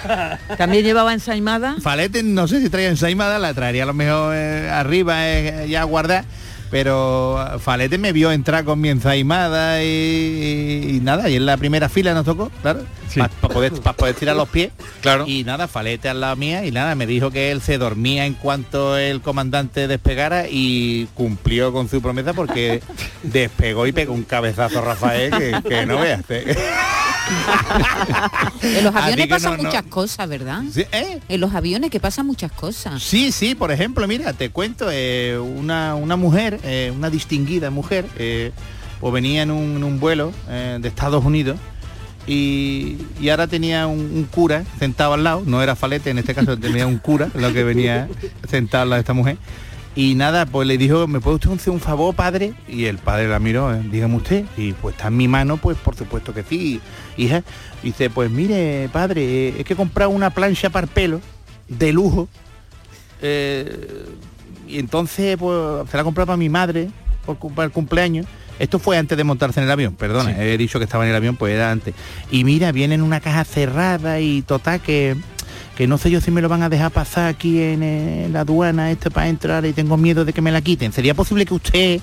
También 0.58 0.84
llevaba 0.84 1.12
ensaimada. 1.12 1.76
Falete 1.80 2.22
no 2.22 2.48
sé 2.48 2.60
si 2.60 2.70
traía 2.70 2.88
ensaimada, 2.88 3.38
la 3.38 3.52
traería 3.54 3.82
a 3.82 3.86
lo 3.86 3.94
mejor 3.94 4.34
eh, 4.34 4.70
arriba 4.70 5.28
eh, 5.28 5.66
ya 5.68 5.84
guardar. 5.84 6.24
Pero 6.70 7.58
Falete 7.60 7.98
me 7.98 8.12
vio 8.12 8.30
entrar 8.30 8.64
con 8.64 8.80
mi 8.80 8.88
ensaimada 8.88 9.82
y, 9.82 11.00
nada, 11.02 11.28
y 11.30 11.36
en 11.36 11.46
la 11.46 11.56
primera 11.56 11.88
fila 11.88 12.12
nos 12.14 12.24
tocó, 12.24 12.50
claro, 12.62 12.84
para 13.16 13.54
poder, 13.54 13.72
pa 13.80 13.92
poder 13.94 14.14
tirar 14.14 14.36
los 14.36 14.48
pies. 14.48 14.70
Claro. 15.00 15.24
Y 15.26 15.44
nada, 15.44 15.68
Falete 15.68 16.08
al 16.08 16.20
lado 16.20 16.36
mía 16.36 16.64
y 16.64 16.70
nada, 16.70 16.94
me 16.94 17.06
dijo 17.06 17.30
que 17.30 17.50
él 17.50 17.62
se 17.62 17.78
dormía 17.78 18.26
en 18.26 18.34
cuanto 18.34 18.96
el 18.96 19.20
comandante 19.22 19.88
despegara 19.88 20.46
y 20.48 21.06
cumplió 21.14 21.72
con 21.72 21.88
su 21.88 22.02
promesa 22.02 22.32
porque 22.34 22.82
despegó 23.22 23.86
y 23.86 23.92
pegó 23.92 24.12
un 24.12 24.24
cabezazo 24.24 24.80
a 24.80 24.82
Rafael 24.82 25.30
que, 25.30 25.62
que 25.68 25.86
no 25.86 25.98
veas. 25.98 26.22
En 28.62 28.84
los 28.84 28.94
aviones 28.94 29.26
pasan 29.28 29.52
no, 29.52 29.56
no. 29.58 29.62
muchas 29.64 29.82
cosas, 29.84 30.28
¿verdad? 30.28 30.62
Sí, 30.72 30.82
¿eh? 30.92 31.20
En 31.28 31.40
los 31.40 31.54
aviones 31.54 31.90
que 31.90 32.00
pasan 32.00 32.26
muchas 32.26 32.50
cosas. 32.52 33.02
Sí, 33.02 33.32
sí, 33.32 33.54
por 33.54 33.70
ejemplo, 33.72 34.06
mira, 34.08 34.32
te 34.32 34.50
cuento, 34.50 34.88
eh, 34.90 35.38
una, 35.38 35.94
una 35.94 36.16
mujer, 36.16 36.58
eh, 36.64 36.92
una 36.94 37.10
distinguida 37.10 37.70
mujer, 37.70 38.06
o 39.00 39.12
venía 39.12 39.42
en 39.42 39.50
un, 39.50 39.76
en 39.76 39.84
un 39.84 40.00
vuelo 40.00 40.32
de 40.48 40.86
Estados 40.88 41.24
Unidos 41.24 41.56
y, 42.26 42.96
y 43.20 43.28
ahora 43.30 43.46
tenía 43.46 43.86
un, 43.86 44.00
un 44.00 44.24
cura 44.24 44.64
sentado 44.78 45.14
al 45.14 45.24
lado, 45.24 45.42
no 45.46 45.62
era 45.62 45.76
falete, 45.76 46.10
en 46.10 46.18
este 46.18 46.34
caso 46.34 46.58
tenía 46.60 46.86
un 46.86 46.98
cura, 46.98 47.28
lo 47.34 47.52
que 47.52 47.64
venía 47.64 48.08
sentado 48.48 48.82
al 48.82 48.90
lado 48.90 48.96
de 48.98 49.02
esta 49.02 49.14
mujer. 49.14 49.38
Y 49.96 50.14
nada, 50.14 50.46
pues 50.46 50.68
le 50.68 50.78
dijo, 50.78 51.08
¿me 51.08 51.18
puede 51.18 51.36
usted 51.36 51.50
hacer 51.50 51.72
un 51.72 51.80
favor, 51.80 52.14
padre? 52.14 52.52
Y 52.68 52.84
el 52.84 52.98
padre 52.98 53.26
la 53.26 53.40
miró, 53.40 53.74
"Eh, 53.74 53.80
dígame 53.90 54.14
usted. 54.16 54.44
Y 54.56 54.72
pues 54.72 54.94
está 54.94 55.08
en 55.08 55.16
mi 55.16 55.26
mano, 55.26 55.56
pues 55.56 55.76
por 55.76 55.96
supuesto 55.96 56.32
que 56.32 56.44
sí, 56.44 56.80
hija. 57.18 57.42
dice, 57.82 58.08
pues 58.10 58.30
mire, 58.30 58.88
padre, 58.92 59.60
es 59.60 59.64
que 59.64 59.74
he 59.74 59.76
comprado 59.76 60.10
una 60.10 60.30
plancha 60.30 60.70
para 60.70 60.86
el 60.86 60.92
pelo 60.92 61.20
de 61.68 61.92
lujo. 61.92 62.28
eh, 63.20 64.06
y 64.66 64.78
entonces, 64.78 65.36
pues, 65.38 65.90
se 65.90 65.96
la 65.96 66.02
he 66.02 66.04
comprado 66.04 66.26
para 66.26 66.36
mi 66.36 66.48
madre 66.48 66.90
por, 67.26 67.36
para 67.54 67.66
el 67.66 67.72
cumpleaños. 67.72 68.26
Esto 68.58 68.78
fue 68.78 68.98
antes 68.98 69.16
de 69.16 69.24
montarse 69.24 69.60
en 69.60 69.66
el 69.66 69.70
avión, 69.70 69.94
perdona, 69.94 70.42
he 70.42 70.58
dicho 70.58 70.78
que 70.78 70.84
estaba 70.84 71.04
en 71.04 71.10
el 71.10 71.16
avión, 71.16 71.36
pues 71.36 71.54
era 71.54 71.70
antes. 71.70 71.94
Y 72.30 72.42
mira, 72.42 72.72
viene 72.72 72.96
en 72.96 73.02
una 73.02 73.20
caja 73.20 73.44
cerrada 73.44 74.20
y 74.20 74.42
total 74.42 74.80
que 74.80 75.16
que 75.78 75.86
no 75.86 75.96
sé 75.96 76.10
yo 76.10 76.20
si 76.20 76.32
me 76.32 76.42
lo 76.42 76.48
van 76.48 76.64
a 76.64 76.68
dejar 76.68 76.90
pasar 76.90 77.28
aquí 77.28 77.62
en, 77.62 77.84
en 77.84 78.32
la 78.32 78.40
aduana 78.40 78.90
esto 78.90 79.12
para 79.12 79.28
entrar 79.28 79.64
y 79.64 79.72
tengo 79.72 79.96
miedo 79.96 80.24
de 80.24 80.32
que 80.32 80.42
me 80.42 80.50
la 80.50 80.60
quiten. 80.60 80.92
¿Sería 80.92 81.14
posible 81.14 81.46
que 81.46 81.54
usted 81.54 82.00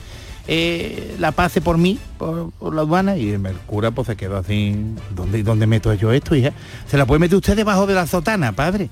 eh, 0.47 1.15
la 1.19 1.31
pase 1.31 1.61
por 1.61 1.77
mí, 1.77 1.99
por, 2.17 2.51
la 2.73 2.81
aduana? 2.81 3.17
Y 3.17 3.29
el 3.29 3.41
cura 3.65 3.91
pues 3.91 4.07
se 4.07 4.15
quedó 4.15 4.37
así, 4.37 4.75
¿dónde, 5.15 5.43
¿dónde 5.43 5.67
meto 5.67 5.93
yo 5.93 6.11
esto, 6.11 6.35
hija? 6.35 6.51
¿Se 6.87 6.97
la 6.97 7.05
puede 7.05 7.19
meter 7.19 7.37
usted 7.37 7.55
debajo 7.55 7.87
de 7.87 7.95
la 7.95 8.07
sotana, 8.07 8.51
padre? 8.51 8.89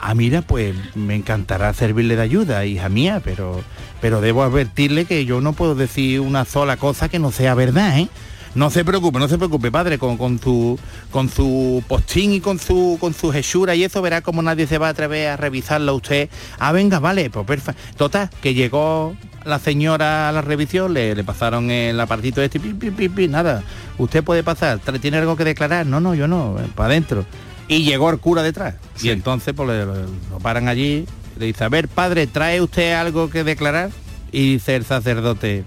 Ah, 0.00 0.14
mira, 0.14 0.42
pues 0.42 0.74
me 0.94 1.14
encantará 1.14 1.72
servirle 1.72 2.16
de 2.16 2.22
ayuda, 2.22 2.64
hija 2.66 2.88
mía, 2.88 3.20
pero, 3.24 3.62
pero 4.00 4.20
debo 4.20 4.42
advertirle 4.42 5.06
que 5.06 5.24
yo 5.24 5.40
no 5.40 5.54
puedo 5.54 5.74
decir 5.74 6.20
una 6.20 6.44
sola 6.44 6.76
cosa 6.76 7.08
que 7.08 7.18
no 7.18 7.32
sea 7.32 7.54
verdad, 7.54 7.98
¿eh? 7.98 8.08
No 8.56 8.70
se 8.70 8.84
preocupe, 8.86 9.18
no 9.18 9.28
se 9.28 9.36
preocupe, 9.36 9.70
padre, 9.70 9.98
con, 9.98 10.16
con 10.16 10.38
su 10.40 10.78
con 11.10 11.28
su 11.28 11.84
postín 11.86 12.32
y 12.32 12.40
con 12.40 12.58
su 12.58 12.96
con 12.98 13.12
su 13.12 13.30
hechura 13.32 13.74
y 13.74 13.84
eso 13.84 14.00
verá 14.00 14.22
como 14.22 14.40
nadie 14.40 14.66
se 14.66 14.78
va 14.78 14.86
a 14.88 14.90
atrever 14.90 15.28
a 15.28 15.36
revisarlo 15.36 15.92
a 15.92 15.94
usted. 15.94 16.30
Ah, 16.58 16.72
venga, 16.72 16.98
vale, 16.98 17.28
pues 17.28 17.46
perfecto. 17.46 17.80
Total, 17.96 18.30
que 18.40 18.54
llegó 18.54 19.14
la 19.44 19.58
señora 19.58 20.30
a 20.30 20.32
la 20.32 20.40
revisión, 20.40 20.94
le, 20.94 21.14
le 21.14 21.22
pasaron 21.22 21.70
el 21.70 22.00
apartito 22.00 22.40
este, 22.40 22.58
pi, 22.58 22.72
pi, 22.72 22.90
pi, 22.90 23.08
pi, 23.10 23.28
nada. 23.28 23.62
Usted 23.98 24.24
puede 24.24 24.42
pasar, 24.42 24.80
¿Tra- 24.80 24.98
¿tiene 25.00 25.18
algo 25.18 25.36
que 25.36 25.44
declarar? 25.44 25.84
No, 25.86 26.00
no, 26.00 26.14
yo 26.14 26.26
no, 26.26 26.56
para 26.74 26.88
adentro. 26.88 27.26
Y 27.68 27.84
llegó 27.84 28.08
el 28.10 28.18
cura 28.18 28.42
detrás. 28.42 28.76
Y 29.02 29.10
entonces 29.10 29.52
pues 29.54 29.68
le- 29.68 29.84
lo 29.84 30.38
paran 30.42 30.66
allí, 30.68 31.04
le 31.38 31.44
dice, 31.46 31.62
a 31.62 31.68
ver, 31.68 31.88
padre, 31.88 32.26
¿trae 32.26 32.62
usted 32.62 32.94
algo 32.94 33.28
que 33.28 33.44
declarar? 33.44 33.90
Y 34.32 34.54
dice 34.54 34.76
el 34.76 34.86
sacerdote, 34.86 35.64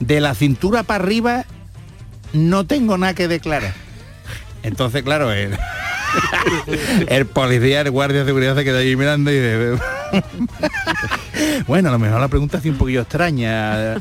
de 0.00 0.20
la 0.22 0.34
cintura 0.34 0.82
para 0.82 1.04
arriba 1.04 1.44
no 2.32 2.66
tengo 2.66 2.96
nada 2.98 3.14
que 3.14 3.28
declarar. 3.28 3.72
Entonces, 4.62 5.02
claro, 5.02 5.32
el, 7.08 7.26
policía, 7.26 7.80
el 7.80 7.90
guardia 7.90 8.20
de 8.20 8.26
seguridad 8.26 8.54
se 8.56 8.64
queda 8.64 8.78
allí 8.78 8.96
mirando 8.96 9.30
y 9.30 9.34
dice, 9.34 9.78
bueno, 11.66 11.88
a 11.88 11.92
lo 11.92 11.98
mejor 11.98 12.20
la 12.20 12.28
pregunta 12.28 12.58
es 12.58 12.64
un 12.66 12.76
poquillo 12.76 13.02
extraña. 13.02 13.94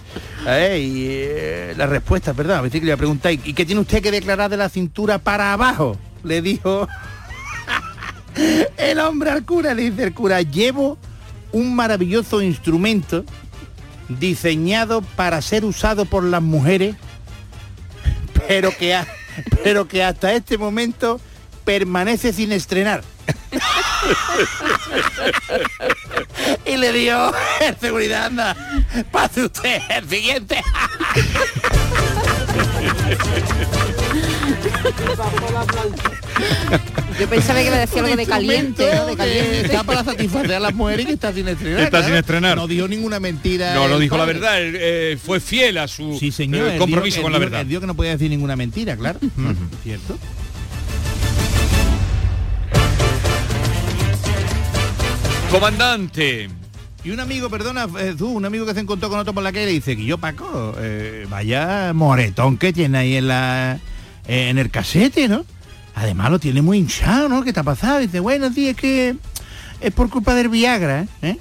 Eh, 0.47 0.79
y 0.79 1.07
eh, 1.09 1.73
la 1.77 1.85
respuesta, 1.85 2.33
perdón, 2.33 2.57
a 2.57 2.61
veces 2.61 2.81
que 2.81 2.87
le 2.87 2.97
preguntáis, 2.97 3.39
¿y 3.45 3.53
qué 3.53 3.65
tiene 3.65 3.81
usted 3.81 4.01
que 4.01 4.11
declarar 4.11 4.49
de 4.49 4.57
la 4.57 4.69
cintura 4.69 5.17
para 5.17 5.53
abajo? 5.53 5.97
Le 6.23 6.41
dijo 6.41 6.87
el 8.77 8.99
hombre 8.99 9.31
al 9.31 9.45
cura, 9.45 9.73
le 9.73 9.89
dice 9.89 10.03
el 10.03 10.13
cura, 10.13 10.41
llevo 10.41 10.97
un 11.51 11.75
maravilloso 11.75 12.41
instrumento 12.41 13.23
diseñado 14.09 15.01
para 15.01 15.41
ser 15.41 15.63
usado 15.63 16.05
por 16.05 16.23
las 16.23 16.41
mujeres 16.41 16.95
pero 18.49 18.75
que, 18.75 18.95
ha- 18.95 19.05
pero 19.63 19.87
que 19.87 20.03
hasta 20.03 20.33
este 20.33 20.57
momento 20.57 21.21
permanece 21.63 22.33
sin 22.33 22.51
estrenar. 22.51 23.03
y 26.65 26.77
le 26.77 26.91
dio 26.91 27.31
seguridad, 27.79 28.25
anda, 28.25 28.57
pase 29.11 29.43
usted 29.45 29.79
el 29.89 30.09
siguiente. 30.09 30.63
Yo 37.19 37.27
pensaba 37.29 37.59
que 37.59 37.65
iba 37.67 37.75
a 37.75 37.79
decir 37.79 37.99
algo 38.03 38.15
de 38.15 38.25
caliente, 38.25 38.95
¿no? 38.95 39.05
De 39.07 39.17
caliente. 39.17 39.61
Está 39.65 39.83
para 39.83 40.03
satisfacer 40.03 40.53
a 40.53 40.59
las 40.59 40.73
mujeres 40.73 41.05
que 41.05 41.13
está 41.13 41.33
sin 41.33 41.47
estrenar. 41.49 41.81
Está 41.81 42.03
sin 42.05 42.15
estrenar. 42.15 42.55
No 42.55 42.67
dijo 42.67 42.87
ninguna 42.87 43.19
mentira. 43.19 43.73
No, 43.73 43.87
no 43.89 43.99
dijo 43.99 44.17
la 44.17 44.25
verdad, 44.25 44.61
él, 44.61 44.77
eh, 44.79 45.17
fue 45.21 45.39
fiel 45.41 45.77
a 45.79 45.87
su 45.87 46.17
Sí, 46.17 46.31
señor. 46.31 46.69
eh, 46.69 46.77
compromiso 46.77 47.21
con 47.21 47.33
la 47.33 47.39
verdad. 47.39 47.65
que 47.65 47.79
no 47.87 47.95
podía 47.95 48.11
decir 48.11 48.29
ninguna 48.29 48.55
mentira, 48.55 48.95
claro. 48.95 49.19
¿Cierto? 49.83 50.17
Comandante. 55.51 56.47
Y 57.03 57.11
un 57.11 57.19
amigo, 57.21 57.49
perdona, 57.49 57.87
eh, 57.99 58.13
tú, 58.17 58.27
un 58.29 58.43
amigo 58.43 58.65
que 58.65 58.73
se 58.73 58.81
encontró 58.81 59.09
con 59.09 59.19
otro 59.19 59.33
por 59.33 59.41
la 59.41 59.53
calle 59.53 59.67
le 59.67 59.71
dice 59.71 59.95
que 59.95 60.03
yo, 60.03 60.17
Paco, 60.17 60.75
eh, 60.77 61.25
vaya 61.29 61.93
moretón 61.93 62.57
que 62.57 62.73
tiene 62.73 62.97
ahí 62.97 63.15
en 63.15 63.29
la 63.29 63.79
eh, 64.27 64.49
en 64.49 64.57
el 64.57 64.69
casete, 64.69 65.29
¿no? 65.29 65.45
Además 65.95 66.29
lo 66.29 66.39
tiene 66.39 66.61
muy 66.61 66.77
hinchado, 66.77 67.29
¿no? 67.29 67.43
¿Qué 67.43 67.53
te 67.53 67.61
ha 67.61 67.63
pasado? 67.63 67.99
dice, 67.99 68.19
bueno, 68.19 68.51
sí, 68.53 68.67
es 68.67 68.75
que 68.75 69.15
es 69.79 69.93
por 69.93 70.09
culpa 70.09 70.35
del 70.35 70.49
Viagra, 70.49 71.07
¿eh? 71.21 71.37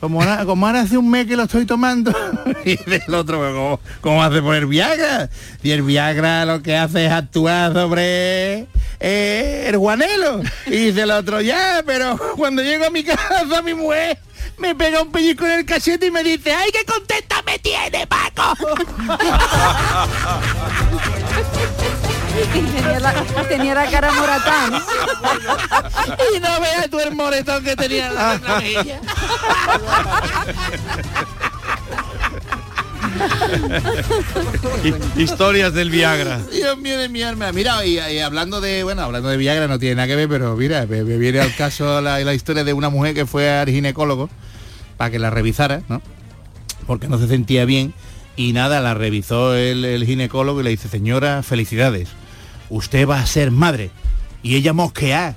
Como 0.00 0.22
ahora, 0.22 0.46
como 0.46 0.66
hace 0.66 0.96
un 0.96 1.10
mes 1.10 1.26
que 1.26 1.36
lo 1.36 1.42
estoy 1.42 1.66
tomando. 1.66 2.10
y 2.64 2.76
del 2.76 3.14
otro, 3.14 3.38
¿cómo, 3.38 3.80
cómo 4.00 4.22
hace 4.22 4.40
por 4.40 4.56
el 4.56 4.64
Viagra? 4.64 5.28
Y 5.62 5.72
el 5.72 5.82
Viagra 5.82 6.46
lo 6.46 6.62
que 6.62 6.74
hace 6.74 7.04
es 7.04 7.12
actuar 7.12 7.74
sobre 7.74 8.66
el 8.98 9.76
guanelo. 9.76 10.40
Y 10.66 10.86
dice 10.86 11.02
el 11.02 11.10
otro, 11.10 11.42
ya, 11.42 11.82
pero 11.84 12.18
cuando 12.36 12.62
llego 12.62 12.86
a 12.86 12.90
mi 12.90 13.04
casa, 13.04 13.60
mi 13.62 13.74
mujer 13.74 14.18
me 14.58 14.74
pega 14.74 15.02
un 15.02 15.10
pellizco 15.10 15.46
en 15.46 15.52
el 15.52 15.66
cachete 15.66 16.06
y 16.06 16.10
me 16.10 16.22
dice, 16.22 16.52
¡ay, 16.52 16.70
qué 16.72 16.84
contenta 16.84 17.42
me 17.42 17.58
tiene, 17.58 18.06
Paco! 18.06 18.54
tenía, 22.52 23.00
la, 23.00 23.12
tenía 23.48 23.74
la 23.74 23.90
cara 23.90 24.12
moratán. 24.12 24.82
y 26.34 26.40
no 26.40 26.60
veas 26.60 26.90
tú 26.90 27.00
el 27.00 27.14
moretón 27.14 27.64
que 27.64 27.76
tenía 27.76 28.08
en 28.08 28.14
la, 28.14 28.34
en 28.34 28.44
la 28.44 28.56
mejilla. 28.56 29.00
Hi- 34.84 34.94
Historias 35.22 35.74
del 35.74 35.90
Viagra. 35.90 36.40
Dios 36.52 36.78
mío 36.78 36.96
mi. 37.10 37.20
Mira, 37.54 37.84
y, 37.86 38.18
hablando 38.18 38.60
de, 38.60 38.82
bueno, 38.84 39.02
hablando 39.02 39.28
de 39.28 39.36
Viagra 39.36 39.68
no 39.68 39.78
tiene 39.78 39.96
nada 39.96 40.08
que 40.08 40.16
ver, 40.16 40.28
pero 40.28 40.56
mira, 40.56 40.86
me, 40.86 41.02
me 41.04 41.16
viene 41.18 41.40
al 41.40 41.54
caso 41.54 42.00
la, 42.00 42.18
la 42.20 42.34
historia 42.34 42.64
de 42.64 42.72
una 42.72 42.88
mujer 42.90 43.14
que 43.14 43.26
fue 43.26 43.50
al 43.50 43.68
ginecólogo 43.68 44.30
para 44.96 45.10
que 45.10 45.18
la 45.18 45.30
revisara, 45.30 45.82
¿no? 45.88 46.02
Porque 46.86 47.08
no 47.08 47.18
se 47.18 47.28
sentía 47.28 47.64
bien. 47.64 47.94
Y 48.36 48.52
nada, 48.52 48.80
la 48.80 48.94
revisó 48.94 49.54
el, 49.54 49.84
el 49.84 50.06
ginecólogo 50.06 50.60
y 50.60 50.64
le 50.64 50.70
dice, 50.70 50.88
señora, 50.88 51.42
felicidades. 51.42 52.08
Usted 52.70 53.06
va 53.08 53.20
a 53.20 53.26
ser 53.26 53.50
madre. 53.50 53.90
Y 54.42 54.56
ella 54.56 54.72
mosquea. 54.72 55.36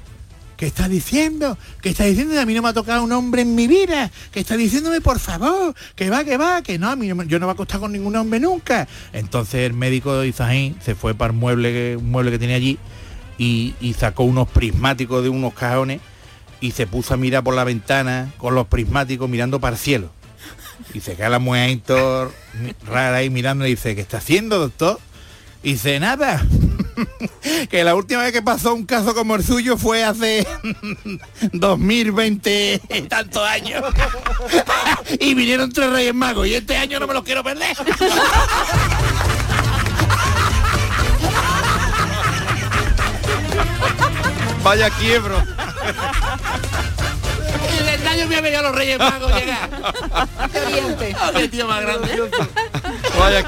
¿Qué 0.64 0.68
está 0.68 0.88
diciendo? 0.88 1.58
¿Qué 1.82 1.90
está 1.90 2.06
diciendo? 2.06 2.40
A 2.40 2.46
mí 2.46 2.54
no 2.54 2.62
me 2.62 2.70
ha 2.70 2.74
tocado 2.74 3.04
un 3.04 3.12
hombre 3.12 3.42
en 3.42 3.54
mi 3.54 3.68
vida. 3.68 4.10
Que 4.32 4.40
está 4.40 4.56
diciéndome, 4.56 5.02
por 5.02 5.20
favor, 5.20 5.76
que 5.94 6.10
va, 6.10 6.24
que 6.24 6.38
va, 6.38 6.62
que 6.62 6.80
no, 6.80 6.90
a 6.90 6.96
mí 6.96 7.10
no 7.10 7.22
yo 7.24 7.38
no 7.38 7.48
me 7.48 7.52
he 7.52 7.54
acostado 7.54 7.82
con 7.82 7.92
ningún 7.92 8.16
hombre 8.16 8.40
nunca. 8.40 8.88
Entonces 9.12 9.56
el 9.66 9.74
médico 9.74 10.16
de 10.16 10.30
Izaín 10.30 10.78
se 10.82 10.96
fue 10.96 11.16
para 11.16 11.34
el 11.34 11.38
mueble, 11.38 11.98
un 11.98 12.10
mueble 12.10 12.32
que 12.32 12.40
tenía 12.40 12.56
allí 12.56 12.80
y, 13.38 13.76
sacó 14.00 14.24
unos 14.24 14.48
prismáticos 14.48 15.22
de 15.22 15.28
unos 15.28 15.54
cajones 15.54 16.00
y 16.62 16.72
se 16.72 16.88
puso 16.88 17.14
a 17.14 17.18
mirar 17.18 17.44
por 17.44 17.56
la 17.56 17.66
ventana 17.66 18.32
con 18.38 18.56
los 18.56 18.68
prismáticos 18.68 19.30
mirando 19.30 19.60
para 19.60 19.76
el 19.76 19.82
cielo. 19.82 20.12
Y 20.94 21.02
se 21.02 21.18
queda 21.18 21.28
la 21.28 21.40
mujer 21.40 21.78
rara 22.88 23.18
ahí 23.18 23.30
mirando 23.30 23.68
y 23.68 23.72
dice, 23.72 23.96
¿qué 23.96 24.02
está 24.02 24.20
haciendo, 24.20 24.60
doctor? 24.60 24.98
Y 25.62 25.74
dice, 25.74 26.00
nada. 26.00 26.42
que 27.70 27.84
la 27.84 27.96
última 27.96 28.24
vez 28.24 28.32
que 28.32 28.42
pasó 28.42 28.74
un 28.74 28.86
caso 28.86 29.14
como 29.14 29.36
el 29.36 29.44
suyo 29.44 29.78
fue 29.78 30.04
hace 30.04 30.46
2020 31.54 32.82
y 32.90 33.02
tantos 33.04 33.44
años. 33.48 33.84
y 35.20 35.34
vinieron 35.34 35.72
tres 35.72 35.90
reyes 35.92 36.14
magos 36.14 36.48
y 36.48 36.56
este 36.56 36.78
año 36.78 37.00
no 37.00 37.08
me 37.08 37.14
los 37.14 37.24
quiero 37.24 37.44
perder. 37.44 37.76
Vaya 44.64 44.90
quiebro. 44.92 45.44
este 47.94 48.08
año 48.08 48.28
me 48.28 48.38
ha 48.38 48.42
venido 48.42 48.62
los 48.62 48.76
reyes 48.76 48.98
magos 48.98 49.34
llegar. 49.36 49.70
Oh, 51.22 51.34
qué 51.36 51.48
tío 51.50 51.68
más 51.68 51.82
grande. 51.82 52.32
Vaya 53.20 53.46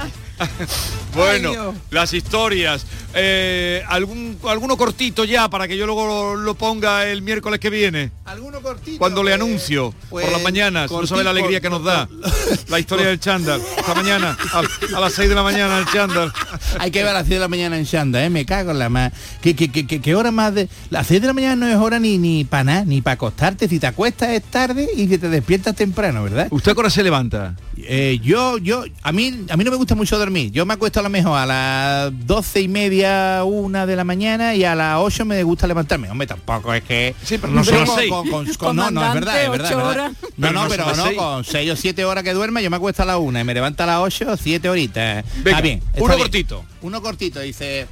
Bueno, 1.15 1.73
las 1.91 2.13
historias. 2.13 2.85
eh, 3.13 3.81
algún, 3.87 4.37
alguno 4.47 4.75
cortito 4.77 5.23
ya 5.23 5.49
para 5.49 5.67
que 5.67 5.77
yo 5.77 5.85
luego 5.85 6.05
lo, 6.05 6.35
lo 6.35 6.55
ponga 6.55 7.05
el 7.07 7.21
miércoles 7.21 7.59
que 7.59 7.69
viene. 7.69 8.11
¿Alguno 8.25 8.59
cortito? 8.61 8.97
Cuando 8.97 9.23
le 9.23 9.33
anuncio 9.33 9.93
por 10.09 10.21
las 10.21 10.31
pues, 10.31 10.43
mañanas, 10.43 10.91
no 10.91 11.07
sabe 11.07 11.23
la 11.23 11.29
alegría 11.29 11.61
que 11.61 11.69
nos 11.69 11.83
da. 11.83 12.09
La 12.67 12.79
historia 12.79 13.07
del 13.07 13.19
chándal. 13.19 13.61
Esta 13.77 13.93
mañana, 13.95 14.37
a, 14.53 14.97
a 14.97 14.99
las 14.99 15.13
6 15.13 15.29
de 15.29 15.35
la 15.35 15.43
mañana 15.43 15.79
el 15.79 15.85
chándal. 15.85 16.33
Hay 16.79 16.91
que 16.91 16.99
ver 17.03 17.09
a 17.09 17.13
las 17.13 17.23
6 17.27 17.35
de 17.35 17.39
la 17.39 17.47
mañana 17.47 17.77
en 17.77 17.83
Shanda, 17.85 18.23
¿eh? 18.25 18.29
Me 18.29 18.45
cago 18.45 18.71
en 18.71 18.79
la 18.79 18.89
más. 18.89 19.13
¿Qué, 19.41 19.55
qué, 19.55 19.71
qué, 19.71 19.85
qué- 19.87 20.01
qué 20.01 20.15
hora 20.15 20.31
más 20.31 20.53
de...? 20.53 20.67
Las 20.89 21.07
6 21.07 21.21
de 21.21 21.27
la 21.27 21.33
mañana 21.33 21.55
no 21.55 21.67
es 21.67 21.75
hora 21.77 21.99
ni, 21.99 22.17
ni 22.17 22.43
para 22.43 22.63
nada, 22.63 22.85
ni 22.85 23.01
para 23.01 23.13
acostarte. 23.13 23.67
Si 23.69 23.79
te 23.79 23.87
acuestas 23.87 24.29
es 24.29 24.43
tarde 24.43 24.89
y 24.95 25.07
que 25.07 25.17
te 25.17 25.29
despiertas 25.29 25.75
temprano, 25.75 26.23
¿verdad? 26.23 26.47
¿Usted 26.51 26.71
a 26.71 26.73
qué 26.73 26.79
hora 26.79 26.89
se 26.89 27.03
levanta? 27.03 27.55
Eh, 27.77 28.19
yo, 28.23 28.57
yo, 28.57 28.83
a 29.03 29.11
mí, 29.11 29.45
a 29.49 29.55
mí 29.57 29.63
no 29.63 29.71
me 29.71 29.77
gusta 29.77 29.95
mucho 29.95 30.17
dormir. 30.17 30.51
Yo 30.51 30.65
me 30.65 30.73
acuesto 30.73 30.99
a 30.99 31.03
lo 31.05 31.09
mejor 31.09 31.37
a 31.37 31.45
las 31.45 32.27
doce 32.27 32.61
y 32.61 32.67
media, 32.67 33.43
una 33.45 33.85
de 33.85 33.95
la 33.95 34.03
mañana 34.03 34.55
y 34.55 34.63
a 34.63 34.75
las 34.75 34.97
8 34.99 35.23
me 35.25 35.41
gusta 35.43 35.67
levantarme. 35.67 36.09
Hombre, 36.09 36.27
tampoco 36.27 36.73
es 36.73 36.83
que... 36.83 37.15
Sí, 37.23 37.37
pero 37.37 37.53
no 37.53 37.63
son 37.63 37.85
con, 38.09 38.29
con- 38.29 38.53
con- 38.55 38.75
no, 38.75 38.91
no, 38.91 39.05
es 39.07 39.13
verdad, 39.13 39.43
es 39.43 39.49
verdad. 39.51 39.67
es 39.71 39.75
ocho 39.75 39.77
verdad. 39.85 39.91
horas. 39.91 40.11
No, 40.21 40.27
Pero 40.47 40.53
no, 40.53 40.63
no 40.63 40.69
pero 40.69 40.83
son 40.83 40.89
las 40.89 40.97
no, 40.97 41.05
seis. 41.05 41.17
con 41.17 41.43
6 41.45 41.71
o 41.71 41.75
7 41.75 42.05
horas 42.05 42.23
que 42.23 42.33
duerma, 42.33 42.61
yo 42.61 42.69
me 42.69 42.75
acuesto 42.77 43.03
a 43.03 43.05
la 43.05 43.17
una 43.17 43.39
y 43.41 43.43
me 43.43 43.53
levanto 43.53 43.83
a 43.83 43.85
las 43.85 43.99
8, 43.99 44.35
7 44.37 44.67
horitas. 44.69 45.23
Venga, 45.37 45.49
está 45.51 45.61
bien. 45.61 45.77
está 45.87 46.01
uno 46.03 46.07
bien. 46.15 46.19
cortito. 46.19 46.65
Uno 46.81 47.01
cortito, 47.01 47.39
dice... 47.39 47.87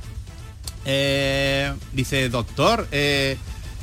eh, 0.86 1.72
dice, 1.93 2.30
doctor, 2.30 2.88
eh, 2.91 3.38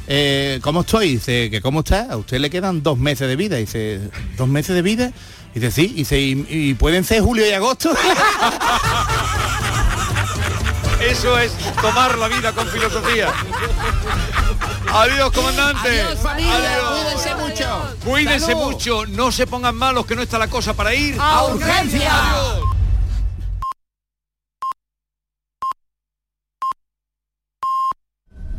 eh, 0.07 0.59
¿cómo 0.63 0.81
estoy? 0.81 1.13
Dice, 1.13 1.51
que 1.51 1.61
¿cómo 1.61 1.81
está? 1.81 2.09
A 2.13 2.17
usted 2.17 2.39
le 2.41 2.51
quedan 2.51 2.83
dos 2.83 2.99
meses 2.99 3.29
de 3.29 3.37
vida. 3.37 3.57
Dice, 3.57 4.01
¿dos 4.37 4.49
meses 4.49 4.75
de 4.75 4.83
vida? 4.83 5.13
Dice, 5.55 5.71
sí. 5.71 5.89
Dice, 5.89 6.19
¿y, 6.19 6.47
y 6.49 6.75
pueden 6.75 7.05
ser 7.05 7.23
julio 7.23 7.47
y 7.47 7.53
agosto? 7.53 7.91
Eso 11.01 11.39
es 11.39 11.53
tomar 11.81 12.17
la 12.19 12.29
vida 12.29 12.53
con 12.53 12.67
filosofía. 12.69 13.33
Adiós, 14.93 15.33
comandante. 15.33 16.03
Adiós, 16.03 16.19
familia. 16.21 16.55
Adiós. 16.57 16.91
Cuídense 16.93 17.35
mucho. 17.37 17.97
Cuídense 18.05 18.47
Salud. 18.47 18.63
mucho. 18.63 19.07
No 19.07 19.33
se 19.33 19.47
pongan 19.47 19.77
malos 19.77 20.05
que 20.07 20.15
no 20.15 20.23
está 20.23 20.39
la 20.39 20.49
cosa 20.49 20.75
para 20.75 20.95
ir 20.95 21.17
A 21.19 21.45
urgencia. 21.45 22.11
Adiós. 22.13 22.70